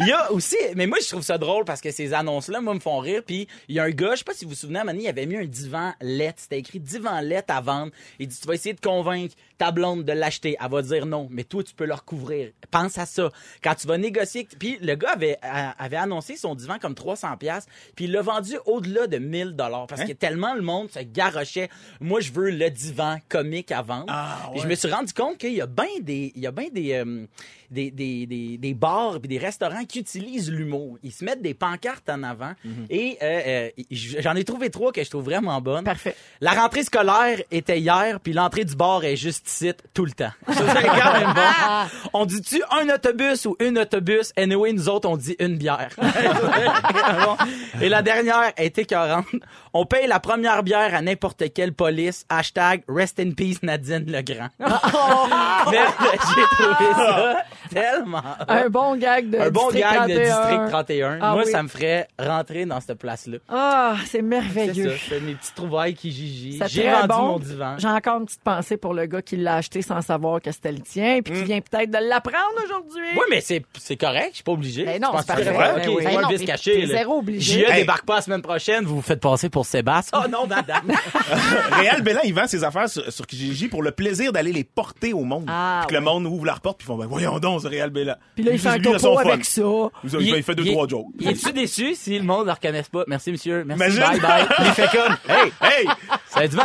Il 0.00 0.08
y 0.08 0.12
a 0.12 0.30
aussi, 0.32 0.56
mais 0.74 0.86
moi, 0.86 0.98
je 1.02 1.08
trouve 1.08 1.22
ça 1.22 1.38
drôle 1.38 1.64
parce 1.64 1.80
que 1.80 1.90
ces 1.90 2.12
annonces-là, 2.14 2.60
moi, 2.60 2.74
me 2.74 2.80
font 2.80 2.98
rire. 2.98 3.22
Puis, 3.26 3.48
il 3.68 3.76
y 3.76 3.80
a 3.80 3.84
un 3.84 3.90
gars, 3.94 4.12
je 4.12 4.18
sais 4.18 4.24
pas 4.24 4.34
si 4.34 4.44
vous 4.44 4.50
vous 4.50 4.56
souvenez, 4.56 4.80
à 4.80 4.92
il 4.92 5.08
avait 5.08 5.26
mis 5.26 5.36
un 5.36 5.44
divan 5.44 5.92
LED. 6.00 6.34
C'était 6.36 6.58
écrit 6.58 6.80
divan 6.80 7.20
LED 7.20 7.44
à 7.48 7.60
vendre. 7.60 7.92
Il 8.18 8.28
dit, 8.28 8.38
tu 8.38 8.46
vas 8.46 8.54
essayer 8.54 8.74
de 8.74 8.80
convaincre 8.80 9.34
ta 9.58 9.70
blonde 9.70 10.04
de 10.04 10.12
l'acheter. 10.12 10.56
Elle 10.60 10.70
va 10.70 10.82
dire 10.82 11.06
non, 11.06 11.28
mais 11.30 11.44
toi, 11.44 11.62
tu 11.62 11.74
peux 11.74 11.86
le 11.86 11.94
recouvrir. 11.94 12.50
Pense 12.70 12.98
à 12.98 13.06
ça. 13.06 13.30
Quand 13.62 13.74
tu 13.74 13.86
vas 13.86 13.98
négocier, 13.98 14.48
puis 14.58 14.78
le 14.80 14.94
gars 14.94 15.12
avait, 15.12 15.96
annoncé 15.96 16.36
son 16.36 16.54
divan 16.54 16.78
comme 16.78 16.94
300 16.94 17.36
pièces, 17.36 17.66
puis 17.94 18.06
il 18.06 18.12
l'a 18.12 18.22
vendu 18.22 18.54
au-delà 18.66 19.06
de 19.06 19.18
1000 19.18 19.52
dollars 19.52 19.86
parce 19.86 20.04
que 20.04 20.12
tellement 20.12 20.54
le 20.54 20.62
monde 20.62 20.90
se 20.90 21.00
garochait. 21.00 21.68
Moi, 22.00 22.20
je 22.20 22.32
veux 22.32 22.50
le 22.50 22.70
divan 22.70 23.18
comique 23.28 23.72
à 23.72 23.82
vendre. 23.82 24.06
Ah, 24.08 24.50
je 24.56 24.66
me 24.66 24.74
suis 24.74 24.90
rendu 24.90 25.12
compte 25.12 25.38
qu'il 25.38 25.54
y 25.54 25.60
a 25.60 25.66
bien 25.66 26.00
des, 26.00 26.32
il 26.34 26.42
y 26.42 26.46
a 26.46 26.50
bien 26.50 26.68
des, 26.72 26.92
euh, 26.92 27.26
des, 27.74 27.90
des, 27.90 28.24
des, 28.26 28.56
des 28.56 28.72
bars 28.74 29.16
et 29.22 29.26
des 29.28 29.36
restaurants 29.38 29.84
qui 29.84 29.98
utilisent 30.00 30.50
l'humour. 30.50 30.96
Ils 31.02 31.12
se 31.12 31.24
mettent 31.24 31.42
des 31.42 31.52
pancartes 31.54 32.08
en 32.08 32.22
avant 32.22 32.52
Mhm. 32.64 32.86
et 32.88 33.18
euh, 33.22 33.68
euh, 33.78 33.84
J'en 34.20 34.34
ai 34.36 34.44
trouvé 34.44 34.70
trois 34.70 34.92
que 34.92 35.02
je 35.04 35.10
trouve 35.10 35.24
vraiment 35.24 35.60
bonnes. 35.60 35.84
Parfait. 35.84 36.16
La 36.40 36.52
rentrée 36.52 36.84
scolaire 36.84 37.38
était 37.50 37.78
hier, 37.80 38.20
puis 38.20 38.32
l'entrée 38.32 38.64
du 38.64 38.74
bar 38.76 39.04
est 39.04 39.16
juste 39.16 39.48
ici 39.48 39.72
tout 39.92 40.04
le 40.04 40.12
temps. 40.12 40.32
C'est 40.48 40.54
quand 40.64 41.12
même 41.12 41.34
bon. 41.34 42.10
On 42.14 42.24
dit-tu 42.26 42.62
un 42.70 42.88
autobus 42.94 43.44
ou 43.46 43.56
une 43.60 43.78
autobus? 43.78 44.32
Anyway, 44.36 44.72
nous 44.72 44.88
autres, 44.88 45.08
on 45.08 45.16
dit 45.16 45.36
une 45.38 45.56
bière. 45.58 45.88
Et 47.80 47.88
la 47.88 48.02
dernière 48.02 48.52
est 48.56 48.78
écœurante. 48.78 49.26
On 49.72 49.86
paye 49.86 50.06
la 50.06 50.20
première 50.20 50.62
bière 50.62 50.94
à 50.94 51.02
n'importe 51.02 51.52
quelle 51.52 51.72
police. 51.72 52.24
Hashtag 52.28 52.82
Rest 52.88 53.18
in 53.18 53.32
Peace 53.32 53.58
Nadine 53.62 54.04
Legrand. 54.10 54.48
Mais 54.58 55.78
j'ai 56.08 56.56
trouvé 56.56 56.92
ça 56.96 57.42
tellement... 57.70 58.18
hot. 58.18 58.44
Un 58.48 58.68
bon 58.68 58.96
gag 58.96 59.30
de 59.30 59.38
Un 59.38 59.50
bon 59.50 59.70
District 59.70 59.82
gag 59.92 60.08
de 60.08 60.14
31. 60.14 60.24
District 60.24 60.68
31. 60.70 61.18
Ah 61.20 61.32
Moi, 61.32 61.42
oui. 61.46 61.50
ça 61.52 61.62
me 61.62 61.68
ferait 61.68 62.08
rentrer 62.18 62.64
dans 62.66 62.80
cette 62.80 62.98
place-là. 62.98 63.38
Ah, 63.48 63.94
c'est 64.02 64.18
C'est 64.18 64.22
merveilleux. 64.22 64.90
ça, 64.90 64.96
c'est 65.08 65.20
mes 65.20 65.34
petites 65.34 65.54
trouvailles 65.54 65.94
qui 65.94 66.10
gigi. 66.12 66.58
C'est 66.58 66.68
J'ai 66.68 66.90
bon. 67.08 67.22
mon 67.22 67.38
divan. 67.38 67.76
J'ai 67.78 67.88
encore 67.88 68.18
une 68.20 68.26
petite 68.26 68.42
pensée 68.42 68.76
pour 68.76 68.94
le 68.94 69.06
gars 69.06 69.22
qui 69.22 69.36
l'a 69.36 69.56
acheté 69.56 69.82
sans 69.82 70.00
savoir 70.02 70.40
que 70.40 70.50
c'était 70.52 70.72
le 70.72 70.80
tien, 70.80 71.20
puis 71.22 71.32
qui 71.34 71.40
Mm. 71.40 71.44
vient 71.44 71.60
peut-être 71.60 71.90
de 71.90 71.98
l'apprendre 72.08 72.54
aujourd'hui. 72.64 73.02
Oui, 73.16 73.24
mais 73.30 73.40
c'est, 73.40 73.64
c'est 73.78 73.96
correct, 73.96 74.28
je 74.30 74.34
suis 74.36 74.44
pas 74.44 74.52
obligé. 74.52 74.84
Ben 74.84 75.00
non, 75.00 75.08
c'est 75.18 75.26
parfait. 75.26 75.50
vrai? 75.52 75.72
Ok, 75.72 75.82
oui. 75.88 75.94
c'est 75.98 76.04
Ben 76.04 76.14
pas 76.14 76.20
non, 76.22 76.28
le 76.28 76.34
vice 76.34 76.40
t'es- 76.40 76.46
caché. 76.46 76.80
t'es 76.80 76.86
zéro 76.86 77.18
obligé. 77.18 77.60
JE 77.60 77.70
Hey. 77.70 77.80
débarque 77.80 78.04
pas 78.06 78.16
la 78.16 78.22
semaine 78.22 78.42
prochaine, 78.42 78.84
vous 78.84 78.96
vous 78.96 79.02
faites 79.02 79.20
passer 79.20 79.48
pour 79.48 79.66
Sébastien. 79.66 80.20
Oh 80.24 80.28
non, 80.28 80.46
madame. 80.46 80.92
Réal 81.72 82.02
Bellin, 82.02 82.20
il 82.24 82.34
vend 82.34 82.46
ses 82.46 82.64
affaires 82.64 82.88
sur, 82.88 83.10
sur 83.12 83.26
Kijiji 83.26 83.68
pour 83.68 83.82
le 83.82 83.90
plaisir 83.90 84.32
d'aller 84.32 84.52
les 84.52 84.64
porter 84.64 85.12
au 85.12 85.24
monde. 85.24 85.44
Ah, 85.48 85.80
puis 85.86 85.88
que 85.94 85.94
le 85.94 86.04
monde 86.04 86.26
ouvre 86.26 86.44
leur 86.44 86.60
porte 86.60 86.78
puis 86.78 86.84
ils 86.86 86.92
font 86.92 86.96
ben 86.96 87.06
voyons 87.06 87.38
donc 87.38 87.53
c'est 87.58 87.68
Réal. 87.68 87.90
Puis 87.92 88.04
là, 88.04 88.16
il 88.52 88.58
fait 88.58 88.68
un 88.68 88.78
topo 88.78 88.98
fun. 89.18 89.28
avec 89.30 89.44
ça. 89.44 89.62
Il 90.04 90.10
fait, 90.10 90.18
il 90.38 90.42
fait 90.42 90.54
deux, 90.54 90.64
il- 90.64 90.72
trois 90.72 90.86
jokes. 90.88 91.06
Il 91.20 91.28
est-tu 91.28 91.52
déçu 91.52 91.94
si 91.94 92.18
le 92.18 92.24
monde 92.24 92.40
ne 92.42 92.46
le 92.46 92.52
reconnaisse 92.52 92.88
pas? 92.88 93.04
Merci, 93.06 93.32
monsieur. 93.32 93.64
Merci. 93.64 93.82
Imagine. 93.96 94.00
Bye, 94.00 94.20
bye. 94.20 94.46
Il 94.60 94.72
fait 94.72 94.88
comme, 94.96 95.16
hey, 95.28 95.52
Hey! 95.60 95.86
ça 96.28 96.40
va 96.40 96.48
du 96.48 96.56
vent. 96.56 96.62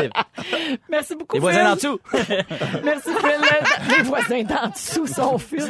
hey, 0.00 0.10
Merci 0.88 1.14
beaucoup, 1.16 1.34
les 1.36 1.40
voisins 1.40 1.72
en 1.72 1.76
Phil. 1.76 1.90
dessous. 1.90 2.00
Merci, 2.84 3.10
Phil. 3.20 3.96
Les 3.96 4.02
voisins 4.02 4.42
d'en 4.42 4.68
dessous 4.68 5.06
sont 5.06 5.38
Phil. 5.38 5.68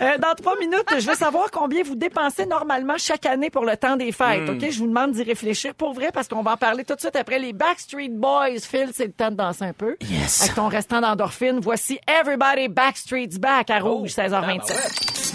Euh, 0.00 0.18
dans 0.18 0.34
trois 0.34 0.58
minutes, 0.58 0.84
je 0.98 1.06
veux 1.06 1.14
savoir 1.14 1.50
combien 1.52 1.82
vous 1.84 1.94
dépensez 1.94 2.46
normalement 2.46 2.94
chaque 2.98 3.26
année 3.26 3.48
pour 3.50 3.64
le 3.64 3.76
temps 3.76 3.96
des 3.96 4.10
fêtes. 4.10 4.48
OK? 4.48 4.58
Je 4.70 4.78
vous 4.80 4.88
demande 4.88 5.12
d'y 5.12 5.22
réfléchir 5.22 5.72
pour 5.74 5.92
vrai 5.94 6.10
parce 6.12 6.26
qu'on 6.26 6.42
va 6.42 6.52
en 6.52 6.56
parler 6.56 6.84
tout 6.84 6.94
de 6.96 7.00
suite 7.00 7.14
après 7.16 7.38
les 7.38 7.52
Backstreet 7.52 8.08
Boys. 8.10 8.58
Phil, 8.60 8.88
c'est 8.92 9.06
le 9.06 9.12
temps 9.12 9.30
de 9.30 9.36
danser 9.36 9.64
un 9.64 9.72
peu. 9.72 9.96
Yes. 10.02 10.42
Avec 10.42 10.54
ton 10.56 10.66
restant 10.68 11.00
d'endorphine, 11.00 11.60
voici 11.62 11.98
Everybody 12.08 12.66
Backstreet's 12.74 13.38
Back 13.38 13.70
à 13.70 13.78
Rouge, 13.78 14.10
16h27. 14.10 15.33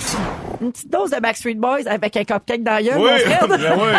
Une 0.61 0.71
petite 0.71 0.89
dose 0.91 1.11
de 1.11 1.19
Backstreet 1.19 1.55
Boys 1.55 1.87
avec 1.87 2.15
un 2.17 2.23
cupcake 2.23 2.63
dans 2.63 2.73
la 2.73 2.83
gueule, 2.83 2.97
Oui, 2.97 3.09
mon 3.11 3.17
Fred. 3.17 3.49
ben 3.61 3.77
oui. 3.77 3.91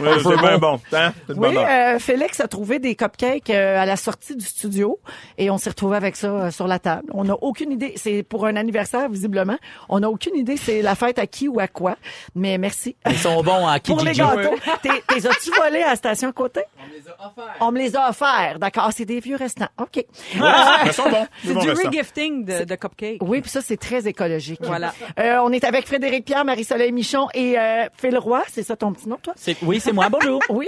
Oui, 0.00 0.08
c'est 0.22 0.36
bien 0.40 0.58
bon. 0.58 0.80
Hein? 0.92 1.12
Oui, 1.28 1.56
euh, 1.56 1.98
Félix 1.98 2.40
a 2.40 2.48
trouvé 2.48 2.78
des 2.78 2.94
cupcakes 2.96 3.50
euh, 3.50 3.80
à 3.80 3.86
la 3.86 3.96
sortie 3.96 4.34
du 4.36 4.44
studio 4.44 4.98
et 5.38 5.50
on 5.50 5.58
s'est 5.58 5.70
retrouvé 5.70 5.96
avec 5.96 6.16
ça 6.16 6.28
euh, 6.28 6.50
sur 6.50 6.66
la 6.66 6.78
table. 6.78 7.08
On 7.14 7.24
n'a 7.24 7.34
aucune 7.40 7.72
idée. 7.72 7.92
C'est 7.96 8.22
pour 8.22 8.46
un 8.46 8.56
anniversaire, 8.56 9.08
visiblement. 9.08 9.56
On 9.88 10.00
n'a 10.00 10.08
aucune 10.10 10.36
idée 10.36 10.56
c'est 10.56 10.82
la 10.82 10.94
fête 10.94 11.18
à 11.18 11.26
qui 11.26 11.48
ou 11.48 11.60
à 11.60 11.68
quoi. 11.68 11.96
Mais 12.34 12.58
merci. 12.58 12.96
Ils 13.08 13.16
sont 13.18 13.42
bons 13.42 13.66
à 13.66 13.78
Pour 13.80 14.00
les 14.02 14.12
gâteaux. 14.12 14.56
T'es- 14.82 15.02
T'es 15.06 15.26
as-tu 15.26 15.50
volé 15.56 15.82
à 15.82 15.90
la 15.90 15.96
station 15.96 16.32
côté? 16.32 16.60
On 16.80 16.90
me 16.90 16.98
les 16.98 17.08
a 17.08 17.14
offerts. 17.26 17.56
On 17.60 17.72
me 17.72 17.78
les 17.78 17.96
a 17.96 18.08
offerts. 18.10 18.58
D'accord. 18.58 18.90
C'est 18.94 19.04
des 19.04 19.20
vieux 19.20 19.36
restants. 19.36 19.68
OK. 19.80 20.04
Ah, 20.40 20.80
ils 20.86 20.92
sont 20.92 21.08
bons. 21.10 21.26
C'est 21.42 21.48
Ils 21.48 21.54
sont 21.54 21.60
du 21.60 21.68
restants. 21.70 21.88
regifting 21.88 22.44
de, 22.44 22.64
de 22.64 22.74
cupcake. 22.74 23.18
Oui, 23.20 23.40
puis 23.40 23.50
ça, 23.50 23.60
c'est 23.60 23.76
très 23.76 24.06
écologique. 24.08 24.60
Voilà. 24.62 24.92
Euh, 25.18 25.38
on 25.42 25.52
est 25.52 25.64
avec 25.64 25.86
Frédéric 25.92 26.24
Pierre, 26.24 26.46
Marie-Soleil 26.46 26.90
Michon 26.90 27.28
et 27.34 27.58
euh, 27.58 27.84
Phil 27.98 28.16
Roy. 28.16 28.42
C'est 28.50 28.62
ça 28.62 28.76
ton 28.76 28.94
petit 28.94 29.06
nom, 29.10 29.18
toi? 29.22 29.34
C'est- 29.36 29.58
Oui, 29.62 29.78
c'est 29.78 29.92
moi. 29.92 30.08
Bonjour. 30.08 30.40
Oui. 30.48 30.66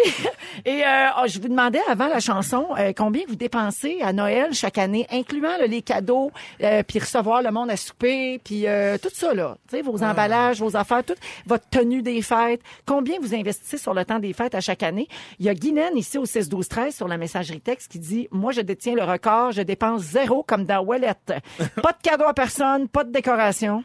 Et 0.66 0.84
euh, 0.84 1.06
oh, 1.18 1.22
je 1.26 1.40
vous 1.40 1.48
demandais 1.48 1.80
avant 1.88 2.08
la 2.08 2.20
chanson 2.20 2.66
euh, 2.78 2.92
combien 2.94 3.22
vous 3.26 3.34
dépensez 3.34 4.00
à 4.02 4.12
Noël 4.12 4.52
chaque 4.52 4.76
année, 4.76 5.06
incluant 5.10 5.56
là, 5.58 5.66
les 5.66 5.80
cadeaux, 5.80 6.30
euh, 6.62 6.82
puis 6.86 6.98
recevoir 6.98 7.40
le 7.40 7.50
monde 7.50 7.70
à 7.70 7.76
souper, 7.78 8.38
puis 8.44 8.66
euh, 8.66 8.98
tout 8.98 9.08
ça 9.14 9.32
là, 9.32 9.56
tu 9.70 9.76
sais 9.76 9.82
vos 9.82 10.02
emballages, 10.02 10.60
vos 10.60 10.76
affaires, 10.76 11.02
toute 11.02 11.16
votre 11.46 11.66
tenue 11.70 12.02
des 12.02 12.20
fêtes. 12.20 12.60
Combien 12.84 13.16
vous 13.20 13.34
investissez 13.34 13.78
sur 13.78 13.94
le 13.94 14.04
temps 14.04 14.18
des 14.18 14.34
fêtes 14.34 14.54
à 14.54 14.60
chaque 14.60 14.82
année? 14.82 15.08
Il 15.38 15.46
y 15.46 15.48
a 15.48 15.54
Guylaine 15.54 15.96
ici 15.96 16.18
au 16.18 16.26
6 16.26 16.50
12 16.50 16.68
13 16.68 16.94
sur 16.94 17.08
la 17.08 17.16
messagerie 17.16 17.60
texte 17.62 17.90
qui 17.92 17.98
dit 17.98 18.28
moi 18.30 18.52
je 18.52 18.60
détiens 18.60 18.94
le 18.94 19.04
record, 19.04 19.52
je 19.52 19.62
dépense 19.62 20.02
zéro 20.02 20.42
comme 20.42 20.64
dans 20.64 20.80
Wallet. 20.84 21.14
pas 21.26 21.92
de 21.92 22.02
cadeaux 22.02 22.26
à 22.26 22.34
personne, 22.34 22.88
pas 22.88 23.04
de 23.04 23.10
décoration. 23.10 23.84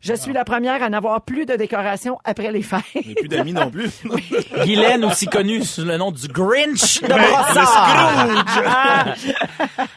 Je 0.00 0.14
suis 0.14 0.32
la 0.32 0.44
première 0.44 0.82
à 0.82 0.88
n'avoir 0.88 1.20
plus 1.22 1.44
de 1.44 1.54
décoration 1.56 2.18
après 2.24 2.50
les 2.52 2.62
fêtes. 2.62 2.80
J'ai 2.94 3.14
plus 3.14 3.28
d'amis 3.28 3.52
non 3.52 3.70
plus. 3.70 3.90
Guylaine, 4.64 5.04
aussi 5.04 5.26
connue 5.26 5.62
sous 5.62 5.84
le 5.84 5.96
nom 5.98 6.10
du 6.10 6.26
Grinch 6.28 7.02
de 7.02 7.08
Ben, 7.08 7.18
Brossard. 7.18 9.14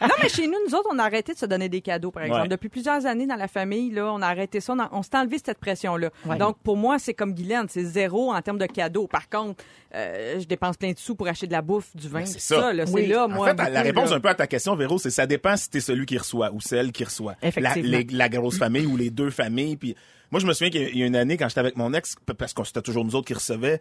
Non, 0.02 0.08
mais 0.22 0.28
chez 0.28 0.46
nous, 0.46 0.58
nous 0.68 0.74
autres, 0.74 0.88
on 0.92 0.98
a 0.98 1.04
arrêté 1.04 1.32
de 1.32 1.38
se 1.38 1.46
donner 1.46 1.68
des 1.68 1.80
cadeaux, 1.80 2.10
par 2.10 2.22
exemple. 2.24 2.42
Ouais. 2.42 2.48
Depuis 2.48 2.68
plusieurs 2.68 3.06
années 3.06 3.26
dans 3.26 3.36
la 3.36 3.48
famille, 3.48 3.90
là, 3.90 4.12
on 4.12 4.20
a 4.22 4.26
arrêté 4.26 4.60
ça. 4.60 4.74
On, 4.74 4.78
a- 4.78 4.88
on 4.92 5.02
s'est 5.02 5.16
enlevé 5.16 5.38
cette 5.44 5.58
pression-là. 5.58 6.10
Ouais. 6.26 6.36
Donc, 6.36 6.56
pour 6.62 6.76
moi, 6.76 6.98
c'est 6.98 7.14
comme 7.14 7.32
Guylaine, 7.32 7.66
c'est 7.68 7.84
zéro 7.84 8.32
en 8.32 8.40
termes 8.42 8.58
de 8.58 8.66
cadeaux. 8.66 9.06
Par 9.06 9.28
contre, 9.28 9.64
euh, 9.94 10.38
je 10.40 10.44
dépense 10.46 10.76
plein 10.76 10.92
de 10.92 10.98
sous 10.98 11.14
pour 11.14 11.28
acheter 11.28 11.46
de 11.46 11.52
la 11.52 11.62
bouffe, 11.62 11.94
du 11.94 12.08
vin, 12.08 12.20
Ben, 12.20 12.26
c'est 12.26 12.40
ça. 12.40 12.60
ça. 12.60 12.72
là, 12.72 12.84
Oui. 12.88 13.02
C'est 13.04 13.14
là, 13.14 13.24
En 13.24 13.28
moi. 13.28 13.54
fait, 13.54 13.70
la 13.70 13.82
réponse 13.82 14.10
là. 14.10 14.16
un 14.16 14.20
peu 14.20 14.28
à 14.28 14.34
ta 14.34 14.46
question, 14.46 14.74
Véro, 14.76 14.98
c'est 14.98 15.10
ça 15.10 15.26
dépend 15.26 15.56
si 15.56 15.70
t'es 15.70 15.80
celui 15.80 16.04
qui 16.06 16.18
reçoit 16.18 16.50
ou 16.52 16.60
celle 16.60 16.92
qui 16.92 17.04
reçoit. 17.04 17.34
La, 17.56 17.74
les- 17.74 18.06
la 18.10 18.28
grosse 18.28 18.58
famille 18.58 18.86
ou 18.86 18.96
les 18.96 19.10
deux 19.10 19.30
familles. 19.30 19.76
Puis 19.76 19.93
moi, 20.34 20.40
je 20.40 20.46
me 20.46 20.52
souviens 20.52 20.70
qu'il 20.70 20.98
y 20.98 21.02
a- 21.04 21.06
une 21.06 21.14
année, 21.14 21.36
quand 21.36 21.48
j'étais 21.48 21.60
avec 21.60 21.76
mon 21.76 21.92
ex, 21.94 22.16
parce 22.36 22.52
que 22.52 22.64
c'était 22.64 22.82
toujours 22.82 23.04
nous 23.04 23.14
autres 23.14 23.28
qui 23.28 23.34
recevaient, 23.34 23.80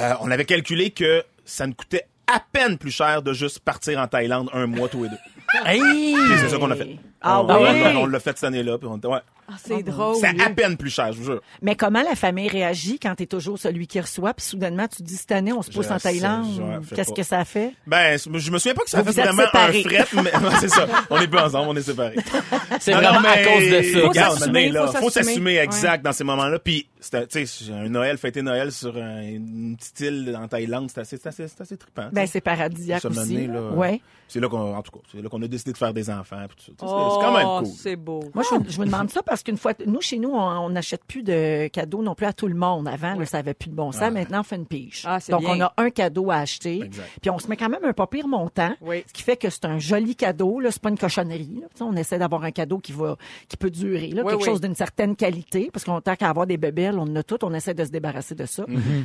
euh, 0.00 0.14
on 0.22 0.30
avait 0.30 0.46
calculé 0.46 0.88
que 0.90 1.22
ça 1.44 1.66
nous 1.66 1.74
coûtait 1.74 2.06
à 2.26 2.40
peine 2.40 2.78
plus 2.78 2.90
cher 2.90 3.20
de 3.20 3.34
juste 3.34 3.58
partir 3.60 3.98
en 4.00 4.06
Thaïlande 4.08 4.48
un 4.54 4.66
mois 4.66 4.88
tous 4.88 5.02
les 5.02 5.10
deux. 5.10 5.18
Hey! 5.66 5.80
Puis 6.14 6.38
c'est 6.38 6.48
ça 6.48 6.56
qu'on 6.56 6.70
a 6.70 6.74
fait. 6.74 6.96
Ah 7.20 7.42
on, 7.42 7.62
oui? 7.62 7.68
on- 7.94 7.96
on 7.98 8.06
l'a 8.06 8.18
fait 8.18 8.30
cette 8.38 8.44
année-là. 8.44 8.78
Puis 8.78 8.88
on 8.90 8.96
était, 8.96 9.08
ouais. 9.08 9.18
Ah, 9.46 9.54
c'est 9.62 9.82
drôle. 9.82 10.16
C'est 10.20 10.40
à 10.40 10.50
peine 10.50 10.76
plus 10.76 10.90
cher, 10.90 11.12
je 11.12 11.18
vous 11.18 11.24
jure. 11.24 11.40
Mais 11.60 11.76
comment 11.76 12.02
la 12.02 12.14
famille 12.14 12.48
réagit 12.48 12.98
quand 12.98 13.14
t'es 13.14 13.26
toujours 13.26 13.58
celui 13.58 13.86
qui 13.86 14.00
reçoit, 14.00 14.32
puis 14.34 14.44
soudainement 14.44 14.88
tu 14.88 14.96
te 14.98 15.02
dis 15.02 15.16
cette 15.16 15.32
année 15.32 15.52
on 15.52 15.60
se 15.62 15.70
pousse 15.70 15.86
Je 15.88 15.92
en 15.92 15.98
Thaïlande, 15.98 16.82
qu'est-ce 16.94 17.12
que 17.12 17.22
ça 17.22 17.44
fait? 17.44 17.72
Ben, 17.86 18.18
je 18.18 18.28
me 18.30 18.58
souviens 18.58 18.74
pas 18.74 18.84
que 18.84 18.90
ça 18.90 19.02
Vous 19.02 19.12
fait 19.12 19.22
vraiment 19.22 19.42
un 19.52 19.72
fret, 19.72 20.06
mais 20.22 20.32
c'est 20.60 20.68
ça. 20.70 20.86
On 21.10 21.20
est 21.20 21.28
plus 21.28 21.38
ensemble, 21.38 21.68
on 21.68 21.76
est 21.76 21.82
séparés. 21.82 22.16
C'est 22.80 22.92
vraiment 22.92 23.20
non, 23.20 23.28
à 23.28 23.36
mais 23.36 23.44
cause 23.44 23.70
de 23.70 23.82
ça. 23.82 24.00
Faut 24.00 24.08
regarde, 24.08 24.38
s'assumer, 24.38 24.68
là, 24.70 24.86
faut 24.88 24.98
faut 24.98 25.10
s'assumer. 25.10 25.56
exact 25.58 26.04
dans 26.04 26.12
ces 26.12 26.24
moments-là. 26.24 26.58
Puis, 26.58 26.86
c'était, 27.00 27.26
tu 27.26 27.46
sais, 27.46 27.72
un 27.72 27.88
Noël, 27.88 28.18
fêter 28.18 28.42
Noël 28.42 28.72
sur 28.72 28.96
un- 28.96 29.22
une 29.22 29.76
petite 29.76 30.00
île 30.00 30.36
en 30.40 30.48
Thaïlande, 30.48 30.90
c'est 30.92 31.00
assez, 31.00 31.16
c'est 31.16 31.28
assez, 31.28 31.46
c'est 31.48 31.60
assez 31.60 31.76
trippant. 31.76 32.08
Ben 32.12 32.26
c'est 32.26 32.40
paradisiaque 32.40 33.02
Ça 33.02 33.08
m'a 33.10 33.22
aussi. 33.22 33.46
là, 33.46 33.60
ouais. 33.70 34.00
C'est 34.34 34.40
là 34.40 34.48
qu'on, 34.48 34.74
en 34.74 34.82
tout 34.82 34.90
cas, 34.90 34.98
c'est 35.12 35.22
là 35.22 35.28
qu'on 35.28 35.40
a 35.42 35.46
décidé 35.46 35.70
de 35.72 35.76
faire 35.78 35.94
des 35.94 36.10
enfants. 36.10 36.44
puis 36.48 36.56
tout 36.56 36.64
ça. 36.64 36.86
Sais, 36.88 36.92
Oh, 36.92 37.08
c'est, 37.08 37.14
c'est 37.20 37.24
quand 37.24 37.36
même 37.36 37.58
cool. 37.64 37.66
C'est 37.78 37.96
beau. 37.96 38.20
Moi, 38.34 38.42
je, 38.50 38.56
vous- 38.56 38.64
je 38.68 38.76
vous 38.78 38.84
demande 38.84 39.08
ça 39.10 39.22
parce 39.22 39.44
qu'une 39.44 39.56
fois, 39.56 39.74
nous, 39.86 40.00
chez 40.00 40.18
nous, 40.18 40.30
on 40.30 40.64
on 40.64 40.70
n'achète 40.70 41.04
plus 41.04 41.22
de 41.22 41.68
cadeaux 41.68 42.02
non 42.02 42.16
plus 42.16 42.26
à 42.26 42.32
tout 42.32 42.48
le 42.48 42.54
monde. 42.56 42.88
Avant, 42.88 43.14
là, 43.14 43.24
ça 43.26 43.38
avait 43.38 43.54
plus 43.54 43.70
de 43.70 43.76
bon 43.76 43.92
sens. 43.92 44.10
Maintenant, 44.10 44.40
on 44.40 44.42
fait 44.42 44.56
une 44.56 44.66
pige. 44.66 45.04
Ah, 45.06 45.20
c'est 45.20 45.30
Donc, 45.30 45.42
bien. 45.42 45.54
on 45.56 45.60
a 45.60 45.72
un 45.76 45.90
cadeau 45.90 46.32
à 46.32 46.36
acheter. 46.38 46.80
Exact. 46.82 47.08
Puis, 47.22 47.30
on 47.30 47.38
se 47.38 47.46
met 47.46 47.56
quand 47.56 47.68
même 47.68 47.84
un 47.84 47.92
pas 47.92 48.08
pire 48.08 48.26
montant. 48.26 48.74
Oui. 48.80 49.04
Ce 49.06 49.12
qui 49.12 49.22
fait 49.22 49.36
que 49.36 49.50
c'est 49.50 49.66
un 49.66 49.78
joli 49.78 50.16
cadeau. 50.16 50.58
Là, 50.58 50.72
c'est 50.72 50.82
pas 50.82 50.88
une 50.88 50.98
cochonnerie. 50.98 51.58
là. 51.60 51.68
Tu 51.70 51.78
sais, 51.78 51.84
On 51.84 51.94
essaie 51.94 52.18
d'avoir 52.18 52.42
un 52.42 52.50
cadeau 52.50 52.78
qui 52.78 52.90
va, 52.90 53.16
qui 53.48 53.56
peut 53.56 53.70
durer. 53.70 54.08
Là, 54.08 54.22
Oui, 54.24 54.30
quelque 54.32 54.40
oui. 54.42 54.44
chose 54.50 54.60
d'une 54.60 54.74
certaine 54.74 55.14
qualité. 55.14 55.70
Parce 55.72 55.84
qu'on 55.84 56.00
tant 56.00 56.16
qu'à 56.16 56.28
avoir 56.28 56.46
des 56.48 56.56
bébelles, 56.56 56.98
on 56.98 57.02
en 57.02 57.14
a 57.16 57.22
toutes. 57.22 57.44
On 57.44 57.54
essaie 57.54 57.74
de 57.74 57.84
se 57.84 57.90
débarrasser 57.90 58.34
de 58.34 58.46
ça. 58.46 58.64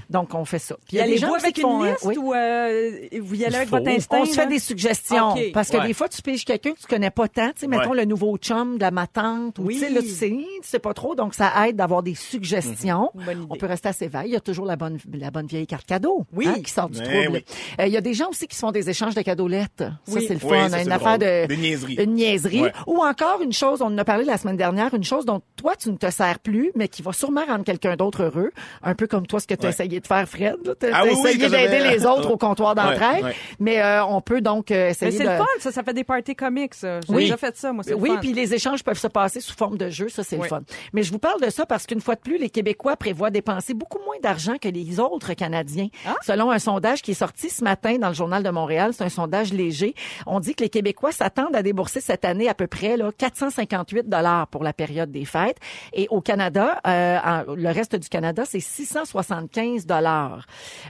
Donc, 0.09 0.33
on 0.33 0.43
fait 0.45 0.57
ça. 0.59 0.75
Puis, 0.87 0.97
il 0.97 0.99
y 0.99 1.01
a 1.01 1.05
des 1.05 1.17
gens 1.17 1.33
avec 1.35 1.53
qui 1.53 1.61
une 1.61 1.67
font, 1.67 1.83
euh, 1.83 1.91
liste 1.91 2.05
oui. 2.05 2.17
ou 2.17 2.33
euh, 2.33 2.99
vous 3.21 3.35
y 3.35 3.45
allez 3.45 3.57
avec 3.57 3.69
votre 3.69 3.87
instinct? 3.89 4.19
On 4.21 4.25
se 4.25 4.33
fait 4.33 4.47
des 4.47 4.57
suggestions. 4.59 5.18
OK. 5.19 5.51
Parce 5.53 5.69
que 5.69 5.77
Ouais. 5.77 5.88
des 5.88 5.93
fois, 5.93 6.08
tu 6.10 6.21
piges 6.21 6.45
quelqu'un 6.45 6.71
que 6.73 6.79
tu 6.79 6.88
connais 6.88 7.10
pas 7.12 7.27
tant. 7.27 7.47
Tu 7.51 7.62
sais, 7.62 7.67
mettons 7.67 7.91
Ouais. 7.91 7.97
le 7.97 8.05
nouveau 8.05 8.38
chum 8.38 8.75
de 8.77 8.82
la 8.82 8.91
ma 8.91 9.08
tante. 9.08 9.60
Ou, 9.60 9.63
Oui. 9.63 9.75
tu 9.75 9.79
sais, 9.82 9.89
là, 9.89 10.01
tu 10.01 10.08
sais, 10.10 10.29
tu 10.29 10.45
sais 10.63 10.79
pas 10.79 10.93
trop. 10.93 11.15
Donc, 11.15 11.34
ça 11.34 11.51
aide 11.67 11.75
d'avoir 11.75 12.03
des 12.03 12.15
suggestions. 12.15 13.12
Idée. 13.15 13.38
On 13.49 13.55
peut 13.55 13.65
rester 13.65 13.89
assez 13.89 14.08
vague. 14.08 14.27
Il 14.27 14.34
y 14.34 14.36
a 14.36 14.39
toujours 14.39 14.65
la 14.65 14.75
bonne, 14.75 14.97
la 15.13 15.32
bonne 15.32 15.45
vieille 15.47 15.67
carte 15.67 15.86
cadeau. 15.86 16.25
Oui. 16.34 16.47
hein, 16.47 16.55
qui 16.63 16.71
sort 16.71 16.89
du 16.89 16.99
Eh 17.01 17.03
trouble. 17.23 17.38
oui. 17.38 17.45
Euh, 17.79 17.88
Il 17.88 17.93
y 17.93 17.97
a 17.97 18.01
des 18.01 18.13
gens 18.13 18.29
aussi 18.29 18.47
qui 18.47 18.55
se 18.55 18.62
font 18.62 18.71
des 18.71 18.89
échanges 18.89 19.15
de 19.15 19.21
cadeaux 19.21 19.47
lettres. 19.47 19.69
Ça, 20.05 20.13
Oui. 20.15 20.25
c'est 20.27 20.34
le 20.36 20.39
Oui, 20.43 20.58
fun. 20.58 20.69
ça, 20.69 20.82
une 20.82 20.91
affaire 20.91 21.17
drôle. 21.17 21.29
de. 21.29 21.47
Des 21.47 21.58
niaiseries. 21.58 21.95
Une 21.95 22.13
niaiserie. 22.15 22.62
Ouais. 22.63 22.73
Ou 22.88 22.97
encore 23.03 23.41
une 23.41 23.53
chose, 23.53 23.82
on 23.82 23.86
en 23.88 23.97
a 23.97 24.03
parlé 24.05 24.23
la 24.25 24.38
semaine 24.38 24.58
dernière, 24.58 24.93
une 24.93 25.03
chose 25.03 25.25
dont 25.25 25.41
toi, 25.55 25.75
tu 25.75 25.89
ne 25.91 25.97
te 25.97 26.10
sers 26.10 26.39
plus, 26.39 26.71
mais 26.75 26.88
qui 26.88 27.01
va 27.01 27.13
sûrement 27.13 27.45
rendre 27.45 27.63
quelqu'un 27.63 27.95
d'autre 27.95 28.23
heureux. 28.23 28.51
Un 28.84 28.95
peu 28.95 29.08
comme 29.08 29.27
toi, 29.27 29.39
ce 29.39 29.47
que 29.47 29.53
tu 29.53 29.62
as 29.62 29.69
Ouais. 29.69 29.73
essayé 29.73 29.99
de 29.99 30.08
faire, 30.08 30.27
Fred. 30.27 30.55
Tu 30.79 30.86
as 30.88 30.89
Ah 30.93 31.03
oui, 31.03 31.12
oui, 31.13 31.29
essayé 31.32 31.49
d'aider 31.49 31.79
les 31.89 32.05
autres 32.05 32.29
au 32.32 32.38
comptoir 32.38 32.75
Ouais, 32.75 32.84
d'entraide. 32.84 33.23
ouais. 33.23 33.36
Mais 33.60 33.82
euh, 33.82 34.03
on 34.05 34.21
peut 34.21 34.41
donc 34.41 34.71
euh, 34.71 34.93
essayer 35.07 35.19
Mais 35.19 35.25
c'est 35.25 35.29
de... 35.31 35.38
le 35.39 35.43
fun, 35.43 35.45
ça, 35.59 35.71
ça 35.71 35.83
fait 35.83 35.93
des 35.93 36.03
parties 36.03 36.35
comiques, 36.35 36.73
ça. 36.75 36.99
J'ai 37.01 37.13
Oui. 37.13 37.23
déjà 37.23 37.38
fait 37.38 37.55
ça, 37.57 37.71
moi, 37.73 37.83
c'est 37.83 37.93
Oui, 37.93 38.12
puis 38.19 38.33
les 38.33 38.53
échanges 38.53 38.83
peuvent 38.83 38.97
se 38.99 39.07
passer 39.07 39.39
sous 39.41 39.55
forme 39.55 39.77
de 39.77 39.89
jeu. 39.89 40.09
Ça, 40.09 40.23
c'est 40.23 40.38
le 40.38 40.43
fun. 40.43 40.62
Mais 40.93 41.03
je 41.03 41.12
vous 41.12 41.19
parle 41.19 41.41
de 41.41 41.49
ça 41.49 41.65
parce 41.65 41.85
qu'une 41.85 42.01
fois 42.01 42.15
de 42.15 42.21
plus, 42.21 42.38
les 42.38 42.49
Québécois 42.49 42.95
prévoient 42.97 43.29
dépenser 43.31 43.73
beaucoup 43.73 43.99
moins 44.05 44.17
d'argent 44.21 44.57
que 44.62 44.67
les 44.69 44.99
autres 44.99 45.33
Canadiens. 45.33 45.88
Ah. 46.05 46.15
Selon 46.25 46.51
un 46.51 46.59
sondage 46.59 47.01
qui 47.01 47.12
est 47.12 47.15
sorti 47.15 47.49
ce 47.49 47.63
matin 47.63 47.97
dans 47.97 48.09
le 48.09 48.13
Journal 48.13 48.43
de 48.43 48.49
Montréal, 48.49 48.91
c'est 48.93 49.03
un 49.03 49.09
sondage 49.09 49.53
léger, 49.53 49.93
on 50.25 50.39
dit 50.39 50.55
que 50.55 50.63
les 50.63 50.69
Québécois 50.69 51.12
s'attendent 51.12 51.55
à 51.55 51.63
débourser 51.63 52.01
cette 52.01 52.25
année 52.25 52.49
à 52.49 52.53
peu 52.53 52.67
près 52.67 52.97
là, 52.97 53.12
458 53.17 54.07
dollars 54.09 54.47
pour 54.47 54.63
la 54.63 54.73
période 54.73 55.12
des 55.12 55.25
fêtes. 55.25 55.57
Et 55.93 56.07
au 56.09 56.21
Canada, 56.21 56.79
euh, 56.88 57.17
en- 57.23 57.43
le 57.55 57.69
reste 57.71 57.95
du 57.95 58.09
Canada, 58.09 58.43
c'est 58.45 58.59
675 58.59 59.85
dollars. 59.85 60.45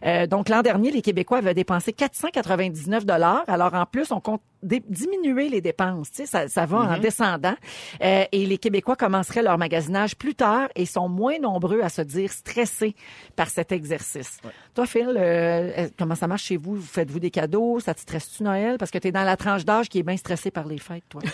Euh, 0.05 0.27
donc 0.27 0.49
l'an 0.49 0.61
dernier, 0.61 0.91
les 0.91 1.01
Québécois 1.01 1.39
avaient 1.39 1.53
dépensé 1.53 1.93
499 1.93 3.05
dollars. 3.05 3.43
Alors 3.47 3.73
en 3.73 3.85
plus, 3.85 3.98
on 4.11 4.21
compte 4.21 4.41
diminuer 4.61 5.49
les 5.49 5.61
dépenses. 5.61 6.11
Tu 6.11 6.17
sais, 6.17 6.25
ça, 6.25 6.47
ça 6.47 6.65
va 6.65 6.77
en 6.77 6.97
descendant. 6.99 7.55
Euh, 8.03 8.23
et 8.31 8.45
les 8.45 8.57
Québécois 8.57 8.95
commenceraient 8.95 9.43
leur 9.43 9.57
magasinage 9.57 10.15
plus 10.15 10.35
tard 10.35 10.67
et 10.75 10.85
sont 10.85 11.09
moins 11.09 11.39
nombreux 11.39 11.81
à 11.81 11.89
se 11.89 12.01
dire 12.01 12.31
stressés 12.31 12.95
par 13.35 13.49
cet 13.49 13.71
exercice. 13.71 14.39
Toi, 14.75 14.85
Phil, 14.85 15.07
euh, 15.07 15.71
euh, 15.77 15.87
comment 15.97 16.15
ça 16.15 16.27
marche 16.27 16.43
chez 16.43 16.57
vous? 16.57 16.75
Vous 16.75 16.81
faites-vous 16.81 17.19
des 17.19 17.31
cadeaux? 17.31 17.79
Ça 17.79 17.93
te 17.93 17.99
stresse-tu 18.01 18.43
Noël? 18.43 18.77
Parce 18.77 18.91
que 18.91 18.97
tu 18.97 19.07
es 19.07 19.11
dans 19.11 19.23
la 19.23 19.37
tranche 19.37 19.65
d'âge 19.65 19.89
qui 19.89 19.99
est 19.99 20.03
bien 20.03 20.17
stressée 20.17 20.51
par 20.51 20.67
les 20.67 20.77
fêtes, 20.77 21.03
toi. 21.09 21.21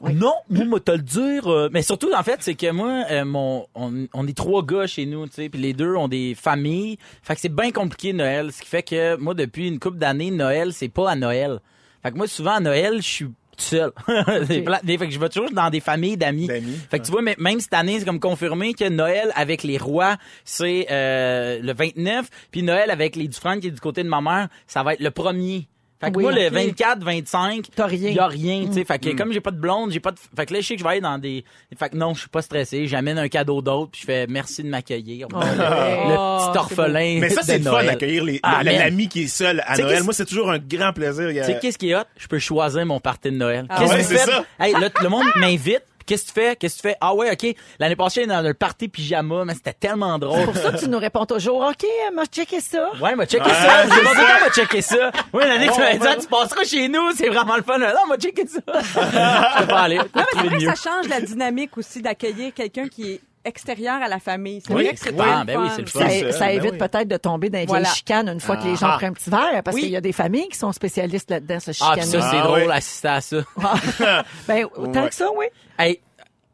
Oui. 0.00 0.14
Non, 0.14 0.34
moi, 0.48 0.64
moi, 0.64 0.78
te 0.78 0.92
le 0.92 0.98
dire. 1.02 1.48
euh, 1.48 1.68
mais 1.72 1.82
surtout, 1.82 2.12
en 2.16 2.22
fait, 2.22 2.36
c'est 2.38 2.54
que 2.54 2.70
moi, 2.70 3.02
euh, 3.10 3.24
mon, 3.24 3.66
on, 3.74 4.06
on 4.14 4.28
est 4.28 4.36
trois 4.36 4.64
gars 4.64 4.86
chez 4.86 5.06
nous, 5.06 5.26
tu 5.26 5.32
sais, 5.34 5.48
puis 5.48 5.60
les 5.60 5.72
deux 5.72 5.96
ont 5.96 6.06
des 6.06 6.36
familles. 6.36 6.98
Fait 7.20 7.34
que 7.34 7.40
c'est 7.40 7.52
bien 7.52 7.72
compliqué 7.72 8.12
Noël, 8.12 8.52
ce 8.52 8.62
qui 8.62 8.68
fait 8.68 8.84
que 8.84 9.16
moi, 9.16 9.34
depuis 9.34 9.66
une 9.66 9.80
couple 9.80 9.98
d'années, 9.98 10.30
Noël, 10.30 10.72
c'est 10.72 10.88
pas 10.88 11.10
à 11.10 11.16
Noël. 11.16 11.58
Fait 12.02 12.12
que 12.12 12.16
moi, 12.16 12.26
souvent 12.26 12.52
à 12.52 12.60
Noël, 12.60 12.96
je 12.96 13.06
suis 13.06 13.26
tout 13.26 13.32
seul. 13.64 13.90
Fait 14.46 14.62
que 14.62 15.10
je 15.10 15.18
vais 15.18 15.28
toujours 15.28 15.50
dans 15.50 15.68
des 15.70 15.80
familles 15.80 16.16
d'amis. 16.16 16.46
D'amis, 16.46 16.78
Fait 16.90 16.98
que 17.00 17.04
tu 17.04 17.10
vois, 17.10 17.22
mais 17.22 17.34
même 17.38 17.60
cette 17.60 17.74
année, 17.74 17.98
c'est 17.98 18.04
comme 18.04 18.20
confirmé 18.20 18.74
que 18.74 18.88
Noël 18.88 19.32
avec 19.34 19.62
les 19.62 19.78
rois, 19.78 20.16
c'est 20.44 20.86
euh, 20.90 21.58
le 21.60 21.72
29, 21.72 22.28
puis 22.50 22.62
Noël 22.62 22.90
avec 22.90 23.16
les 23.16 23.28
Dufresne 23.28 23.60
qui 23.60 23.66
est 23.66 23.72
du 23.72 23.80
côté 23.80 24.02
de 24.02 24.08
ma 24.08 24.20
mère, 24.20 24.48
ça 24.66 24.82
va 24.82 24.94
être 24.94 25.00
le 25.00 25.10
premier. 25.10 25.68
Fait 26.00 26.12
que 26.12 26.16
Oui, 26.16 26.22
moi, 26.22 26.32
le 26.32 26.46
ok. 26.46 26.52
24, 26.52 27.02
25, 27.02 27.66
T'as 27.74 27.86
rien. 27.86 28.10
y 28.10 28.18
a 28.20 28.26
rien, 28.28 28.66
tu 28.68 28.74
sais. 28.74 28.84
Fait 28.84 29.00
que 29.00 29.10
comme 29.16 29.32
j'ai 29.32 29.40
pas 29.40 29.50
de 29.50 29.58
blonde, 29.58 29.90
j'ai 29.90 29.98
pas 29.98 30.12
de... 30.12 30.18
Fait 30.36 30.46
que 30.46 30.54
là, 30.54 30.60
je 30.60 30.66
sais 30.66 30.74
que 30.74 30.78
je 30.78 30.84
vais 30.84 30.90
aller 30.90 31.00
dans 31.00 31.18
des... 31.18 31.44
Fait 31.76 31.88
que 31.88 31.96
non, 31.96 32.14
je 32.14 32.20
suis 32.20 32.28
pas 32.28 32.40
stressé. 32.40 32.86
J'amène 32.86 33.18
un 33.18 33.26
cadeau 33.28 33.60
d'autre, 33.62 33.90
puis 33.90 34.02
je 34.02 34.06
fais 34.06 34.26
merci 34.28 34.62
de 34.62 34.68
m'accueillir. 34.68 35.26
le, 35.28 35.34
le 36.08 36.14
Oh, 36.16 36.46
petit 36.52 36.58
orphelin 36.58 37.18
Mais 37.20 37.30
ça, 37.30 37.42
c'est 37.42 37.58
le 37.58 37.64
fun 37.64 37.82
d'accueillir 37.84 38.22
les- 38.24 38.38
Ah, 38.44 38.62
l'ami 38.62 39.08
qui 39.08 39.22
est 39.24 39.26
seul 39.26 39.60
à 39.66 39.76
Noël. 39.76 40.04
Moi, 40.04 40.12
c'est 40.12 40.24
toujours 40.26 40.50
un 40.52 40.58
grand 40.58 40.92
plaisir. 40.92 41.28
A- 41.28 41.32
Tu 41.32 41.52
sais, 41.52 41.58
qu'est-ce 41.60 41.78
qui 41.78 41.90
est 41.90 41.96
hot? 41.96 42.04
Je 42.16 42.28
peux 42.28 42.38
choisir 42.38 42.86
mon 42.86 43.00
party 43.00 43.30
de 43.32 43.36
Noël. 43.36 43.66
Ah 43.68 43.78
Qu'est-ce 43.80 43.90
ouais, 43.92 43.98
que 43.98 44.04
c'est 44.04 44.14
vous 44.14 44.20
faites? 44.20 44.30
ça. 44.30 44.44
Hey, 44.64 44.74
le, 44.74 44.88
le 45.02 45.08
monde 45.08 45.26
m'invite. 45.36 45.82
Qu'est-ce 46.08 46.22
que 46.22 46.28
tu 46.28 46.32
fais? 46.40 46.56
Qu'est-ce 46.56 46.76
que 46.78 46.80
tu 46.80 46.88
fais? 46.88 46.96
Ah 47.02 47.14
ouais, 47.14 47.30
OK. 47.30 47.54
L'année 47.78 47.94
passée, 47.94 48.24
dans 48.26 48.40
le 48.40 48.54
party 48.54 48.88
pyjama, 48.88 49.44
mais 49.44 49.52
c'était 49.52 49.74
tellement 49.74 50.18
drôle. 50.18 50.46
Pour 50.46 50.56
ça, 50.56 50.72
tu 50.72 50.88
nous 50.88 50.98
réponds 50.98 51.26
toujours, 51.26 51.60
OK, 51.60 51.86
m'a 52.14 52.24
checké 52.24 52.60
ça. 52.62 52.90
Ouais, 52.98 53.14
m'a 53.14 53.26
checké 53.26 53.50
ça. 53.50 53.82
J'ai 53.84 53.90
dit 54.00 54.06
qu'on 54.06 54.44
m'a 54.46 54.50
checké 54.50 54.80
ça. 54.80 55.10
Oui, 55.34 55.42
l'année 55.46 55.66
que 55.66 55.74
tu 55.74 55.80
m'as 55.80 55.92
dit, 55.92 56.06
Ah, 56.08 56.16
tu 56.18 56.26
passeras 56.26 56.64
chez 56.64 56.88
nous, 56.88 57.12
c'est 57.14 57.28
vraiment 57.28 57.56
le 57.56 57.62
fun. 57.62 57.76
Non, 57.76 57.86
m'a 58.08 58.16
checké 58.16 58.46
ça. 58.46 58.60
Je 58.80 59.60
peux 59.60 59.66
pas 59.66 59.80
aller. 59.82 59.98
Non, 59.98 60.04
mais 60.14 60.22
c'est 60.32 60.38
vrai 60.38 60.48
que 60.48 60.62
mieux. 60.64 60.74
ça 60.74 60.90
change 60.90 61.08
la 61.08 61.20
dynamique 61.20 61.76
aussi 61.76 62.00
d'accueillir 62.00 62.54
quelqu'un 62.54 62.88
qui 62.88 63.12
est 63.12 63.20
extérieur 63.48 64.00
à 64.02 64.08
la 64.08 64.18
famille. 64.20 64.62
C'est 64.64 64.72
Oui. 64.72 64.84
vrai 64.84 64.94
que 64.94 65.00
c'est 65.00 65.14
Ah, 65.18 65.44
ben 65.44 65.60
oui, 65.60 65.68
c'est 65.74 65.80
le 65.82 65.86
fun. 65.88 66.00
Ça, 66.32 66.46
ben 66.46 66.48
évite 66.56 66.72
oui. 66.72 66.78
peut-être 66.78 67.08
de 67.08 67.16
tomber 67.16 67.50
dans 67.50 67.58
les 67.58 67.66
Voilà. 67.66 67.84
vieilles 67.84 67.96
chicanes 67.96 68.28
une 68.28 68.40
fois 68.40 68.56
que 68.56 68.64
les 68.64 68.76
gens 68.76 68.88
Ah. 68.92 68.96
prennent 68.98 69.10
un 69.10 69.14
petit 69.14 69.30
verre, 69.30 69.62
parce 69.64 69.74
Oui. 69.74 69.82
qu'il 69.82 69.90
y 69.90 69.96
a 69.96 70.00
des 70.00 70.12
familles 70.12 70.48
qui 70.48 70.58
sont 70.58 70.72
spécialistes 70.72 71.30
là-dedans, 71.30 71.58
Ah, 71.66 71.72
chicaner. 71.72 72.00
pis 72.02 72.06
ça, 72.06 72.20
c'est 72.30 72.36
Ah, 72.38 72.42
drôle, 72.42 72.62
oui. 72.66 72.70
assister 72.72 73.08
à 73.08 73.20
ça. 73.20 73.36
ben, 74.46 74.64
autant 74.76 75.02
Ouais. 75.02 75.08
que 75.08 75.14
ça, 75.14 75.28
oui. 75.36 75.46
Hey, 75.78 76.00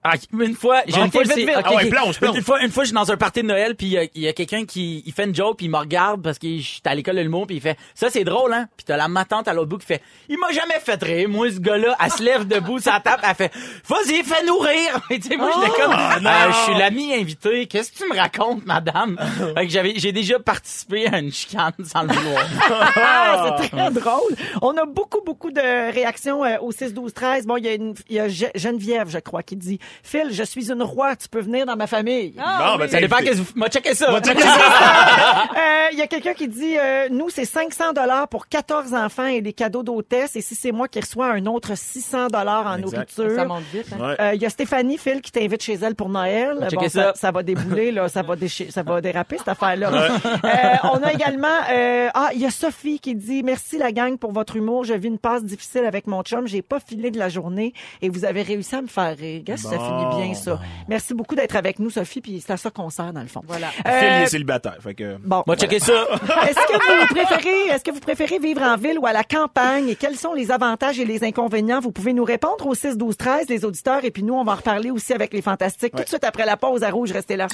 ah, 0.04 0.14
une 0.38 0.54
fois, 0.54 0.82
j'ai 0.86 1.00
une 1.00 1.10
fois, 1.10 1.22
vite, 1.22 1.48
Ah 1.64 1.74
ouais, 1.74 1.84
ok. 1.84 1.90
plonge, 1.90 2.18
plonge. 2.20 2.36
Une 2.36 2.42
fois, 2.42 2.62
une 2.62 2.70
fois, 2.70 2.84
je 2.84 2.88
suis 2.88 2.94
dans 2.94 3.10
un 3.10 3.16
party 3.16 3.40
de 3.42 3.46
Noël, 3.46 3.74
puis 3.74 3.86
il 3.86 4.20
y 4.22 4.26
a- 4.26 4.30
a, 4.30 4.32
quelqu'un 4.34 4.64
qui, 4.66 5.02
il 5.06 5.12
fait 5.12 5.24
une 5.24 5.34
joke, 5.34 5.56
puis 5.56 5.66
il 5.66 5.70
me 5.70 5.78
regarde 5.78 6.22
parce 6.22 6.38
que 6.38 6.46
j'étais 6.58 6.90
à 6.90 6.94
l'école 6.94 7.16
de 7.16 7.22
l'humour, 7.22 7.46
puis 7.46 7.56
il 7.56 7.62
fait, 7.62 7.76
ça 7.94 8.10
c'est 8.10 8.24
drôle, 8.24 8.52
hein. 8.52 8.68
Puis 8.76 8.84
t'as 8.84 8.96
la 8.96 9.08
matante 9.08 9.48
à 9.48 9.54
l'autre 9.54 9.68
bout 9.70 9.78
qui 9.78 9.86
fait, 9.86 10.02
il 10.28 10.38
m'a 10.38 10.50
jamais 10.52 10.78
fait 10.80 11.02
rire. 11.02 11.28
Moi, 11.28 11.50
ce 11.50 11.58
gars-là, 11.58 11.96
elle 12.04 12.10
se 12.10 12.22
lève 12.22 12.46
debout, 12.46 12.78
ça 12.78 13.00
tape, 13.02 13.20
elle 13.26 13.34
fait, 13.34 13.52
vas-y, 13.88 14.22
fais-nous 14.22 14.58
rire. 14.58 15.00
Tu 15.10 15.22
sais, 15.22 15.36
moi, 15.36 15.50
j'étais 15.54 15.80
comme, 15.80 15.92
Euh, 15.92 16.50
je 16.52 16.56
suis 16.70 16.78
l'ami 16.78 17.14
invité. 17.14 17.66
Qu'est-ce 17.66 17.92
que 17.92 17.98
tu 17.98 18.08
me 18.12 18.16
racontes, 18.16 18.66
madame? 18.66 19.16
fait 19.56 19.66
que 19.66 19.72
j'avais, 19.72 19.94
j'ai 19.96 20.12
déjà 20.12 20.38
participé 20.38 21.06
à 21.06 21.18
une 21.18 21.32
chicane 21.32 21.72
sans 21.84 22.02
le 22.02 22.12
vouloir. 22.12 22.44
Ah, 22.96 23.56
c'est 23.60 23.68
très 23.70 23.90
drôle. 23.90 24.34
On 24.62 24.76
a 24.76 24.84
beaucoup, 24.86 25.20
beaucoup 25.24 25.50
de 25.50 25.92
réactions 25.92 26.44
euh, 26.44 26.56
au 26.60 26.72
6-12-13. 26.72 27.44
Bon, 27.46 27.56
il 27.56 27.64
y 27.64 27.68
a, 27.68 27.74
une, 27.74 27.94
il 28.08 28.16
y 28.16 28.20
a 28.20 28.28
Ge- 28.28 28.50
Geneviève, 28.54 29.08
je 29.08 29.18
crois, 29.18 29.42
qui 29.42 29.56
dit 29.56 29.78
«Phil, 30.02 30.28
je 30.32 30.42
suis 30.42 30.70
une 30.70 30.82
roi, 30.82 31.16
tu 31.16 31.28
peux 31.28 31.40
venir 31.40 31.66
dans 31.66 31.76
ma 31.76 31.86
famille. 31.86 32.34
Ah, 32.38 32.72
Bon, 32.72 32.78
ben, 32.78 32.84
oui. 32.84 32.90
ça 32.90 33.00
dépend 33.00 33.16
qu'est-ce 33.18 33.38
que 33.42 33.46
vous, 33.46 33.52
m'a 33.56 33.68
checké 33.68 33.94
ça. 33.94 34.10
Euh, 34.12 35.88
Il 35.92 35.98
y 35.98 36.02
a 36.02 36.06
quelqu'un 36.06 36.34
qui 36.34 36.48
dit 36.48 36.76
euh, 36.78 37.08
Nous, 37.10 37.28
c'est 37.30 37.44
500 37.44 37.92
dollars 37.92 38.28
pour 38.28 38.48
14 38.48 38.94
enfants 38.94 39.26
et 39.26 39.40
des 39.40 39.52
cadeaux 39.52 39.82
d'hôtesse. 39.82 40.36
Et 40.36 40.40
si 40.40 40.54
c'est 40.54 40.72
moi 40.72 40.88
qui 40.88 41.00
reçois 41.00 41.26
un 41.30 41.46
autre 41.46 41.76
600 41.76 42.28
dollars 42.28 42.66
en 42.66 42.76
Exact. 42.78 42.92
nourriture. 43.18 43.36
Ça 43.36 43.44
monte 43.44 43.62
vite. 43.72 43.86
hein. 43.92 44.08
Ouais. 44.08 44.16
Euh, 44.20 44.30
Il 44.34 44.40
y 44.42 44.46
a 44.46 44.50
Stéphanie, 44.50 44.98
Phil, 44.98 45.20
qui 45.20 45.30
t'invite 45.32 45.62
chez 45.62 45.74
elle 45.74 45.94
pour 45.94 46.08
Noël. 46.08 46.66
checker 46.70 46.88
ça. 46.88 47.12
ça. 47.12 47.12
ça 47.14 47.30
va 47.30 47.42
débouler, 47.42 47.92
là, 47.92 48.08
ça 48.08 48.22
va 48.22 48.34
ça 48.70 48.82
va 48.82 49.00
déraper 49.00 49.38
cette 49.38 49.48
affaire-là. 49.48 49.90
Euh, 49.92 50.48
on 50.84 51.02
a 51.02 51.12
également, 51.12 51.46
euh, 51.70 52.08
ah, 52.14 52.30
il 52.34 52.40
y 52.40 52.46
a 52.46 52.50
Sophie 52.50 52.98
qui 52.98 53.14
dit 53.14 53.42
merci 53.42 53.78
la 53.78 53.92
gang 53.92 54.18
pour 54.18 54.32
votre 54.32 54.56
humour. 54.56 54.84
Je 54.84 54.94
vis 54.94 55.08
une 55.08 55.18
passe 55.18 55.44
difficile 55.44 55.84
avec 55.84 56.06
mon 56.06 56.22
chum. 56.22 56.46
J'ai 56.46 56.62
pas 56.62 56.80
filé 56.80 57.10
de 57.10 57.18
la 57.18 57.28
journée 57.28 57.72
et 58.02 58.08
vous 58.08 58.24
avez 58.24 58.42
réussi 58.42 58.74
à 58.74 58.82
me 58.82 58.86
faire 58.86 59.16
rire. 59.16 59.42
Bon. 59.46 59.56
Finit 59.84 60.24
bien 60.24 60.34
ça. 60.34 60.58
Merci 60.88 61.14
beaucoup 61.14 61.34
d'être 61.34 61.56
avec 61.56 61.78
nous, 61.78 61.90
Sophie. 61.90 62.20
Puis 62.20 62.42
c'est 62.44 62.52
à 62.52 62.56
ça 62.56 62.70
qu'on 62.70 62.90
sert 62.90 63.12
dans 63.12 63.20
le 63.22 63.26
fond. 63.28 63.42
Voilà. 63.46 63.68
Phil, 63.68 63.82
il 63.86 63.90
Euh, 63.92 64.22
est 64.22 64.26
célibataire. 64.26 64.76
Fait 64.80 64.94
que... 64.94 65.16
Bon, 65.24 65.42
M'a 65.46 65.56
checké 65.56 65.78
ça. 65.78 65.92
est-ce 66.48 66.54
que 66.66 67.00
vous 67.08 67.14
préférez, 67.14 67.68
est-ce 67.74 67.84
que 67.84 67.90
vous 67.90 68.00
préférez 68.00 68.38
vivre 68.38 68.62
en 68.62 68.76
ville 68.76 68.98
ou 68.98 69.06
à 69.06 69.12
la 69.12 69.24
campagne? 69.24 69.88
Et 69.88 69.96
quels 69.96 70.16
sont 70.16 70.32
les 70.34 70.50
avantages 70.50 70.98
et 70.98 71.04
les 71.04 71.24
inconvénients? 71.24 71.80
Vous 71.80 71.92
pouvez 71.92 72.12
nous 72.12 72.24
répondre 72.24 72.66
au 72.66 72.74
6 72.74 72.96
12 72.96 73.16
13 73.16 73.48
les 73.48 73.64
auditeurs 73.64 74.04
et 74.04 74.10
puis 74.10 74.22
nous 74.22 74.34
on 74.34 74.44
va 74.44 74.52
en 74.52 74.56
reparler 74.56 74.90
aussi 74.90 75.12
avec 75.12 75.32
les 75.32 75.42
fantastiques 75.42 75.94
tout 75.94 76.02
de 76.02 76.08
suite 76.08 76.24
après 76.24 76.46
la 76.46 76.56
pause 76.56 76.82
à 76.82 76.90
rouge, 76.90 77.12
restez 77.12 77.36
là. 77.36 77.46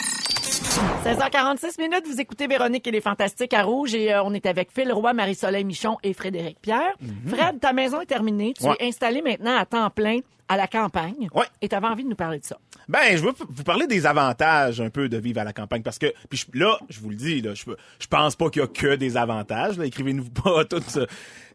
16h46 1.04 1.80
minutes, 1.80 2.04
vous 2.06 2.20
écoutez 2.20 2.46
Véronique 2.46 2.86
et 2.86 2.90
les 2.90 3.00
Fantastiques 3.00 3.54
à 3.54 3.62
Rouge 3.62 3.94
et 3.94 4.12
euh, 4.12 4.22
on 4.22 4.34
est 4.34 4.46
avec 4.46 4.70
Phil 4.72 4.92
Roy, 4.92 5.12
Marie-Soleil 5.12 5.64
Michon 5.64 5.96
et 6.02 6.12
Frédéric 6.12 6.58
Pierre. 6.60 6.92
Fred, 7.26 7.58
ta 7.60 7.72
maison 7.72 8.00
est 8.00 8.06
terminée. 8.06 8.52
Tu 8.58 8.66
Ouais. 8.66 8.76
es 8.78 8.88
installé 8.88 9.22
maintenant 9.22 9.56
à 9.56 9.64
temps 9.64 9.88
plein 9.90 10.18
à 10.50 10.56
la 10.56 10.66
campagne. 10.66 11.28
Ouais. 11.32 11.46
Et 11.62 11.68
tu 11.68 11.74
avais 11.76 11.86
envie 11.86 12.02
de 12.04 12.08
nous 12.08 12.16
parler 12.16 12.40
de 12.40 12.44
ça. 12.44 12.58
Ben, 12.88 12.98
je 13.16 13.22
veux 13.22 13.32
vous 13.48 13.62
parler 13.62 13.86
des 13.86 14.04
avantages 14.04 14.80
un 14.80 14.90
peu 14.90 15.08
de 15.08 15.16
vivre 15.16 15.40
à 15.40 15.44
la 15.44 15.52
campagne 15.52 15.82
parce 15.82 15.98
que 15.98 16.12
puis 16.28 16.44
je- 16.52 16.58
là, 16.58 16.78
je 16.88 16.98
vous 17.00 17.08
le 17.10 17.16
dis 17.16 17.40
là, 17.40 17.54
je 17.54 17.62
je 18.00 18.06
pense 18.08 18.34
pas 18.36 18.50
qu'il 18.50 18.60
y 18.60 18.64
a 18.64 18.68
que 18.68 18.96
des 18.96 19.16
avantages. 19.16 19.78
Écrivez-nous 19.78 20.24
pas 20.44 20.64
tout 20.64 20.82
ça. 20.86 21.06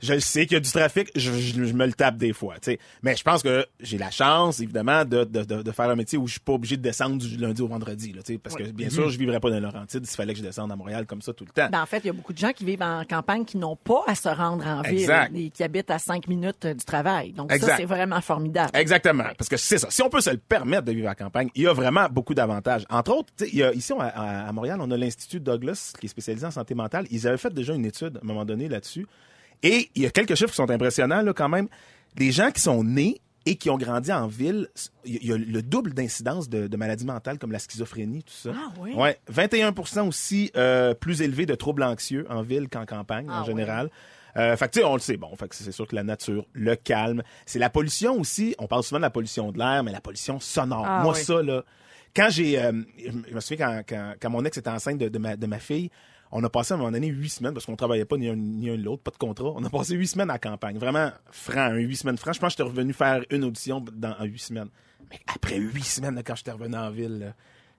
Je 0.01 0.19
sais 0.19 0.45
qu'il 0.45 0.53
y 0.55 0.58
a 0.58 0.60
du 0.60 0.69
trafic, 0.71 1.10
je, 1.15 1.31
je- 1.31 1.73
me 1.73 1.86
le 1.86 1.93
tape 1.93 2.17
des 2.17 2.31
fois, 2.31 2.55
tu 2.55 2.71
sais. 2.71 2.79
Mais 3.03 3.15
je 3.15 3.23
pense 3.23 3.41
que 3.43 3.65
j'ai 3.81 3.97
la 3.97 4.12
chance 4.12 4.60
évidemment 4.62 5.03
de, 5.03 5.23
de, 5.23 5.43
de, 5.43 5.62
de 5.62 5.71
faire 5.71 5.89
un 5.89 5.95
métier 5.95 6.17
où 6.17 6.27
je 6.27 6.34
suis 6.34 6.39
pas 6.41 6.53
obligé 6.53 6.77
de 6.77 6.81
descendre 6.81 7.17
du 7.17 7.36
lundi 7.38 7.62
au 7.62 7.67
vendredi 7.67 8.13
là, 8.13 8.21
tu 8.23 8.34
sais, 8.34 8.39
parce 8.39 8.55
que 8.55 8.63
bien 8.71 8.89
sûr, 8.89 9.10
je 9.10 9.17
vivrais 9.19 9.39
pas 9.41 9.49
dans 9.49 9.60
Laurentides 9.60 10.05
s'il 10.05 10.15
fallait 10.15 10.34
que 10.34 10.39
je 10.39 10.43
descende 10.43 10.71
à 10.71 10.75
Montréal 10.77 11.05
comme 11.05 11.21
ça 11.21 11.34
tout 11.34 11.43
le 11.43 11.51
temps. 11.51 11.67
Ben, 11.69 11.81
en 11.81 11.86
fait, 11.86 11.99
il 11.99 12.08
y 12.08 12.10
a 12.10 12.13
beaucoup 12.13 12.31
de 12.34 12.38
gens 12.38 12.51
qui 12.51 12.63
vivent 12.65 12.81
en 12.84 13.03
campagne 13.03 13.43
qui 13.45 13.58
n'ont 13.58 13.75
pas 13.75 14.03
à 14.08 14.15
se 14.15 14.29
rendre 14.29 14.65
en 14.65 14.81
ville 14.84 15.05
et 15.36 15.49
qui 15.49 15.63
habitent 15.63 15.91
à 15.91 15.99
cinq 15.99 16.27
minutes 16.27 16.63
euh, 16.65 16.73
du 16.73 16.86
travail. 16.86 17.34
Donc 17.34 17.51
ça, 17.60 17.67
c'est 17.77 17.86
vraiment 17.86 18.21
formidable. 18.21 18.69
Exactement. 18.85 19.25
Parce 19.37 19.49
que 19.49 19.57
c'est 19.57 19.77
ça. 19.79 19.87
Si 19.89 20.01
on 20.03 20.09
peut 20.09 20.21
se 20.21 20.29
le 20.29 20.37
permettre 20.37 20.83
de 20.83 20.91
vivre 20.91 21.07
à 21.07 21.11
la 21.11 21.15
campagne, 21.15 21.49
il 21.55 21.63
y 21.63 21.67
a 21.67 21.73
vraiment 21.73 22.07
beaucoup 22.09 22.33
d'avantages. 22.33 22.85
Entre 22.89 23.11
autres, 23.11 23.33
tu 23.37 23.45
sais, 23.45 23.49
il 23.51 23.57
y 23.59 23.63
a, 23.63 23.73
ici 23.73 23.91
on- 23.93 23.99
à, 23.99 24.07
à 24.09 24.51
Montréal, 24.51 24.77
on 24.81 24.91
a 24.91 24.97
l'Institut 24.97 25.39
Douglas 25.39 25.93
qui 25.99 26.05
est 26.05 26.09
spécialisé 26.09 26.45
en 26.45 26.51
santé 26.51 26.75
mentale. 26.75 27.05
Ils 27.11 27.27
avaient 27.27 27.37
fait 27.37 27.53
déjà 27.53 27.73
une 27.73 27.85
étude 27.85 28.17
à 28.17 28.19
un 28.23 28.27
moment 28.27 28.45
donné 28.45 28.67
là-dessus. 28.69 29.07
Et 29.63 29.89
il 29.95 30.03
y 30.03 30.05
a 30.05 30.11
quelques 30.11 30.35
chiffres 30.35 30.51
qui 30.51 30.55
sont 30.57 30.69
impressionnants 30.69 31.21
là, 31.21 31.33
quand 31.33 31.49
même. 31.49 31.67
Les 32.17 32.31
gens 32.31 32.51
qui 32.51 32.61
sont 32.61 32.83
nés 32.83 33.19
et 33.47 33.55
qui 33.57 33.69
ont 33.69 33.77
grandi 33.77 34.11
en 34.11 34.25
ville, 34.27 34.67
il 35.05 35.23
y 35.23 35.31
a 35.31 35.37
le 35.37 35.61
double 35.61 35.93
d'incidence 35.93 36.49
de, 36.49 36.65
de 36.67 36.77
maladies 36.77 37.05
mentales 37.05 37.37
comme 37.37 37.51
la 37.51 37.59
schizophrénie, 37.59 38.23
tout 38.23 38.33
ça. 38.33 38.49
Ah 38.55 38.73
oui? 38.79 38.93
Ouais. 38.95 39.19
21% 39.31 40.07
aussi 40.07 40.51
euh, 40.57 40.93
plus 40.95 41.21
élevé 41.21 41.45
de 41.45 41.53
troubles 41.53 41.83
anxieux 41.83 42.25
en 42.29 42.41
ville 42.41 42.69
qu'en 42.69 42.85
campagne 42.85 43.27
Ah 43.29 43.41
en 43.43 43.45
oui. 43.45 43.53
Euh, 44.37 44.57
fait 44.57 44.67
que 44.67 44.73
tu 44.73 44.79
sais, 44.79 44.85
on 44.85 44.93
le 44.95 44.99
sait. 44.99 45.17
Bon, 45.17 45.33
fait 45.35 45.47
que 45.47 45.55
c'est 45.55 45.71
sûr 45.71 45.87
que 45.87 45.95
la 45.95 46.03
nature, 46.03 46.45
le 46.53 46.75
calme, 46.75 47.23
c'est 47.45 47.59
la 47.59 47.69
pollution 47.69 48.19
aussi. 48.19 48.55
On 48.59 48.67
parle 48.67 48.83
souvent 48.83 48.99
de 48.99 49.03
la 49.03 49.09
pollution 49.09 49.51
de 49.51 49.57
l'air, 49.57 49.83
mais 49.83 49.91
la 49.91 50.01
pollution 50.01 50.39
sonore. 50.39 50.85
Ah 50.85 51.03
Moi, 51.03 51.13
oui. 51.13 51.23
ça 51.23 51.41
là, 51.41 51.63
quand 52.15 52.27
j'ai, 52.29 52.61
euh, 52.61 52.71
je 53.29 53.33
me 53.33 53.39
souviens 53.39 53.67
quand, 53.67 53.81
quand, 53.87 54.13
quand 54.21 54.29
mon 54.29 54.43
ex 54.45 54.57
était 54.57 54.69
enceinte 54.69 54.97
de, 54.97 55.09
de 55.09 55.17
ma, 55.17 55.35
de 55.35 55.47
ma 55.47 55.59
fille, 55.59 55.89
on 56.31 56.43
a 56.43 56.49
passé 56.49 56.73
à 56.73 56.75
un 56.75 56.79
moment 56.79 56.91
donné 56.91 57.07
huit 57.07 57.29
semaines 57.29 57.53
parce 57.53 57.65
qu'on 57.65 57.75
travaillait 57.75 58.05
pas 58.05 58.17
ni 58.17 58.27
un 58.27 58.35
ni 58.35 58.69
un 58.69 58.75
ni 58.75 58.83
l'autre, 58.83 59.03
pas 59.03 59.11
de 59.11 59.17
contrat. 59.17 59.53
On 59.55 59.63
a 59.63 59.69
passé 59.69 59.95
huit 59.95 60.07
semaines 60.07 60.29
à 60.29 60.33
la 60.33 60.39
campagne, 60.39 60.77
vraiment 60.77 61.11
franc, 61.31 61.61
un 61.61 61.75
huit 61.75 61.95
semaines 61.95 62.17
franc. 62.17 62.33
Je 62.33 62.39
pense 62.39 62.55
que 62.55 62.63
j'étais 62.63 62.69
revenu 62.69 62.93
faire 62.93 63.21
une 63.29 63.43
audition 63.45 63.79
dans 63.93 64.15
huit 64.23 64.39
semaines. 64.39 64.69
Mais 65.09 65.19
après 65.33 65.57
huit 65.57 65.85
semaines, 65.85 66.15
là, 66.15 66.23
quand 66.23 66.35
j'étais 66.35 66.51
revenu 66.51 66.75
en 66.75 66.89
ville. 66.89 67.19
là, 67.19 67.33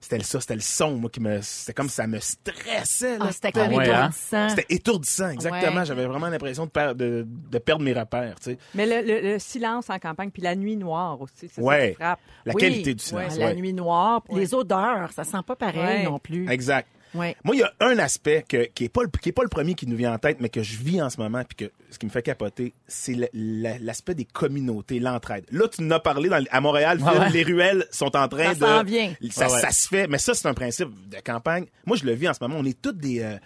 c'était 0.07 0.17
le 0.19 0.23
ça, 0.23 0.39
c'était 0.39 0.55
le 0.55 0.61
son, 0.61 0.95
moi, 0.95 1.09
qui 1.09 1.19
me, 1.19 1.41
c'était 1.41 1.73
comme 1.73 1.89
ça 1.89 2.07
me 2.07 2.17
stressait, 2.19 3.17
là. 3.17 3.25
Ah, 3.27 3.31
c'était 3.33 3.51
comme 3.51 3.73
ouais, 3.73 3.89
hein? 3.89 4.09
étourdissant. 4.09 4.49
C'était 4.49 4.65
étourdissant, 4.69 5.29
exactement. 5.29 5.79
Ouais. 5.81 5.85
J'avais 5.85 6.05
vraiment 6.05 6.27
l'impression 6.29 6.65
de, 6.65 6.69
per- 6.71 6.93
de, 6.95 7.25
de 7.27 7.57
perdre 7.59 7.83
mes 7.83 7.93
repères, 7.93 8.35
tu 8.39 8.51
sais. 8.51 8.57
Mais 8.73 8.85
le, 8.85 9.05
le- 9.05 9.33
le 9.33 9.39
silence 9.39 9.89
en 9.89 9.99
campagne, 9.99 10.31
puis 10.31 10.41
la 10.41 10.55
nuit 10.55 10.77
noire 10.77 11.19
aussi, 11.21 11.33
c'est 11.53 11.55
ça 11.55 11.61
Ouais. 11.61 11.89
qui 11.89 11.95
frappe. 11.95 12.19
La 12.45 12.53
Oui, 12.53 12.61
qualité 12.61 12.93
du 12.93 13.03
ouais, 13.13 13.29
silence. 13.29 13.37
la 13.37 13.53
nuit 13.53 13.73
noire, 13.73 14.23
les 14.31 14.53
odeurs, 14.53 15.11
ça 15.13 15.23
sent 15.25 15.37
pas 15.45 15.55
pareil 15.55 15.77
Ouais. 15.79 16.03
non 16.03 16.19
plus. 16.19 16.49
Exact. 16.49 16.87
Ouais. 17.13 17.35
Moi, 17.43 17.55
il 17.55 17.59
y 17.59 17.63
a 17.63 17.73
un 17.79 17.97
aspect 17.99 18.43
que, 18.47 18.65
qui 18.65 18.85
est 18.85 18.89
pas 18.89 19.03
le, 19.03 19.09
qui 19.21 19.29
est 19.29 19.33
pas 19.33 19.43
le 19.43 19.49
premier 19.49 19.73
qui 19.75 19.87
nous 19.87 19.95
vient 19.95 20.13
en 20.13 20.17
tête, 20.17 20.37
mais 20.39 20.49
que 20.49 20.61
je 20.63 20.77
vis 20.77 21.01
en 21.01 21.09
ce 21.09 21.17
moment, 21.19 21.43
puis 21.47 21.67
que 21.67 21.71
ce 21.89 21.97
qui 21.97 22.05
me 22.05 22.11
fait 22.11 22.21
capoter, 22.21 22.73
c'est 22.87 23.15
l'aspect 23.33 24.13
des 24.15 24.25
communautés, 24.25 24.99
l'entraide. 24.99 25.45
Là, 25.51 25.67
tu 25.67 25.81
nous 25.83 25.93
as 25.93 25.99
parlé 25.99 26.29
dans, 26.29 26.43
à 26.51 26.61
Montréal, 26.61 26.99
ouais. 27.01 27.29
les 27.31 27.43
ruelles 27.43 27.85
sont 27.91 28.15
en 28.15 28.27
train 28.27 28.53
Ça 28.55 28.83
de. 28.83 28.87
vient. 28.89 29.13
Ça, 29.31 29.47
ça 29.61 29.71
se 29.71 29.87
fait, 29.87 30.07
mais 30.07 30.17
ça, 30.17 30.33
c'est 30.33 30.47
un 30.47 30.53
principe 30.53 30.89
de 31.09 31.17
campagne. 31.23 31.65
Moi, 31.85 31.97
je 31.97 32.05
le 32.05 32.13
vis 32.13 32.27
en 32.29 32.33
ce 32.33 32.39
moment. 32.41 32.55
On 32.59 32.65
est 32.65 32.79
toutes 32.81 32.97
des. 32.97 33.21
euh, 33.21 33.37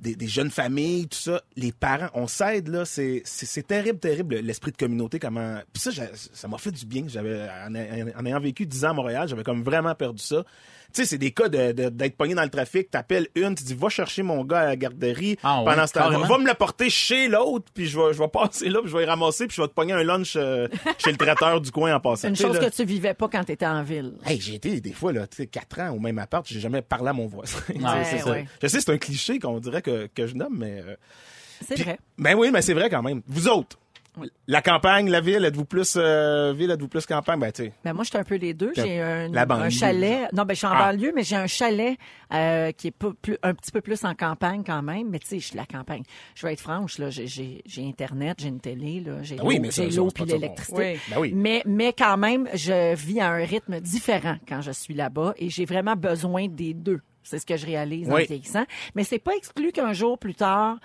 des, 0.00 0.16
des 0.16 0.26
jeunes 0.26 0.50
familles, 0.50 1.06
tout 1.06 1.16
ça, 1.16 1.40
les 1.56 1.70
parents, 1.70 2.08
on 2.14 2.26
s'aide 2.26 2.66
là, 2.66 2.84
c'est 2.84 3.22
terrible, 3.66 4.00
terrible 4.00 4.34
l'esprit 4.40 4.72
de 4.72 4.76
communauté 4.76 5.20
comment. 5.20 5.60
Puis 5.72 5.80
ça, 5.82 5.90
ça 6.32 6.48
m'a 6.48 6.58
fait 6.58 6.72
du 6.72 6.84
bien. 6.84 7.04
J'avais 7.06 7.42
en, 7.64 7.72
en- 7.74 8.20
en 8.20 8.26
ayant 8.26 8.40
vécu 8.40 8.66
10 8.66 8.84
ans 8.86 8.90
à 8.90 8.92
Montréal, 8.92 9.28
j'avais 9.28 9.44
comme 9.44 9.62
vraiment 9.62 9.94
perdu 9.94 10.20
ça. 10.22 10.44
Tu 10.94 11.02
sais, 11.02 11.08
c'est 11.08 11.18
des 11.18 11.32
cas 11.32 11.48
de- 11.48 11.72
de- 11.72 11.88
d'être 11.88 12.16
pogné 12.16 12.34
dans 12.34 12.42
le 12.44 12.48
trafic. 12.50 12.88
T'appelles 12.90 13.26
une, 13.34 13.54
tu 13.56 13.64
dis 13.64 13.74
va 13.74 13.88
chercher 13.88 14.22
mon 14.22 14.44
gars 14.44 14.60
à 14.60 14.64
la 14.66 14.76
garderie. 14.76 15.36
Ah 15.42 15.58
ouais, 15.58 15.64
Pendant 15.64 15.86
ce 15.88 15.92
temps, 15.92 16.08
va, 16.08 16.38
me 16.38 16.46
le 16.46 16.54
porter 16.54 16.88
chez 16.88 17.26
l'autre, 17.28 17.66
puis 17.74 17.86
je 17.86 17.98
vais, 17.98 18.12
je 18.12 18.18
vais 18.20 18.28
passer 18.28 18.68
là, 18.68 18.80
puis 18.80 18.90
je 18.90 18.96
vais 18.96 19.02
y 19.02 19.06
ramasser, 19.06 19.46
puis 19.48 19.56
je 19.56 19.62
vais 19.62 19.66
te 19.68 19.72
pogner 19.74 19.92
un 19.92 20.04
lunch 20.04 20.34
euh, 20.36 20.68
chez 20.98 21.10
le 21.10 21.16
traiteur 21.16 21.60
du 21.60 21.70
coin 21.72 21.94
en 21.96 22.00
passant. 22.00 22.28
Une 22.28 22.36
chose 22.36 22.54
là, 22.60 22.70
que 22.70 22.74
tu 22.74 22.84
vivais 22.84 23.12
pas 23.14 23.28
quand 23.28 23.42
tu 23.44 23.52
étais 23.52 23.66
en 23.66 23.82
ville. 23.82 24.14
Hey, 24.24 24.40
j'ai 24.40 24.54
été 24.54 24.80
des 24.80 24.92
fois 24.92 25.12
là, 25.12 25.26
tu 25.26 25.36
sais, 25.38 25.46
quatre 25.48 25.80
ans 25.80 25.90
au 25.90 25.98
même 25.98 26.18
appart, 26.20 26.46
j'ai 26.48 26.60
jamais 26.60 26.80
parlé 26.82 27.08
à 27.08 27.12
mon 27.12 27.26
voisin. 27.26 27.58
Ouais, 27.70 27.74
Ouais, 27.82 28.04
c'est 28.04 28.18
ça. 28.20 28.30
ouais. 28.30 28.46
Je 28.62 28.68
sais, 28.68 28.80
c'est 28.80 28.90
un 28.92 28.98
cliché 28.98 29.38
qu'on 29.40 29.58
dirait 29.58 29.82
que, 29.82 30.06
que 30.14 30.26
je 30.28 30.34
nomme, 30.36 30.56
mais. 30.58 30.80
euh, 30.86 30.94
C'est 31.66 31.80
vrai. 31.82 31.98
Ben 32.18 32.34
oui, 32.36 32.50
mais 32.52 32.62
c'est 32.62 32.74
vrai 32.74 32.88
quand 32.88 33.02
même. 33.02 33.20
Vous 33.26 33.48
autres, 33.48 33.78
la 34.46 34.62
campagne, 34.62 35.10
la 35.10 35.20
ville, 35.20 35.44
êtes-vous 35.44 35.64
plus 35.64 35.94
euh, 35.96 36.52
ville, 36.56 36.70
êtes-vous 36.70 36.88
plus 36.88 37.06
campagne? 37.06 37.40
Ben 37.40 37.50
tu 37.52 37.64
sais. 37.64 37.72
Ben 37.84 37.92
moi, 37.92 38.04
je 38.04 38.10
suis 38.10 38.18
un 38.18 38.24
peu 38.24 38.36
les 38.36 38.54
deux. 38.54 38.72
J'ai 38.76 39.00
un, 39.00 39.32
un 39.34 39.70
chalet. 39.70 40.28
Non, 40.32 40.44
ben 40.44 40.54
je 40.54 40.58
suis 40.58 40.66
en 40.66 40.72
Ah. 40.72 40.92
banlieue, 40.92 41.12
mais 41.14 41.22
j'ai 41.22 41.36
un 41.36 41.46
chalet 41.46 41.96
euh, 42.32 42.72
qui 42.72 42.88
est 42.88 42.90
pas 42.96 43.10
plus, 43.20 43.36
un 43.42 43.54
petit 43.54 43.70
peu 43.72 43.80
plus 43.80 44.04
en 44.04 44.14
campagne 44.14 44.62
quand 44.64 44.82
même. 44.82 45.08
Mais 45.10 45.18
tu 45.18 45.26
sais, 45.28 45.38
je 45.38 45.46
suis 45.46 45.56
la 45.56 45.66
campagne. 45.66 46.02
Je 46.34 46.46
vais 46.46 46.52
être 46.52 46.60
franche 46.60 46.98
là. 46.98 47.10
J'ai, 47.10 47.26
j'ai, 47.26 47.62
j'ai 47.66 47.86
internet, 47.86 48.38
j'ai 48.40 48.48
une 48.48 48.60
télé, 48.60 49.00
là. 49.00 49.22
J'ai 49.22 49.36
Ben 49.36 49.42
l'eau, 49.42 49.48
oui, 49.48 49.60
mais 49.60 49.70
ça, 49.70 49.82
j'ai 49.84 49.90
ça, 49.92 49.96
l'eau 49.98 50.08
puis 50.14 50.24
l'électricité. 50.24 50.92
Oui. 50.94 51.00
Ben 51.10 51.20
oui. 51.20 51.32
Mais, 51.34 51.62
mais 51.66 51.92
quand 51.92 52.16
même, 52.16 52.48
je 52.54 52.94
vis 52.94 53.20
à 53.20 53.30
un 53.30 53.44
rythme 53.44 53.80
différent 53.80 54.36
quand 54.48 54.60
je 54.60 54.72
suis 54.72 54.94
là-bas 54.94 55.34
et 55.38 55.48
j'ai 55.50 55.64
vraiment 55.64 55.96
besoin 55.96 56.48
des 56.48 56.74
deux. 56.74 57.00
C'est 57.22 57.38
ce 57.38 57.46
que 57.46 57.56
je 57.56 57.64
réalise 57.64 58.10
en 58.10 58.16
vieillissant. 58.16 58.64
Mais 58.94 59.02
c'est 59.02 59.18
pas 59.18 59.32
exclu 59.36 59.72
qu'un 59.72 59.94
jour 59.94 60.18
plus 60.18 60.34
tard, 60.34 60.76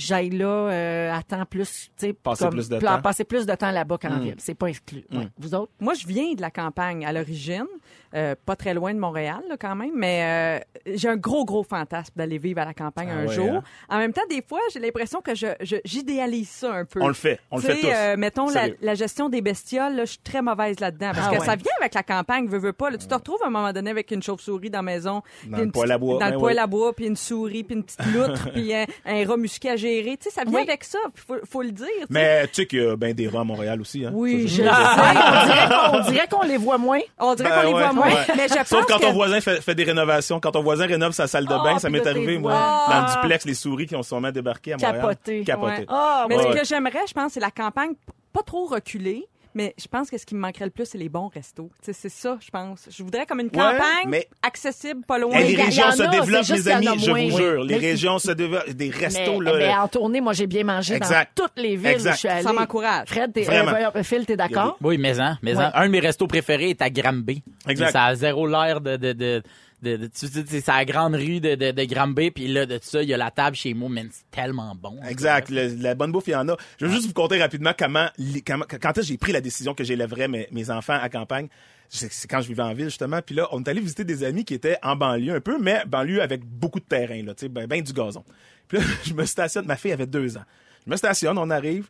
j'aille 0.00 0.30
là 0.30 0.46
euh, 0.46 1.12
à 1.12 1.22
temps 1.22 1.44
plus, 1.44 1.90
tu 1.96 2.06
sais, 2.06 2.12
Passer 2.12 2.44
comme 2.44 2.54
plus 2.54 2.68
de 2.68 2.78
pla- 2.78 2.96
temps. 2.96 3.02
passer 3.02 3.24
plus 3.24 3.46
de 3.46 3.54
temps 3.54 3.70
là-bas 3.70 3.98
qu'en 3.98 4.10
Mm. 4.16 4.22
ville. 4.22 4.34
C'est 4.38 4.54
pas 4.54 4.66
exclu. 4.66 5.04
Ouais. 5.12 5.28
Vous 5.38 5.54
autres? 5.54 5.72
Moi, 5.80 5.94
je 5.94 6.06
viens 6.06 6.32
de 6.34 6.40
la 6.40 6.50
campagne 6.50 7.04
à 7.04 7.12
l'origine, 7.12 7.66
euh, 8.14 8.34
pas 8.44 8.56
très 8.56 8.74
loin 8.74 8.92
de 8.94 8.98
Montréal 8.98 9.40
là, 9.48 9.56
quand 9.58 9.76
même, 9.76 9.92
mais 9.94 10.60
euh, 10.86 10.92
j'ai 10.96 11.08
un 11.08 11.16
gros, 11.16 11.44
gros 11.44 11.62
fantasme 11.62 12.12
d'aller 12.16 12.38
vivre 12.38 12.60
à 12.60 12.64
la 12.64 12.74
campagne 12.74 13.08
Ah 13.12 13.18
un 13.18 13.26
ouais, 13.26 13.34
jour. 13.34 13.50
hein? 13.56 13.62
En 13.88 13.98
même 13.98 14.12
temps, 14.12 14.22
des 14.28 14.42
fois, 14.42 14.60
j'ai 14.72 14.80
l'impression 14.80 15.20
que 15.20 15.34
je, 15.34 15.46
je- 15.60 15.76
j'idéalise 15.84 16.48
ça 16.48 16.72
un 16.74 16.84
peu. 16.84 17.00
On 17.02 17.08
le 17.08 17.14
fait, 17.14 17.38
on 17.50 17.56
le 17.56 17.62
fait 17.62 17.76
tous. 17.80 17.86
euh, 17.86 18.16
mettons 18.16 18.48
la, 18.50 18.68
la 18.80 18.94
gestion 18.94 19.28
des 19.28 19.40
bestioles, 19.42 19.94
là, 19.96 20.04
je 20.04 20.10
suis 20.12 20.18
très 20.18 20.42
mauvaise 20.42 20.80
là-dedans 20.80 21.12
parce 21.14 21.26
Ah 21.30 21.34
que 21.34 21.40
ouais. 21.40 21.46
ça 21.46 21.56
vient 21.56 21.72
avec 21.80 21.94
la 21.94 22.02
campagne, 22.02 22.46
veux, 22.48 22.58
veux 22.58 22.72
pas. 22.72 22.90
là. 22.90 22.98
tu 22.98 23.06
te 23.06 23.14
retrouves 23.14 23.42
à 23.44 23.46
un 23.46 23.50
moment 23.50 23.72
donné 23.72 23.90
avec 23.90 24.10
une 24.10 24.22
chauve-souris 24.22 24.70
dans 24.70 24.78
la 24.78 24.82
maison, 24.82 25.22
puis 25.42 25.50
le 25.50 25.62
une 25.64 25.72
poêle 25.72 25.92
à 25.92 25.98
bois, 25.98 26.14
dans 26.14 26.20
ben 26.26 26.32
le 26.32 26.38
poêle 26.38 26.56
oui. 26.56 26.62
à 26.62 26.66
bois, 26.66 26.92
puis 26.94 27.06
une 27.06 27.16
souris, 27.16 27.64
puis 27.64 27.76
une 27.76 27.84
petite 27.84 28.04
loutre, 28.14 28.50
puis 28.52 28.74
un, 28.74 28.86
un 29.06 29.26
rat 29.26 29.36
musqué 29.36 29.70
à 29.70 29.76
gérer. 30.02 30.16
Tu 30.16 30.24
sais, 30.24 30.30
ça 30.30 30.42
vient 30.44 30.54
Oui. 30.58 30.62
avec 30.62 30.84
ça, 30.84 30.98
puis 31.14 31.24
faut, 31.26 31.36
faut 31.50 31.62
le 31.62 31.72
dire. 31.72 31.86
Mais 32.08 32.46
tu 32.48 32.54
sais 32.54 32.66
qu'il 32.66 32.82
y 32.82 32.86
a 32.86 32.96
ben 32.96 33.12
des 33.12 33.28
rats 33.28 33.40
à 33.40 33.44
Montréal 33.44 33.80
aussi, 33.80 34.04
hein. 34.04 34.10
Oui, 34.14 34.48
Ça, 34.48 34.56
je 34.56 34.62
ça, 34.62 35.12
le 35.12 35.18
ça, 35.18 35.68
sais. 35.68 35.74
on 35.92 36.10
dirait 36.10 36.26
qu'on- 36.28 36.42
les 36.42 36.56
voit 36.56 36.78
moins. 36.78 37.00
On 37.18 37.34
dirait 37.34 37.48
Ben 37.50 37.56
qu'on 37.60 37.66
les 37.68 37.74
ouais, 37.74 37.80
voit 37.82 37.92
moins, 37.92 38.06
ouais. 38.06 38.26
mais 38.36 38.48
je 38.48 38.54
pense 38.54 38.68
Sauf 38.68 38.86
quand 38.86 38.96
que... 38.98 39.02
ton 39.02 39.12
voisin 39.12 39.40
fait, 39.40 39.60
fait 39.60 39.74
des 39.74 39.84
rénovations. 39.84 40.40
Quand 40.40 40.52
ton 40.52 40.62
voisin 40.62 40.86
rénove 40.86 41.12
sa 41.12 41.26
salle 41.26 41.46
de 41.46 41.52
Ah, 41.54 41.62
bain, 41.62 41.78
ça 41.78 41.88
puis 41.88 42.00
m'est 42.00 42.06
arrivé, 42.06 42.38
moi. 42.38 42.52
Dans 42.88 43.06
le 43.06 43.12
duplex, 43.22 43.44
les 43.44 43.54
souris 43.54 43.86
qui 43.86 43.96
ont 43.96 44.02
sûrement 44.02 44.30
débarqué 44.32 44.72
à 44.72 44.76
Montréal. 44.76 44.96
Capoté. 44.96 45.44
Capoté. 45.44 45.72
Ouais. 45.80 45.86
Ah, 45.88 46.26
Mais 46.28 46.36
Ouais, 46.36 46.42
ce 46.54 46.58
que 46.60 46.64
j'aimerais, 46.64 47.06
je 47.08 47.12
pense, 47.12 47.32
c'est 47.32 47.40
la 47.40 47.50
campagne 47.50 47.92
pas 48.32 48.42
trop 48.42 48.66
reculée. 48.66 49.26
Mais 49.54 49.74
je 49.78 49.86
pense 49.88 50.10
que 50.10 50.16
ce 50.18 50.24
qui 50.26 50.34
me 50.34 50.40
manquerait 50.40 50.64
le 50.66 50.70
plus, 50.70 50.86
c'est 50.86 50.98
les 50.98 51.08
bons 51.08 51.28
restos. 51.28 51.70
Tu 51.82 51.86
sais, 51.86 51.92
C'est 51.92 52.08
ça, 52.08 52.38
je 52.40 52.50
pense. 52.50 52.88
Je 52.90 53.02
voudrais 53.02 53.26
comme 53.26 53.40
une 53.40 53.50
campagne 53.50 54.06
mais- 54.06 54.28
accessible, 54.42 55.02
pas 55.06 55.18
loin. 55.18 55.38
Les 55.40 55.56
régions 55.56 55.84
en 55.86 55.92
se 55.92 56.02
développent, 56.02 56.48
mes 56.48 56.72
en 56.72 56.76
amis, 56.76 56.98
je 57.02 57.10
vous 57.10 57.36
jure. 57.36 57.64
Les 57.64 57.76
régions 57.76 58.18
se 58.18 58.30
développent. 58.30 58.70
Des 58.70 58.90
restos, 58.90 59.38
mais, 59.40 59.50
là. 59.52 59.58
mais 59.58 59.74
en 59.76 59.88
tournée, 59.88 60.20
moi, 60.20 60.32
j'ai 60.32 60.46
bien 60.46 60.64
mangé 60.64 60.94
Exact. 60.94 61.36
dans 61.36 61.44
toutes 61.46 61.58
les 61.62 61.76
villes 61.76 61.86
Exact. 61.88 62.10
où 62.10 62.14
je 62.14 62.18
suis 62.18 62.28
allée. 62.28 62.42
Ça 62.42 62.52
m'encourage. 62.52 63.08
Fred, 63.08 63.32
t'es, 63.32 63.48
euh, 63.50 64.02
Phil, 64.02 64.24
t'es 64.26 64.36
d'accord? 64.36 64.76
Oui, 64.82 64.98
mais 64.98 65.18
hein, 65.18 65.38
mais 65.42 65.56
Ouais. 65.56 65.64
hein. 65.64 65.72
Un 65.74 65.86
de 65.86 65.90
mes 65.92 66.00
restos 66.00 66.26
préférés 66.26 66.70
est 66.70 66.82
à 66.82 66.90
Granby. 66.90 67.42
Exact. 67.68 67.90
Ça 67.92 68.04
a 68.04 68.14
zéro 68.14 68.46
l'air 68.46 68.80
de, 68.80 68.96
de, 68.96 69.12
de, 69.12 69.42
de, 69.82 69.96
de- 69.96 70.08
c'est 70.12 70.66
la 70.68 70.84
grande 70.84 71.14
rue 71.14 71.40
de, 71.40 71.54
de, 71.54 71.70
de 71.70 71.84
Granby, 71.84 72.30
puis 72.30 72.48
là, 72.48 72.66
de 72.66 72.78
ça, 72.82 73.02
il 73.02 73.08
y 73.08 73.14
a 73.14 73.16
la 73.16 73.30
table 73.30 73.56
chez 73.56 73.74
moi, 73.74 73.88
mais 73.90 74.06
c'est 74.10 74.30
tellement 74.30 74.74
bon. 74.74 74.98
Exact. 75.08 75.50
La 75.50 75.94
bonne 75.94 76.12
bouffe, 76.12 76.28
il 76.28 76.32
y 76.32 76.36
en 76.36 76.48
a. 76.48 76.56
Je 76.78 76.86
veux 76.86 76.92
juste 76.92 77.06
vous 77.06 77.12
conter 77.12 77.38
rapidement 77.38 77.72
comment, 77.78 78.08
quand 78.46 79.02
j'ai 79.02 79.16
pris 79.18 79.32
la 79.32 79.40
décision 79.40 79.74
que 79.74 79.84
j'élèverais 79.84 80.28
mes, 80.28 80.48
mes 80.52 80.70
enfants 80.70 80.98
à 81.00 81.08
campagne. 81.08 81.48
C'est 81.88 82.28
quand 82.30 82.40
je 82.40 82.46
vivais 82.48 82.62
en 82.62 82.72
ville, 82.72 82.84
justement. 82.84 83.20
Puis 83.20 83.34
là, 83.34 83.48
on 83.50 83.62
est 83.62 83.68
allé 83.68 83.80
visiter 83.80 84.04
des 84.04 84.22
amis 84.22 84.44
qui 84.44 84.54
étaient 84.54 84.78
en 84.82 84.94
banlieue 84.94 85.34
un 85.34 85.40
peu, 85.40 85.58
mais 85.60 85.82
banlieue 85.86 86.22
avec 86.22 86.44
beaucoup 86.44 86.78
de 86.78 86.84
terrain, 86.84 87.20
là, 87.24 87.34
tu 87.34 87.46
sais, 87.46 87.48
ben, 87.48 87.66
ben 87.66 87.82
du 87.82 87.92
gazon. 87.92 88.22
Puis 88.68 88.78
là, 88.78 88.84
je 89.04 89.12
me 89.12 89.24
stationne. 89.24 89.66
Ma 89.66 89.74
fille 89.76 89.90
avait 89.92 90.06
deux 90.06 90.36
ans. 90.36 90.44
Je 90.86 90.90
me 90.90 90.96
stationne, 90.96 91.36
on 91.36 91.50
arrive. 91.50 91.88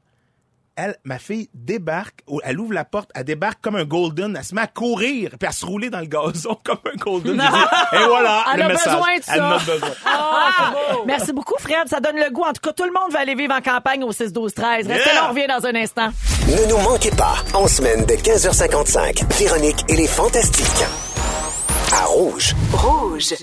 Elle, 0.83 0.97
ma 1.05 1.18
fille 1.18 1.51
débarque, 1.53 2.20
ou- 2.26 2.41
elle 2.43 2.59
ouvre 2.59 2.72
la 2.72 2.85
porte, 2.87 3.11
elle 3.14 3.24
débarque 3.24 3.61
comme 3.61 3.76
un 3.76 3.85
golden, 3.85 4.35
elle 4.35 4.45
se 4.45 4.55
met 4.55 4.62
à 4.62 4.66
courir, 4.66 5.33
puis 5.39 5.47
à 5.47 5.53
se 5.53 5.66
rouler 5.66 5.91
dans 5.91 6.01
le 6.01 6.07
gazon 6.07 6.57
comme 6.64 6.78
un 6.91 6.97
golden. 6.97 7.35
Et 7.39 8.05
voilà, 8.09 8.45
Elle 8.53 8.61
le 8.61 8.64
a 8.64 8.68
message. 8.68 8.95
besoin 8.95 9.18
de 9.18 9.22
ça. 9.22 9.33
Elle 9.35 9.41
a 9.43 9.59
besoin. 9.59 9.89
Ah, 10.07 10.72
Merci 11.07 11.33
beaucoup, 11.33 11.57
Fred. 11.59 11.87
Ça 11.89 12.01
donne 12.01 12.16
le 12.16 12.31
goût. 12.31 12.43
En 12.45 12.53
tout 12.53 12.62
cas, 12.62 12.72
tout 12.72 12.85
le 12.85 12.93
monde 12.93 13.12
va 13.12 13.20
aller 13.20 13.35
vivre 13.35 13.53
en 13.55 13.61
campagne 13.61 14.05
au 14.05 14.12
6-12-13. 14.12 14.87
Restez 14.89 14.89
Yeah! 14.95 15.14
là, 15.14 15.26
on 15.26 15.31
revient 15.31 15.47
dans 15.49 15.66
un 15.66 15.74
instant. 15.74 16.09
Ne 16.49 16.68
nous 16.70 16.78
manquez 16.78 17.11
pas, 17.11 17.35
en 17.55 17.66
semaine 17.66 18.05
de 18.07 18.14
15h55, 18.14 19.24
Véronique 19.39 19.85
et 19.89 19.97
les 19.97 20.07
Fantastiques. 20.09 20.85
À 21.93 22.05
Rouge. 22.07 22.55
Rouge. 22.72 23.35